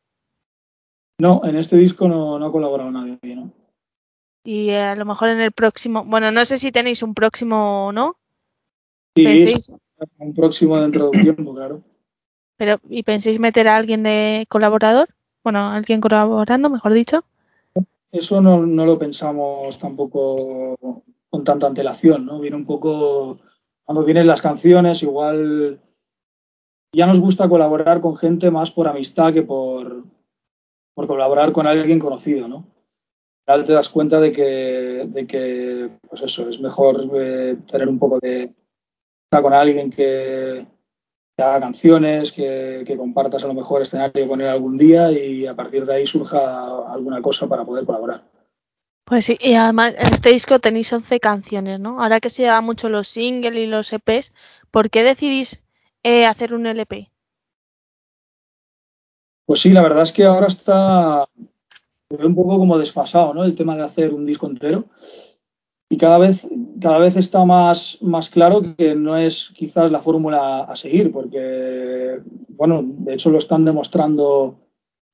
No, 1.20 1.42
en 1.44 1.56
este 1.56 1.78
disco 1.78 2.08
no, 2.08 2.40
no 2.40 2.48
ha 2.48 2.52
colaborado 2.52 2.90
nadie, 2.90 3.20
¿no? 3.36 3.52
Y 4.44 4.72
a 4.72 4.96
lo 4.96 5.06
mejor 5.06 5.30
en 5.30 5.40
el 5.40 5.52
próximo, 5.52 6.04
bueno, 6.04 6.32
no 6.32 6.44
sé 6.46 6.58
si 6.58 6.72
tenéis 6.72 7.04
un 7.04 7.14
próximo 7.14 7.90
o 7.90 7.92
no. 7.92 8.18
Sí, 9.16 9.24
¿Penséis? 9.24 9.72
un 10.18 10.34
próximo 10.34 10.80
dentro 10.80 11.12
de 11.12 11.18
un 11.20 11.24
tiempo, 11.24 11.54
claro. 11.54 11.84
Pero, 12.58 12.80
¿y 12.90 13.04
penséis 13.04 13.40
meter 13.40 13.68
a 13.68 13.76
alguien 13.76 14.02
de 14.02 14.48
colaborador? 14.50 15.10
Bueno, 15.44 15.70
alguien 15.70 16.02
colaborando, 16.02 16.72
mejor 16.72 16.94
dicho. 16.94 17.24
Eso 18.12 18.42
no, 18.42 18.66
no 18.66 18.84
lo 18.88 18.98
pensamos 18.98 19.78
tampoco 19.78 21.04
con 21.36 21.44
tanta 21.44 21.68
antelación, 21.68 22.26
¿no? 22.26 22.40
Viene 22.40 22.56
un 22.56 22.66
poco 22.66 23.40
cuando 23.84 24.06
tienes 24.06 24.26
las 24.26 24.42
canciones, 24.42 25.04
igual 25.04 25.82
ya 26.94 27.08
nos 27.08 27.20
gusta 27.20 27.50
colaborar 27.50 28.00
con 28.00 28.16
gente 28.16 28.50
más 28.52 28.72
por 28.72 28.88
amistad 28.88 29.34
que 29.34 29.42
por, 29.44 30.06
colaborar 30.96 31.52
con 31.52 31.68
alguien 31.68 32.00
conocido, 32.00 32.48
¿no? 32.48 32.68
Al 33.48 33.66
te 33.66 33.74
das 33.74 33.90
cuenta 33.90 34.22
de 34.22 34.32
que, 34.32 35.10
de 35.10 35.28
que 35.28 35.90
pues 36.08 36.22
eso, 36.22 36.48
es 36.48 36.62
mejor 36.62 37.06
eh, 37.16 37.58
tener 37.70 37.90
un 37.90 38.00
poco 38.00 38.18
de 38.20 38.56
con 39.30 39.54
alguien 39.54 39.92
que, 39.92 40.66
que 41.36 41.44
haga 41.44 41.60
canciones, 41.60 42.32
que, 42.32 42.86
que, 42.88 42.96
compartas 42.96 43.44
a 43.44 43.48
lo 43.48 43.54
mejor 43.54 43.82
escenario 43.82 44.26
con 44.30 44.40
él 44.40 44.48
algún 44.48 44.78
día 44.78 45.12
y 45.12 45.46
a 45.46 45.54
partir 45.54 45.86
de 45.86 45.96
ahí 45.96 46.08
surja 46.08 46.86
alguna 46.90 47.22
cosa 47.22 47.46
para 47.50 47.66
poder 47.66 47.86
colaborar. 47.86 48.24
Pues 49.06 49.26
sí, 49.26 49.38
y 49.40 49.54
además 49.54 49.94
en 50.00 50.14
este 50.14 50.32
disco 50.32 50.60
tenéis 50.60 50.92
11 50.92 51.20
canciones, 51.20 51.80
¿no? 51.80 52.02
Ahora 52.02 52.20
que 52.20 52.32
se 52.32 52.42
lleva 52.42 52.60
mucho 52.62 52.90
los 52.90 53.08
singles 53.08 53.56
y 53.56 53.68
los 53.68 53.94
EPs, 53.94 54.34
¿por 54.72 54.90
qué 54.90 55.04
decidís 55.04 55.62
eh, 56.02 56.26
hacer 56.26 56.56
un 56.56 56.66
LP? 56.66 57.12
Pues 59.46 59.62
sí, 59.62 59.70
la 59.70 59.84
verdad 59.84 60.02
es 60.02 60.12
que 60.12 60.26
ahora 60.26 60.48
está 60.48 61.28
un 62.10 62.36
poco 62.36 62.58
como 62.58 62.80
desfasado, 62.80 63.32
¿no? 63.36 63.44
El 63.44 63.54
tema 63.54 63.78
de 63.78 63.84
hacer 63.84 64.12
un 64.12 64.26
disco 64.26 64.48
entero. 64.48 64.86
Y 65.88 65.98
cada 65.98 66.18
vez, 66.18 66.48
cada 66.82 66.98
vez 66.98 67.16
está 67.16 67.46
más, 67.46 68.00
más 68.02 68.32
claro 68.32 68.76
que 68.76 68.96
no 68.96 69.18
es 69.18 69.52
quizás 69.56 69.92
la 69.92 70.02
fórmula 70.02 70.64
a 70.64 70.76
seguir, 70.76 71.12
porque, 71.12 72.22
bueno, 72.50 72.82
de 72.84 73.14
hecho 73.14 73.30
lo 73.30 73.38
están 73.38 73.66
demostrando 73.66 74.58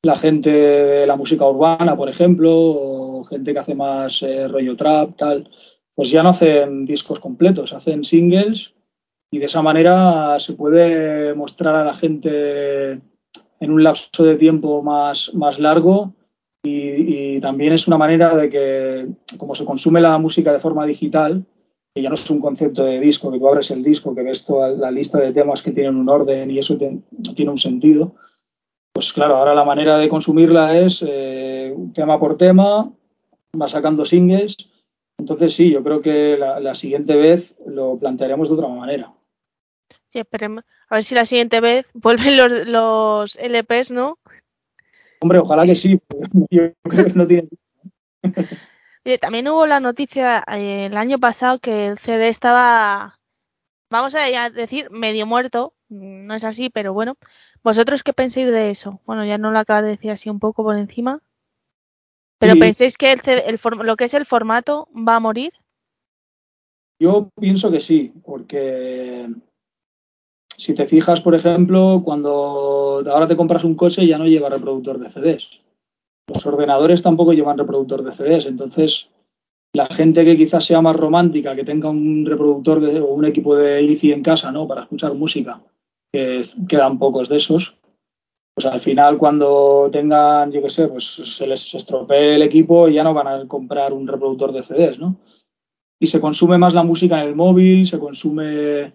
la 0.03 0.15
gente 0.15 0.49
de 0.49 1.07
la 1.07 1.17
música 1.17 1.45
urbana, 1.45 1.97
por 1.97 2.07
ejemplo, 2.07 3.00
gente 3.31 3.53
que 3.53 3.59
hace 3.59 3.75
más 3.75 4.21
eh, 4.21 4.47
rollo 4.47 4.75
trap, 4.75 5.15
tal, 5.17 5.49
pues 5.95 6.11
ya 6.11 6.21
no 6.21 6.29
hacen 6.29 6.85
discos 6.85 7.19
completos, 7.19 7.73
hacen 7.73 8.03
singles 8.03 8.73
y 9.31 9.39
de 9.39 9.45
esa 9.45 9.61
manera 9.61 10.37
se 10.39 10.53
puede 10.53 11.33
mostrar 11.33 11.75
a 11.75 11.85
la 11.85 11.93
gente 11.93 13.01
en 13.59 13.71
un 13.71 13.83
lapso 13.83 14.23
de 14.23 14.35
tiempo 14.35 14.83
más, 14.83 15.33
más 15.33 15.59
largo 15.59 16.13
y, 16.63 17.39
también 17.39 17.73
es 17.73 17.87
una 17.87 17.97
manera 17.97 18.35
de 18.35 18.49
que, 18.49 19.07
como 19.37 19.55
se 19.55 19.65
consume 19.65 19.99
la 19.99 20.17
música 20.19 20.53
de 20.53 20.59
forma 20.59 20.85
digital, 20.85 21.43
que 21.95 22.03
ya 22.03 22.09
no 22.09 22.15
es 22.15 22.29
un 22.29 22.39
concepto 22.39 22.83
de 22.83 22.99
disco, 22.99 23.31
que 23.31 23.39
tú 23.39 23.47
abres 23.47 23.71
el 23.71 23.83
disco, 23.83 24.13
que 24.13 24.21
ves 24.21 24.45
toda 24.45 24.69
la 24.69 24.91
lista 24.91 25.19
de 25.19 25.33
temas 25.33 25.63
que 25.63 25.71
tienen 25.71 25.95
un 25.95 26.07
orden 26.07 26.51
y 26.51 26.59
eso 26.59 26.77
te, 26.77 26.99
tiene 27.33 27.51
un 27.51 27.57
sentido, 27.57 28.13
pues 28.93 29.13
claro, 29.13 29.37
ahora 29.37 29.55
la 29.55 29.63
manera 29.63 29.97
de 29.97 30.09
consumirla 30.09 30.77
es 30.77 31.03
eh, 31.07 31.75
tema 31.93 32.19
por 32.19 32.37
tema, 32.37 32.91
va 33.59 33.67
sacando 33.67 34.05
singles. 34.05 34.55
Entonces 35.17 35.53
sí, 35.53 35.71
yo 35.71 35.83
creo 35.83 36.01
que 36.01 36.37
la, 36.37 36.59
la 36.59 36.75
siguiente 36.75 37.15
vez 37.15 37.55
lo 37.65 37.97
plantearemos 37.97 38.49
de 38.49 38.55
otra 38.55 38.67
manera. 38.67 39.13
Sí, 40.09 40.19
esperemos. 40.19 40.65
A 40.89 40.95
ver 40.95 41.03
si 41.03 41.15
la 41.15 41.25
siguiente 41.25 41.61
vez 41.61 41.85
vuelven 41.93 42.37
los, 42.37 42.67
los 42.67 43.35
LPs, 43.37 43.91
¿no? 43.91 44.19
Hombre, 45.21 45.39
ojalá 45.39 45.65
que 45.65 45.75
sí. 45.75 45.99
Yo 46.49 46.73
creo 46.83 47.05
que 47.05 47.13
no 47.13 47.27
tiene. 47.27 47.49
También 49.19 49.47
hubo 49.47 49.65
la 49.65 49.79
noticia 49.79 50.43
eh, 50.47 50.85
el 50.85 50.97
año 50.97 51.19
pasado 51.19 51.59
que 51.59 51.87
el 51.87 51.97
CD 51.97 52.27
estaba, 52.27 53.19
vamos 53.89 54.13
a 54.15 54.49
decir, 54.49 54.91
medio 54.91 55.25
muerto. 55.25 55.73
No 55.89 56.35
es 56.35 56.43
así, 56.43 56.69
pero 56.69 56.93
bueno. 56.93 57.17
¿Vosotros 57.63 58.03
qué 58.03 58.13
pensáis 58.13 58.47
de 58.47 58.71
eso? 58.71 59.01
Bueno, 59.05 59.23
ya 59.25 59.37
no 59.37 59.51
lo 59.51 59.59
acabas 59.59 59.83
de 59.83 59.89
decir 59.89 60.11
así 60.11 60.29
un 60.29 60.39
poco 60.39 60.63
por 60.63 60.77
encima. 60.77 61.21
¿Pero 62.41 62.53
Sí. 62.53 62.59
pensáis 62.59 62.97
que 62.97 63.11
el 63.11 63.21
el 63.27 63.59
lo 63.83 63.95
que 63.95 64.05
es 64.05 64.15
el 64.15 64.25
formato 64.25 64.89
va 65.07 65.17
a 65.17 65.19
morir? 65.19 65.53
Yo 66.99 67.29
pienso 67.39 67.69
que 67.69 67.79
sí, 67.79 68.11
porque 68.25 69.27
si 70.57 70.73
te 70.73 70.87
fijas, 70.87 71.21
por 71.21 71.35
ejemplo, 71.35 72.01
cuando 72.03 73.03
ahora 73.11 73.27
te 73.27 73.35
compras 73.35 73.63
un 73.63 73.75
coche 73.75 74.07
ya 74.07 74.17
no 74.17 74.25
lleva 74.25 74.49
reproductor 74.49 74.97
de 74.97 75.09
CDs. 75.09 75.61
Los 76.27 76.43
ordenadores 76.47 77.03
tampoco 77.03 77.33
llevan 77.33 77.59
reproductor 77.59 78.01
de 78.03 78.11
CDs, 78.11 78.47
entonces 78.47 79.11
la 79.73 79.85
gente 79.85 80.25
que 80.25 80.35
quizás 80.35 80.65
sea 80.65 80.81
más 80.81 80.95
romántica, 80.95 81.55
que 81.55 81.63
tenga 81.63 81.89
un 81.91 82.25
reproductor 82.25 82.79
de, 82.79 82.99
o 83.01 83.13
un 83.13 83.25
equipo 83.25 83.55
de 83.55 83.83
IFI 83.83 84.13
en 84.13 84.23
casa, 84.23 84.51
¿no? 84.51 84.67
Para 84.67 84.81
escuchar 84.81 85.13
música, 85.13 85.61
que 86.11 86.43
quedan 86.67 86.97
pocos 86.97 87.29
de 87.29 87.37
esos, 87.37 87.75
pues 88.53 88.65
al 88.65 88.79
final 88.79 89.17
cuando 89.17 89.89
tengan, 89.91 90.51
yo 90.51 90.61
qué 90.61 90.69
sé, 90.69 90.87
pues 90.87 91.05
se 91.05 91.47
les 91.47 91.73
estropee 91.73 92.35
el 92.35 92.41
equipo 92.41 92.87
y 92.87 92.93
ya 92.93 93.03
no 93.03 93.13
van 93.13 93.27
a 93.27 93.47
comprar 93.47 93.93
un 93.93 94.07
reproductor 94.07 94.51
de 94.51 94.63
CDs, 94.63 94.99
¿no? 94.99 95.17
Y 95.99 96.07
se 96.07 96.19
consume 96.19 96.57
más 96.57 96.73
la 96.73 96.83
música 96.83 97.21
en 97.21 97.27
el 97.27 97.35
móvil, 97.35 97.85
se 97.85 97.99
consume 97.99 98.93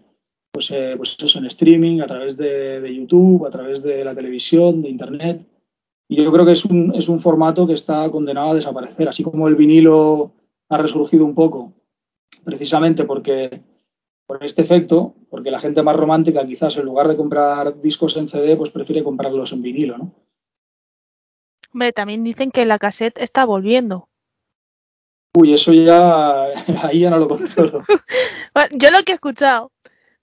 pues, 0.51 0.71
eh, 0.71 0.95
pues 0.97 1.17
eso, 1.23 1.39
en 1.39 1.47
streaming, 1.47 2.01
a 2.01 2.07
través 2.07 2.37
de, 2.37 2.81
de 2.81 2.95
YouTube, 2.95 3.47
a 3.47 3.51
través 3.51 3.83
de 3.83 4.05
la 4.05 4.15
televisión, 4.15 4.83
de 4.83 4.91
Internet. 4.91 5.47
Y 6.09 6.17
yo 6.17 6.33
creo 6.33 6.47
que 6.47 6.53
es 6.53 6.65
un, 6.65 6.95
es 6.95 7.09
un 7.09 7.21
formato 7.21 7.67
que 7.67 7.75
está 7.75 8.11
condenado 8.11 8.51
a 8.51 8.55
desaparecer, 8.55 9.09
así 9.09 9.23
como 9.23 9.49
el 9.49 9.57
vinilo 9.57 10.33
ha 10.69 10.79
resurgido 10.79 11.25
un 11.25 11.35
poco, 11.35 11.73
precisamente 12.45 13.05
porque 13.05 13.61
por 14.27 14.43
este 14.45 14.63
efecto, 14.63 15.15
porque 15.31 15.51
la 15.51 15.61
gente 15.61 15.83
más 15.83 15.97
romántica 15.97 16.47
quizás 16.47 16.77
en 16.77 16.85
lugar 16.85 17.09
de 17.09 17.17
comprar 17.17 17.81
discos 17.81 18.17
en 18.17 18.29
CD, 18.29 18.57
pues 18.57 18.71
prefiere 18.71 19.05
comprarlos 19.05 19.53
en 19.53 19.63
vinilo, 19.63 19.99
¿no? 19.99 20.13
Hombre, 21.73 21.93
también 21.93 22.25
dicen 22.25 22.51
que 22.51 22.65
la 22.65 22.79
cassette 22.79 23.19
está 23.19 23.45
volviendo. 23.45 24.09
Uy, 25.35 25.53
eso 25.53 25.73
ya, 25.73 26.45
ahí 26.83 27.01
ya 27.01 27.11
no 27.11 27.19
lo 27.19 27.29
controlo. 27.29 27.85
Bueno, 28.55 28.71
yo 28.73 28.91
lo 28.91 29.03
que 29.03 29.13
he 29.13 29.15
escuchado. 29.17 29.71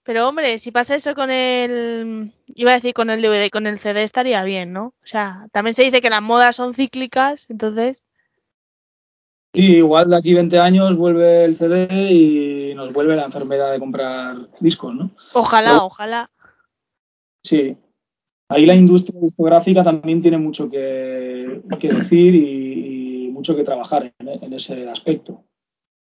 Pero 0.04 0.28
hombre, 0.28 0.60
si 0.60 0.72
pasa 0.72 0.95
eso 0.95 1.16
con 1.16 1.32
el, 1.32 2.34
iba 2.47 2.72
a 2.72 2.76
decir 2.76 2.93
con 2.93 3.10
el 3.10 3.22
DVD, 3.22 3.49
con 3.49 3.68
el 3.68 3.80
CD 3.80 4.04
estaría 4.04 4.43
bien, 4.43 4.74
¿no? 4.74 4.88
O 4.88 5.06
sea, 5.06 5.47
también 5.54 5.76
se 5.76 5.84
dice 5.84 6.01
que 6.01 6.10
las 6.10 6.22
modas 6.22 6.58
son 6.58 6.74
cíclicas, 6.74 7.45
entonces, 7.47 8.03
Y 9.56 9.78
igual 9.78 10.10
de 10.10 10.16
aquí 10.18 10.34
20 10.34 10.58
años 10.60 10.95
vuelve 10.97 11.45
el 11.45 11.56
CD 11.56 11.88
y 12.12 12.74
nos 12.76 12.91
vuelve 12.91 13.16
la 13.16 13.26
enfermedad 13.26 13.72
de 13.72 13.80
comprar 13.80 14.49
discos, 14.60 14.95
¿no? 14.95 15.12
ojalá, 15.34 15.72
Pero- 15.74 15.86
ojalá. 15.86 16.32
Sí. 17.43 17.78
Ahí 18.49 18.66
la 18.66 18.76
industria 18.76 19.20
discográfica 19.22 19.84
también 19.84 20.22
tiene 20.22 20.38
mucho 20.38 20.70
que, 20.70 21.62
que 21.80 21.89
decir 21.89 22.36
y, 22.36 23.26
y 23.26 23.30
mucho 23.30 23.56
que 23.56 23.64
trabajar 23.64 24.14
en, 24.20 24.28
en 24.43 24.54
ese 24.54 24.88
aspecto. 24.89 25.43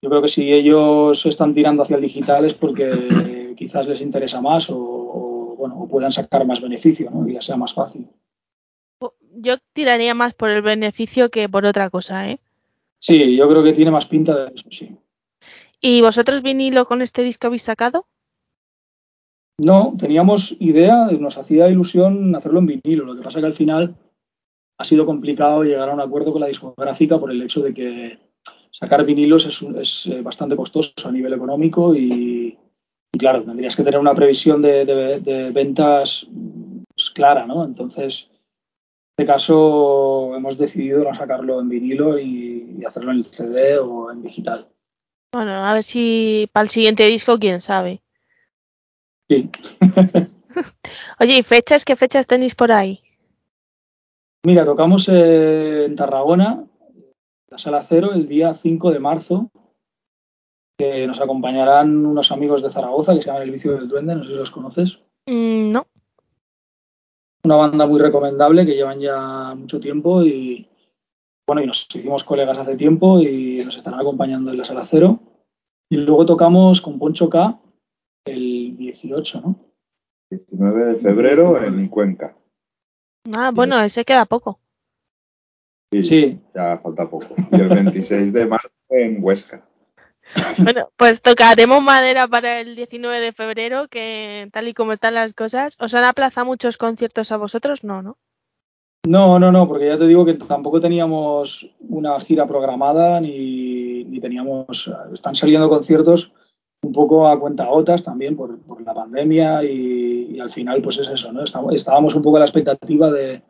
Yo 0.03 0.09
creo 0.11 0.23
que 0.23 0.29
si 0.29 0.51
ellos 0.53 1.27
están 1.27 1.53
tirando 1.55 1.83
hacia 1.83 1.97
el 1.97 2.03
digital 2.03 2.45
es 2.45 2.55
porque 2.55 3.55
quizás 3.57 3.87
les 3.87 4.01
interesa 4.01 4.41
más 4.41 4.71
o, 4.71 4.79
o, 4.79 5.57
bueno, 5.57 5.77
o 5.83 5.89
puedan 5.89 6.11
sacar 6.13 6.47
más 6.47 6.61
beneficio, 6.61 7.11
¿no? 7.11 7.29
Y 7.29 7.35
ya 7.35 7.43
sea 7.43 7.57
más 7.57 7.75
fácil. 7.75 8.09
Yo 9.35 9.57
tiraría 9.73 10.15
más 10.15 10.35
por 10.35 10.51
el 10.51 10.63
beneficio 10.63 11.31
que 11.31 11.49
por 11.49 11.67
otra 11.67 11.91
cosa, 11.91 12.29
¿eh? 12.31 12.41
Sí, 13.01 13.37
yo 13.37 13.49
creo 13.49 13.63
que 13.63 13.73
tiene 13.73 13.91
más 13.91 14.07
pinta 14.07 14.45
de 14.45 14.53
eso, 14.55 14.69
sí. 14.71 14.97
¿Y 15.81 16.03
vosotros 16.03 16.43
vinilo 16.43 16.87
con 16.87 17.01
este 17.03 17.23
disco 17.23 17.47
habéis 17.47 17.63
sacado? 17.63 18.07
No, 19.59 19.95
teníamos 19.99 20.55
idea, 20.59 21.07
nos 21.19 21.37
hacía 21.37 21.69
ilusión 21.69 22.35
hacerlo 22.35 22.61
en 22.61 22.67
vinilo. 22.67 23.05
Lo 23.05 23.17
que 23.17 23.23
pasa 23.23 23.41
que 23.41 23.47
al 23.47 23.53
final 23.53 23.95
ha 24.79 24.85
sido 24.85 25.05
complicado 25.05 25.63
llegar 25.63 25.91
a 25.91 25.95
un 25.95 26.01
acuerdo 26.01 26.33
con 26.33 26.41
la 26.41 26.47
discográfica 26.47 27.19
por 27.19 27.31
el 27.31 27.43
hecho 27.43 27.61
de 27.61 27.75
que 27.75 28.19
sacar 28.71 29.05
vinilos 29.05 29.47
es, 29.47 29.61
es, 29.63 30.07
eh, 30.07 30.23
bastante 30.23 30.57
costoso 30.57 30.93
a 31.05 31.13
nivel 31.13 31.33
económico 31.35 31.95
y, 31.95 32.57
y, 33.13 33.19
claro, 33.19 33.43
tendrías 33.43 33.77
que 33.77 33.83
tener 33.83 34.01
una 34.01 34.15
previsión 34.15 34.63
de, 34.63 34.85
de- 34.87 35.21
de 35.21 35.51
ventas 35.51 36.27
pues, 36.95 37.11
clara, 37.11 37.47
¿no? 37.47 37.65
Entonces, 37.65 38.29
en 38.33 38.40
este 39.21 39.33
caso 39.33 40.35
hemos 40.35 40.57
decidido 40.57 41.05
no 41.05 41.15
sacarlo 41.15 41.61
en 41.61 41.69
vinilo 41.69 42.19
y, 42.19 42.75
y 42.81 42.85
hacerlo 42.87 43.13
en 43.13 43.19
el 43.19 43.27
CD 43.27 43.79
o 43.79 44.11
en 44.11 44.23
digital. 44.23 44.67
Bueno, 45.31 45.53
a 45.53 45.75
ver 45.75 45.85
si 45.85 46.49
para 46.55 46.65
el 46.65 46.71
siguiente 46.71 47.05
disco, 47.05 47.39
quién 47.39 47.61
sabe. 47.61 48.01
Sí. 49.29 49.51
Oye, 51.21 51.37
¿y 51.37 51.43
fechas? 51.43 51.85
¿Qué 51.85 51.97
fechas 51.97 52.27
tenéis 52.27 52.55
por 52.55 52.73
ahí? 52.73 53.03
Mira, 54.43 54.65
tocamos 54.65 55.07
eh, 55.11 55.85
en 55.85 55.97
Tarragona, 55.97 56.65
la 57.51 57.59
Sala 57.59 57.85
Cero, 57.87 58.13
el 58.15 58.27
día 58.27 58.55
5 58.55 58.91
de 58.91 59.01
marzo, 59.01 59.51
que 60.79 61.07
nos 61.07 61.21
acompañarán 61.21 62.07
unos 62.07 62.33
amigos 62.33 62.63
de 62.63 62.71
Zaragoza 62.71 63.15
que 63.15 63.21
se 63.21 63.27
llaman 63.27 63.43
El 63.43 63.51
Vicio 63.51 63.73
del 63.73 63.87
Duende, 63.87 64.15
no 64.15 64.25
sé 64.25 64.31
si 64.31 64.37
los 64.37 64.51
conoces. 64.51 64.99
Mm, 65.27 65.73
no. 65.73 65.87
Una 67.45 67.57
banda 67.57 67.87
muy 67.87 68.01
recomendable 68.01 68.67
que 68.67 68.75
llevan 68.75 69.01
ya 69.01 69.55
mucho 69.55 69.81
tiempo 69.81 70.23
y, 70.23 70.69
bueno, 71.47 71.63
y 71.63 71.67
nos 71.67 71.87
hicimos 71.95 72.23
colegas 72.25 72.59
hace 72.59 72.77
tiempo 72.77 73.19
y 73.21 73.65
nos 73.65 73.77
estarán 73.77 74.01
acompañando 74.01 74.51
en 74.51 74.59
la 74.59 74.65
Sala 74.65 74.85
Cero. 74.85 75.21
Y 75.91 75.97
luego 75.97 76.27
tocamos 76.27 76.81
con 76.81 76.99
Poncho 76.99 77.29
K 77.31 77.59
el 78.27 78.77
18, 78.77 79.41
¿no? 79.41 79.57
19 80.31 80.85
de 80.85 80.97
febrero 80.97 81.63
en 81.63 81.89
Cuenca. 81.89 82.37
Ah, 83.35 83.51
bueno, 83.53 83.81
ese 83.81 84.05
queda 84.05 84.27
poco. 84.27 84.61
Sí, 85.93 86.03
Sí. 86.03 86.41
ya 86.55 86.79
falta 86.79 87.09
poco. 87.11 87.35
Y 87.51 87.61
el 87.61 87.69
26 87.69 88.33
de 88.33 88.47
marzo 88.47 88.69
en 88.91 89.25
Huesca. 89.25 89.67
Bueno, 90.59 90.91
pues 90.97 91.23
tocaremos 91.23 91.83
madera 91.83 92.29
para 92.29 92.61
el 92.61 92.77
19 92.77 93.21
de 93.21 93.33
febrero, 93.33 93.89
que 93.89 94.49
tal 94.53 94.69
y 94.69 94.75
como 94.75 94.93
están 94.93 95.15
las 95.15 95.33
cosas. 95.33 95.77
¿Os 95.81 95.95
han 95.95 96.05
aplazado 96.05 96.47
muchos 96.47 96.77
conciertos 96.77 97.33
a 97.33 97.37
vosotros? 97.37 97.85
No, 97.85 98.03
¿no? 98.03 98.19
No, 99.07 99.39
no, 99.39 99.51
no, 99.51 99.67
porque 99.67 99.87
ya 99.87 99.99
te 99.99 100.07
digo 100.07 100.27
que 100.27 100.35
tampoco 100.35 100.81
teníamos 100.81 101.71
una 101.81 102.21
gira 102.21 102.47
programada 102.47 103.19
ni, 103.21 104.05
ni 104.05 104.21
teníamos. 104.21 104.93
Están 105.13 105.35
saliendo 105.35 105.69
conciertos 105.69 106.33
un 106.83 106.93
poco 106.93 107.27
a 107.27 107.39
cuentagotas 107.39 108.05
también 108.05 108.37
por, 108.37 108.59
por 108.61 108.83
la 108.83 108.95
pandemia 108.95 109.65
y, 109.65 110.39
al 110.39 110.51
final, 110.51 110.83
pues 110.83 110.99
es 110.99 111.09
eso, 111.09 111.33
¿no? 111.33 111.45
Estábamos, 111.45 111.75
estábamos 111.75 112.15
un 112.15 112.23
poco 112.23 112.37
a 112.37 112.41
la 112.41 112.47
expectativa 112.47 113.11
de, 113.11 113.43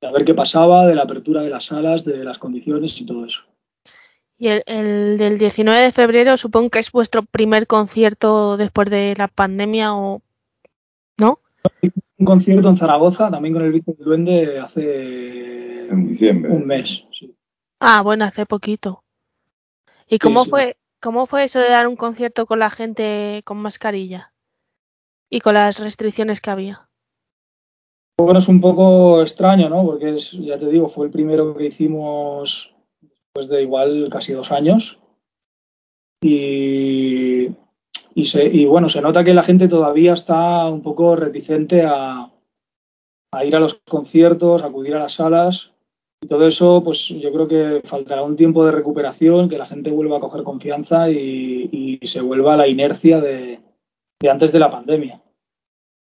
de 0.00 0.06
a 0.06 0.12
ver 0.12 0.24
qué 0.24 0.34
pasaba, 0.34 0.86
de 0.86 0.94
la 0.94 1.02
apertura 1.02 1.42
de 1.42 1.50
las 1.50 1.66
salas, 1.66 2.04
de 2.04 2.24
las 2.24 2.38
condiciones 2.38 3.00
y 3.00 3.06
todo 3.06 3.24
eso. 3.24 3.42
Y 4.38 4.48
el, 4.48 4.62
el 4.66 5.18
del 5.18 5.36
19 5.38 5.82
de 5.82 5.92
febrero 5.92 6.36
supongo 6.36 6.70
que 6.70 6.78
es 6.78 6.92
vuestro 6.92 7.24
primer 7.24 7.66
concierto 7.66 8.56
después 8.56 8.88
de 8.88 9.14
la 9.16 9.26
pandemia 9.26 9.94
o... 9.94 10.22
¿No? 11.18 11.40
Un 12.18 12.24
concierto 12.24 12.68
en 12.68 12.76
Zaragoza, 12.76 13.30
también 13.30 13.54
con 13.54 13.64
el 13.64 13.72
Vicio 13.72 13.92
del 13.94 14.04
Duende, 14.04 14.60
hace 14.60 15.88
En 15.88 16.04
diciembre. 16.04 16.52
un 16.52 16.66
mes. 16.66 17.04
sí. 17.10 17.34
Ah, 17.80 18.02
bueno, 18.02 18.24
hace 18.24 18.46
poquito. 18.46 19.04
¿Y 20.08 20.18
cómo 20.18 20.44
sí. 20.44 20.50
fue 20.50 20.76
cómo 21.00 21.26
fue 21.26 21.44
eso 21.44 21.60
de 21.60 21.68
dar 21.68 21.86
un 21.86 21.94
concierto 21.96 22.46
con 22.46 22.58
la 22.58 22.70
gente 22.70 23.42
con 23.44 23.58
mascarilla? 23.58 24.32
Y 25.30 25.40
con 25.40 25.54
las 25.54 25.78
restricciones 25.78 26.40
que 26.40 26.50
había. 26.50 26.88
Bueno, 28.16 28.38
es 28.40 28.48
un 28.48 28.60
poco 28.60 29.20
extraño, 29.22 29.68
¿no? 29.68 29.84
Porque 29.84 30.16
es, 30.16 30.32
ya 30.32 30.58
te 30.58 30.68
digo, 30.68 30.88
fue 30.88 31.06
el 31.06 31.12
primero 31.12 31.54
que 31.56 31.66
hicimos 31.66 32.74
de 33.46 33.62
igual 33.62 34.08
casi 34.10 34.32
dos 34.32 34.50
años. 34.50 34.98
Y, 36.20 37.50
y, 38.14 38.66
bueno, 38.66 38.88
se 38.88 39.00
nota 39.00 39.22
que 39.22 39.34
la 39.34 39.44
gente 39.44 39.68
todavía 39.68 40.14
está 40.14 40.68
un 40.68 40.82
poco 40.82 41.14
reticente 41.14 41.82
a, 41.86 42.32
ir 43.44 43.54
a 43.54 43.60
los 43.60 43.74
conciertos, 43.88 44.62
a 44.62 44.66
acudir 44.66 44.96
a 44.96 44.98
las 44.98 45.12
salas. 45.12 45.70
Y 46.20 46.26
todo 46.26 46.48
eso, 46.48 46.82
pues 46.82 47.06
yo 47.06 47.32
creo 47.32 47.46
que 47.46 47.80
faltará 47.84 48.24
un 48.24 48.34
tiempo 48.34 48.66
de 48.66 48.72
recuperación, 48.72 49.48
que 49.48 49.58
la 49.58 49.66
gente 49.66 49.92
vuelva 49.92 50.16
a 50.16 50.20
coger 50.20 50.42
confianza 50.42 51.08
y, 51.08 51.98
y 52.00 52.06
se 52.08 52.20
vuelva 52.20 52.54
a 52.54 52.56
la 52.56 52.66
inercia 52.66 53.20
de, 53.20 53.60
de 54.20 54.30
antes 54.30 54.50
de 54.50 54.58
la 54.58 54.70
pandemia. 54.70 55.22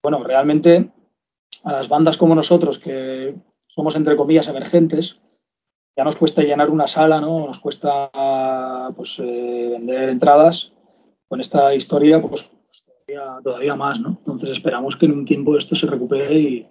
Bueno, 0.02 0.22
realmente 0.22 0.92
a 1.64 1.72
las 1.72 1.88
bandas 1.88 2.16
como 2.16 2.34
nosotros, 2.34 2.78
que 2.78 3.34
somos 3.66 3.96
entre 3.96 4.16
comillas 4.16 4.48
emergentes, 4.48 5.20
ya 5.98 6.04
nos 6.04 6.14
cuesta 6.14 6.42
llenar 6.42 6.70
una 6.70 6.86
sala, 6.86 7.20
¿no? 7.20 7.48
Nos 7.48 7.58
cuesta 7.58 8.08
pues, 8.94 9.18
eh, 9.18 9.68
vender 9.72 10.10
entradas. 10.10 10.72
Con 11.26 11.40
esta 11.40 11.74
historia, 11.74 12.22
pues, 12.22 12.44
pues 12.44 12.84
todavía, 12.84 13.42
todavía, 13.42 13.74
más, 13.74 13.98
¿no? 14.00 14.10
Entonces 14.10 14.50
esperamos 14.50 14.96
que 14.96 15.06
en 15.06 15.12
un 15.12 15.24
tiempo 15.24 15.58
esto 15.58 15.74
se 15.74 15.88
recupere 15.88 16.34
y, 16.34 16.68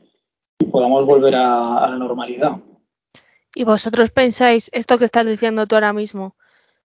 podamos 0.72 1.06
volver 1.06 1.36
a, 1.36 1.80
a, 1.80 1.90
la 1.90 1.98
normalidad. 1.98 2.54
¿Y 3.54 3.66
vosotros 3.66 4.12
pensáis 4.12 4.70
esto 4.72 4.98
que 4.98 5.06
estás 5.06 5.26
diciendo 5.26 5.68
tú 5.68 5.76
ahora 5.76 5.92
mismo? 5.92 6.38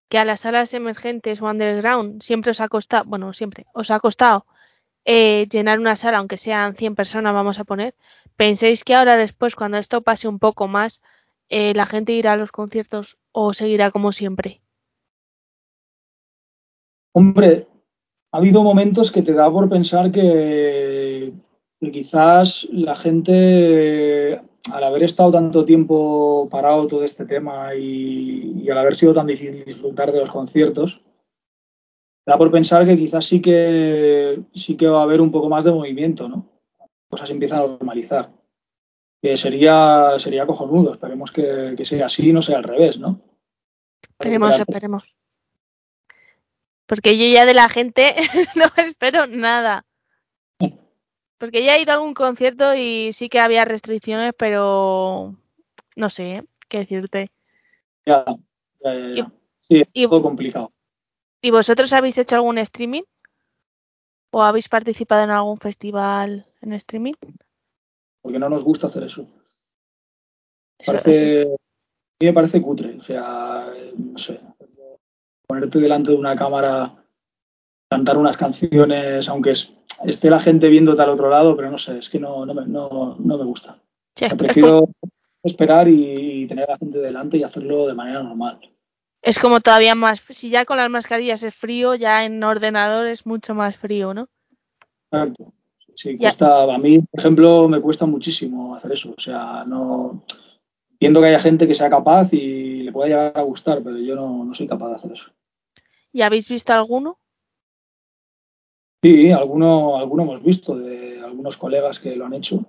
Que 0.08 0.18
a 0.18 0.24
las 0.24 0.40
salas 0.40 0.74
emergentes 0.74 1.40
o 1.40 1.46
underground 1.46 2.22
siempre 2.22 2.50
os 2.50 2.60
ha 2.60 2.68
costado, 2.68 3.04
bueno, 3.06 3.32
siempre, 3.32 3.66
os 3.72 3.92
ha 3.92 4.00
costado 4.00 4.46
eh, 5.04 5.46
llenar 5.48 5.78
una 5.78 5.94
sala, 5.94 6.18
aunque 6.18 6.38
sean 6.38 6.74
100 6.74 6.96
personas, 6.96 7.34
vamos 7.34 7.60
a 7.60 7.64
poner. 7.64 7.94
¿Pensáis 8.34 8.82
que 8.82 8.96
ahora 8.96 9.16
después, 9.16 9.54
cuando 9.54 9.78
esto 9.78 10.02
pase 10.02 10.26
un 10.26 10.40
poco 10.40 10.66
más, 10.66 11.02
eh, 11.48 11.74
la 11.74 11.86
gente 11.86 12.12
irá 12.12 12.32
a 12.32 12.36
los 12.36 12.52
conciertos 12.52 13.18
o 13.32 13.52
seguirá 13.52 13.90
como 13.90 14.12
siempre? 14.12 14.62
Hombre, 17.14 17.66
ha 18.32 18.38
habido 18.38 18.62
momentos 18.62 19.10
que 19.10 19.22
te 19.22 19.34
da 19.34 19.50
por 19.50 19.68
pensar 19.68 20.10
que, 20.10 21.32
quizás 21.80 22.66
la 22.70 22.96
gente, 22.96 24.40
al 24.72 24.84
haber 24.84 25.02
estado 25.02 25.32
tanto 25.32 25.64
tiempo 25.64 26.48
parado 26.50 26.86
todo 26.86 27.04
este 27.04 27.26
tema 27.26 27.74
y, 27.74 28.62
y 28.62 28.70
al 28.70 28.78
haber 28.78 28.96
sido 28.96 29.12
tan 29.12 29.26
difícil 29.26 29.64
disfrutar 29.64 30.12
de 30.12 30.20
los 30.20 30.30
conciertos, 30.30 31.02
da 32.26 32.38
por 32.38 32.50
pensar 32.50 32.86
que 32.86 32.96
quizás 32.96 33.26
sí 33.26 33.42
que 33.42 34.42
sí 34.54 34.76
que 34.76 34.88
va 34.88 35.00
a 35.00 35.04
haber 35.04 35.20
un 35.20 35.30
poco 35.30 35.48
más 35.48 35.64
de 35.64 35.72
movimiento, 35.72 36.28
¿no? 36.28 36.46
Cosas 37.08 37.30
empiezan 37.30 37.58
a 37.58 37.66
normalizar. 37.66 38.32
Que 39.22 39.36
sería, 39.36 40.18
sería 40.18 40.46
cojonudo. 40.46 40.94
Esperemos 40.94 41.30
que, 41.30 41.74
que 41.76 41.84
sea 41.84 42.06
así 42.06 42.30
y 42.30 42.32
no 42.32 42.42
sea 42.42 42.58
al 42.58 42.64
revés, 42.64 42.98
¿no? 42.98 43.20
Esperemos, 44.02 44.58
esperemos. 44.58 45.04
Porque 46.86 47.16
yo 47.16 47.24
ya 47.32 47.46
de 47.46 47.54
la 47.54 47.68
gente 47.68 48.16
no 48.56 48.64
espero 48.76 49.26
nada. 49.28 49.86
Porque 51.38 51.64
ya 51.64 51.76
he 51.76 51.82
ido 51.82 51.92
a 51.92 51.94
algún 51.94 52.14
concierto 52.14 52.74
y 52.74 53.12
sí 53.12 53.28
que 53.28 53.40
había 53.40 53.64
restricciones, 53.64 54.32
pero 54.36 55.34
no 55.96 56.10
sé 56.10 56.30
¿eh? 56.36 56.44
qué 56.68 56.78
decirte. 56.78 57.30
Ya, 58.06 58.24
ya, 58.84 58.94
ya, 58.94 59.14
ya. 59.14 59.32
Sí, 59.62 59.80
es 59.80 59.90
y- 59.94 60.08
todo 60.08 60.22
complicado. 60.22 60.68
¿Y 61.40 61.50
vosotros 61.50 61.92
habéis 61.92 62.18
hecho 62.18 62.36
algún 62.36 62.58
streaming? 62.58 63.02
¿O 64.30 64.42
habéis 64.42 64.68
participado 64.68 65.24
en 65.24 65.30
algún 65.30 65.58
festival 65.58 66.46
en 66.60 66.72
streaming? 66.74 67.14
Porque 68.22 68.38
no 68.38 68.48
nos 68.48 68.64
gusta 68.64 68.86
hacer 68.86 69.02
eso. 69.04 69.26
Parece, 70.84 71.42
a 71.42 71.46
mí 72.20 72.26
me 72.26 72.32
parece 72.32 72.62
cutre. 72.62 72.96
O 72.98 73.02
sea, 73.02 73.66
no 73.96 74.18
sé. 74.18 74.40
Ponerte 75.46 75.78
delante 75.80 76.12
de 76.12 76.16
una 76.16 76.34
cámara, 76.36 77.04
cantar 77.90 78.16
unas 78.16 78.36
canciones, 78.36 79.28
aunque 79.28 79.50
es- 79.50 79.72
esté 80.04 80.30
la 80.30 80.40
gente 80.40 80.68
viéndote 80.70 81.02
al 81.02 81.10
otro 81.10 81.28
lado, 81.28 81.56
pero 81.56 81.70
no 81.70 81.78
sé, 81.78 81.98
es 81.98 82.08
que 82.08 82.18
no, 82.18 82.46
no, 82.46 82.54
me, 82.54 82.66
no, 82.66 83.16
no 83.18 83.38
me 83.38 83.44
gusta. 83.44 83.78
Sí, 84.16 84.24
es- 84.24 84.32
O 84.32 84.36
sea, 84.36 84.36
es 84.36 84.38
prefiero 84.38 84.88
esperar 85.42 85.88
y, 85.88 86.42
y 86.42 86.46
tener 86.46 86.64
a 86.68 86.72
la 86.72 86.78
gente 86.78 86.98
delante 86.98 87.36
y 87.36 87.42
hacerlo 87.42 87.86
de 87.86 87.94
manera 87.94 88.22
normal. 88.22 88.60
Es 89.20 89.38
como 89.38 89.60
todavía 89.60 89.94
más, 89.94 90.20
si 90.30 90.50
ya 90.50 90.64
con 90.64 90.78
las 90.78 90.90
mascarillas 90.90 91.42
es 91.44 91.54
frío, 91.54 91.94
ya 91.94 92.24
en 92.24 92.42
ordenador 92.42 93.06
es 93.06 93.24
mucho 93.26 93.54
más 93.54 93.76
frío, 93.76 94.14
¿no? 94.14 94.28
Exacto. 95.12 95.52
Sí, 95.94 96.16
cuesta, 96.16 96.62
a 96.62 96.78
mí, 96.78 97.00
por 97.00 97.20
ejemplo, 97.20 97.68
me 97.68 97.80
cuesta 97.80 98.06
muchísimo 98.06 98.74
hacer 98.74 98.92
eso. 98.92 99.14
O 99.16 99.20
sea, 99.20 99.64
no 99.64 100.24
entiendo 100.92 101.20
que 101.20 101.26
haya 101.26 101.40
gente 101.40 101.66
que 101.66 101.74
sea 101.74 101.90
capaz 101.90 102.32
y 102.32 102.82
le 102.82 102.92
pueda 102.92 103.08
llegar 103.08 103.32
a 103.36 103.42
gustar, 103.42 103.82
pero 103.82 103.98
yo 103.98 104.14
no, 104.14 104.44
no 104.44 104.54
soy 104.54 104.66
capaz 104.66 104.88
de 104.88 104.94
hacer 104.94 105.12
eso. 105.12 105.30
¿Y 106.12 106.22
habéis 106.22 106.48
visto 106.48 106.72
alguno? 106.72 107.18
Sí, 109.02 109.30
alguno, 109.32 109.96
alguno 109.96 110.22
hemos 110.22 110.42
visto 110.42 110.76
de 110.76 111.20
algunos 111.20 111.56
colegas 111.56 111.98
que 111.98 112.14
lo 112.14 112.26
han 112.26 112.34
hecho. 112.34 112.64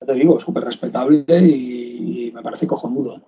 Ya 0.00 0.06
te 0.06 0.14
digo, 0.14 0.38
súper 0.38 0.64
respetable 0.64 1.24
y, 1.40 2.26
y 2.26 2.32
me 2.32 2.42
parece 2.42 2.66
cojonudo. 2.66 3.20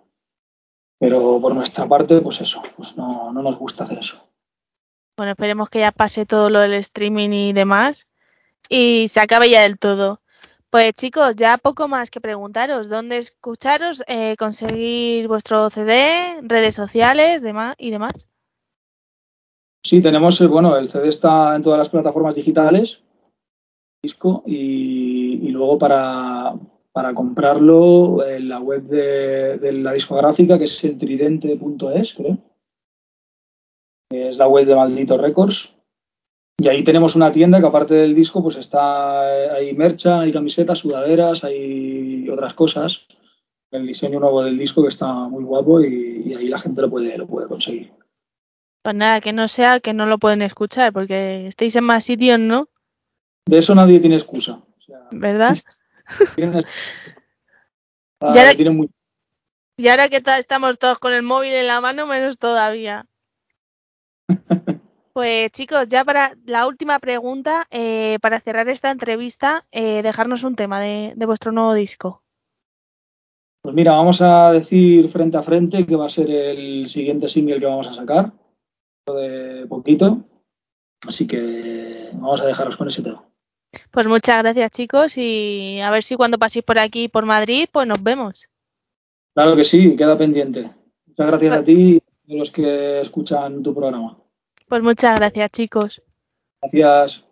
Pero 0.98 1.40
por 1.40 1.54
nuestra 1.54 1.86
parte, 1.88 2.20
pues 2.20 2.40
eso, 2.40 2.62
pues 2.76 2.96
no, 2.96 3.32
no 3.32 3.42
nos 3.42 3.58
gusta 3.58 3.84
hacer 3.84 3.98
eso. 3.98 4.18
Bueno, 5.16 5.32
esperemos 5.32 5.70
que 5.70 5.80
ya 5.80 5.92
pase 5.92 6.26
todo 6.26 6.50
lo 6.50 6.60
del 6.60 6.74
streaming 6.74 7.30
y 7.30 7.52
demás 7.52 8.08
y 8.68 9.08
se 9.08 9.20
acabe 9.20 9.50
ya 9.50 9.62
del 9.62 9.78
todo. 9.78 10.20
Pues 10.70 10.92
chicos, 10.94 11.36
ya 11.36 11.56
poco 11.56 11.86
más 11.86 12.10
que 12.10 12.20
preguntaros. 12.20 12.88
¿Dónde 12.88 13.18
escucharos? 13.18 14.02
Eh, 14.08 14.34
¿Conseguir 14.36 15.28
vuestro 15.28 15.70
CD? 15.70 16.40
¿Redes 16.42 16.74
sociales 16.74 17.42
demás, 17.42 17.76
y 17.78 17.90
demás? 17.90 18.28
Sí, 19.84 20.02
tenemos, 20.02 20.40
eh, 20.40 20.46
bueno, 20.46 20.76
el 20.76 20.88
CD 20.88 21.08
está 21.08 21.54
en 21.54 21.62
todas 21.62 21.78
las 21.78 21.90
plataformas 21.90 22.34
digitales, 22.34 23.02
disco, 24.02 24.42
y, 24.46 25.48
luego 25.50 25.78
para, 25.78 26.54
para 26.90 27.14
comprarlo 27.14 28.26
en 28.26 28.48
la 28.48 28.58
web 28.58 28.82
de, 28.82 29.58
de 29.58 29.72
la 29.74 29.92
discográfica, 29.92 30.58
que 30.58 30.64
es 30.64 30.82
el 30.82 30.98
tridente.es, 30.98 32.14
creo. 32.14 32.38
Es 34.10 34.38
la 34.38 34.48
web 34.48 34.66
de 34.66 34.74
Maldito 34.74 35.18
Records. 35.18 35.72
Y 36.58 36.68
ahí 36.68 36.84
tenemos 36.84 37.16
una 37.16 37.32
tienda 37.32 37.60
que 37.60 37.66
aparte 37.66 37.94
del 37.94 38.14
disco, 38.14 38.42
pues 38.42 38.56
está, 38.56 39.28
eh, 39.46 39.50
hay 39.50 39.74
mercha, 39.74 40.20
hay 40.20 40.32
camisetas, 40.32 40.78
sudaderas, 40.78 41.42
hay 41.44 42.28
otras 42.30 42.54
cosas. 42.54 43.06
El 43.70 43.86
diseño 43.86 44.20
nuevo 44.20 44.42
del 44.44 44.56
disco 44.56 44.82
que 44.82 44.88
está 44.88 45.12
muy 45.12 45.42
guapo 45.42 45.80
y, 45.82 46.22
y 46.26 46.34
ahí 46.34 46.48
la 46.48 46.58
gente 46.58 46.80
lo 46.80 46.88
puede, 46.90 47.18
lo 47.18 47.26
puede 47.26 47.48
conseguir. 47.48 47.92
Pues 48.82 48.94
nada, 48.94 49.20
que 49.20 49.32
no 49.32 49.48
sea 49.48 49.80
que 49.80 49.92
no 49.94 50.06
lo 50.06 50.18
pueden 50.18 50.42
escuchar, 50.42 50.92
porque 50.92 51.46
estáis 51.48 51.74
en 51.74 51.84
más 51.84 52.04
sitios, 52.04 52.38
¿no? 52.38 52.68
De 53.46 53.58
eso 53.58 53.74
nadie 53.74 53.98
tiene 53.98 54.14
excusa. 54.16 54.52
O 54.78 54.80
sea, 54.80 55.00
¿Verdad? 55.10 55.56
tienen, 56.36 56.62
Y 58.22 58.26
ahora- 58.26 58.54
tienen 58.54 58.76
muy- 58.76 58.90
Y 59.76 59.88
ahora 59.88 60.08
que 60.08 60.20
ta- 60.20 60.38
estamos 60.38 60.78
todos 60.78 60.98
con 61.00 61.12
el 61.12 61.22
móvil 61.22 61.52
en 61.52 61.66
la 61.66 61.80
mano, 61.80 62.06
menos 62.06 62.38
todavía. 62.38 63.06
Pues 65.14 65.52
chicos, 65.52 65.86
ya 65.88 66.04
para 66.04 66.36
la 66.44 66.66
última 66.66 66.98
pregunta, 66.98 67.68
eh, 67.70 68.18
para 68.20 68.40
cerrar 68.40 68.68
esta 68.68 68.90
entrevista, 68.90 69.64
eh, 69.70 70.02
dejarnos 70.02 70.42
un 70.42 70.56
tema 70.56 70.80
de, 70.80 71.12
de 71.14 71.26
vuestro 71.26 71.52
nuevo 71.52 71.72
disco. 71.72 72.24
Pues 73.62 73.76
mira, 73.76 73.92
vamos 73.92 74.20
a 74.20 74.50
decir 74.50 75.08
frente 75.08 75.36
a 75.36 75.42
frente 75.42 75.86
que 75.86 75.94
va 75.94 76.06
a 76.06 76.10
ser 76.10 76.28
el 76.28 76.88
siguiente 76.88 77.28
single 77.28 77.60
que 77.60 77.66
vamos 77.66 77.86
a 77.86 77.92
sacar, 77.92 78.32
de 79.06 79.66
poquito. 79.68 80.24
Así 81.06 81.28
que 81.28 82.10
vamos 82.14 82.40
a 82.40 82.46
dejaros 82.46 82.76
con 82.76 82.88
ese 82.88 83.02
tema. 83.02 83.24
Pues 83.92 84.08
muchas 84.08 84.42
gracias 84.42 84.72
chicos 84.72 85.16
y 85.16 85.78
a 85.80 85.92
ver 85.92 86.02
si 86.02 86.16
cuando 86.16 86.38
paséis 86.38 86.64
por 86.64 86.80
aquí, 86.80 87.06
por 87.06 87.24
Madrid, 87.24 87.68
pues 87.70 87.86
nos 87.86 88.02
vemos. 88.02 88.48
Claro 89.32 89.54
que 89.54 89.64
sí, 89.64 89.94
queda 89.94 90.18
pendiente. 90.18 90.72
Muchas 91.06 91.26
gracias 91.28 91.56
a 91.56 91.64
ti 91.64 92.00
y 92.26 92.34
a 92.34 92.38
los 92.40 92.50
que 92.50 93.00
escuchan 93.00 93.62
tu 93.62 93.72
programa. 93.72 94.18
Pues 94.74 94.82
muchas 94.82 95.14
gracias 95.20 95.52
chicos. 95.52 96.02
Gracias. 96.60 97.22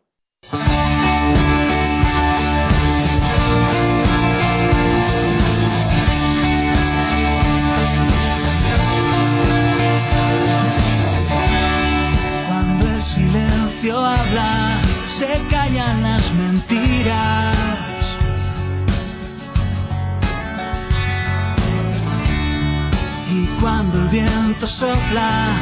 Cuando 12.47 12.88
el 12.88 13.03
silencio 13.03 13.99
habla, 13.99 14.80
se 15.09 15.26
callan 15.51 16.05
las 16.05 16.32
mentiras. 16.34 17.57
Y 23.32 23.47
cuando 23.61 23.99
el 23.99 24.09
viento 24.11 24.64
sopla, 24.64 25.59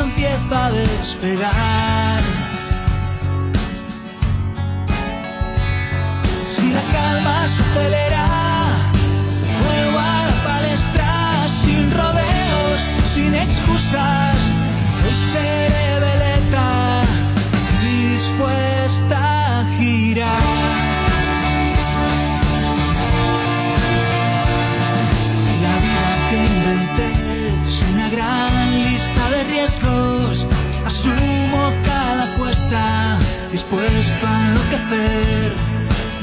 empieza 0.00 0.66
a 0.66 0.70
despegar. 0.72 2.22
Si 6.46 6.72
la 6.72 6.82
calma 6.92 7.46
se 7.46 7.62
acelera, 7.62 8.29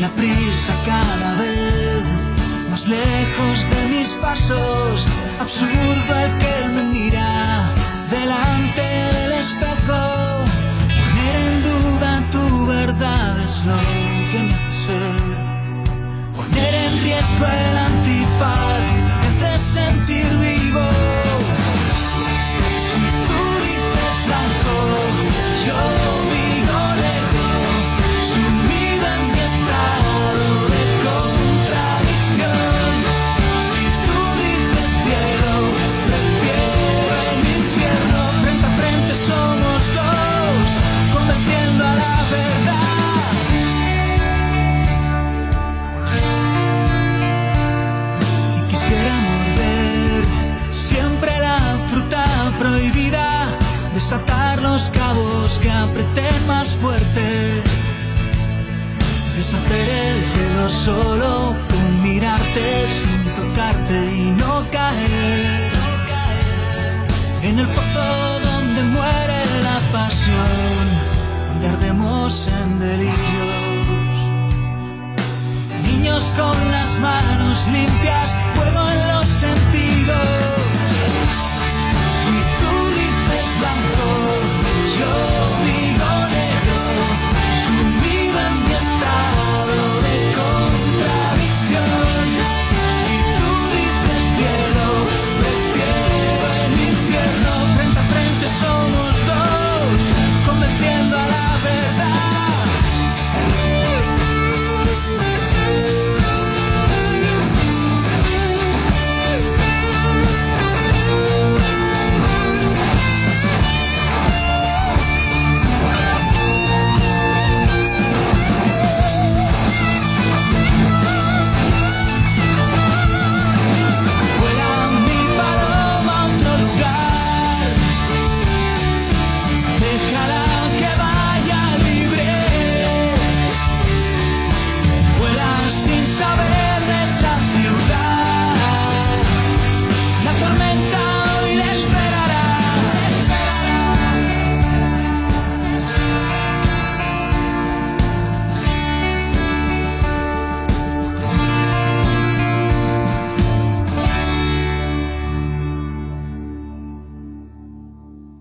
La 0.08 0.14
prisa 0.14 0.74
cada 0.86 1.36
vez 1.36 2.02
más 2.70 2.88
lejos 2.88 3.70
de 3.70 3.88
mis 3.90 4.10
pasos. 4.22 5.06
Absurdo 5.38 6.12
el 6.24 6.38
que 6.38 6.70
me 6.70 6.84
mira 6.84 7.74
delante 8.10 8.82
del 8.82 9.34
espejo. 9.34 10.46
Poner 10.98 11.36
en 11.50 11.64
duda 11.68 12.24
tu 12.32 12.66
verdad 12.68 13.44
es 13.44 13.66
lo 13.66 13.78
que 14.32 14.40
me 14.48 14.56
hace. 14.70 14.98
Poner 16.38 16.74
en 16.74 17.04
riesgo 17.04 17.46
el 17.46 17.78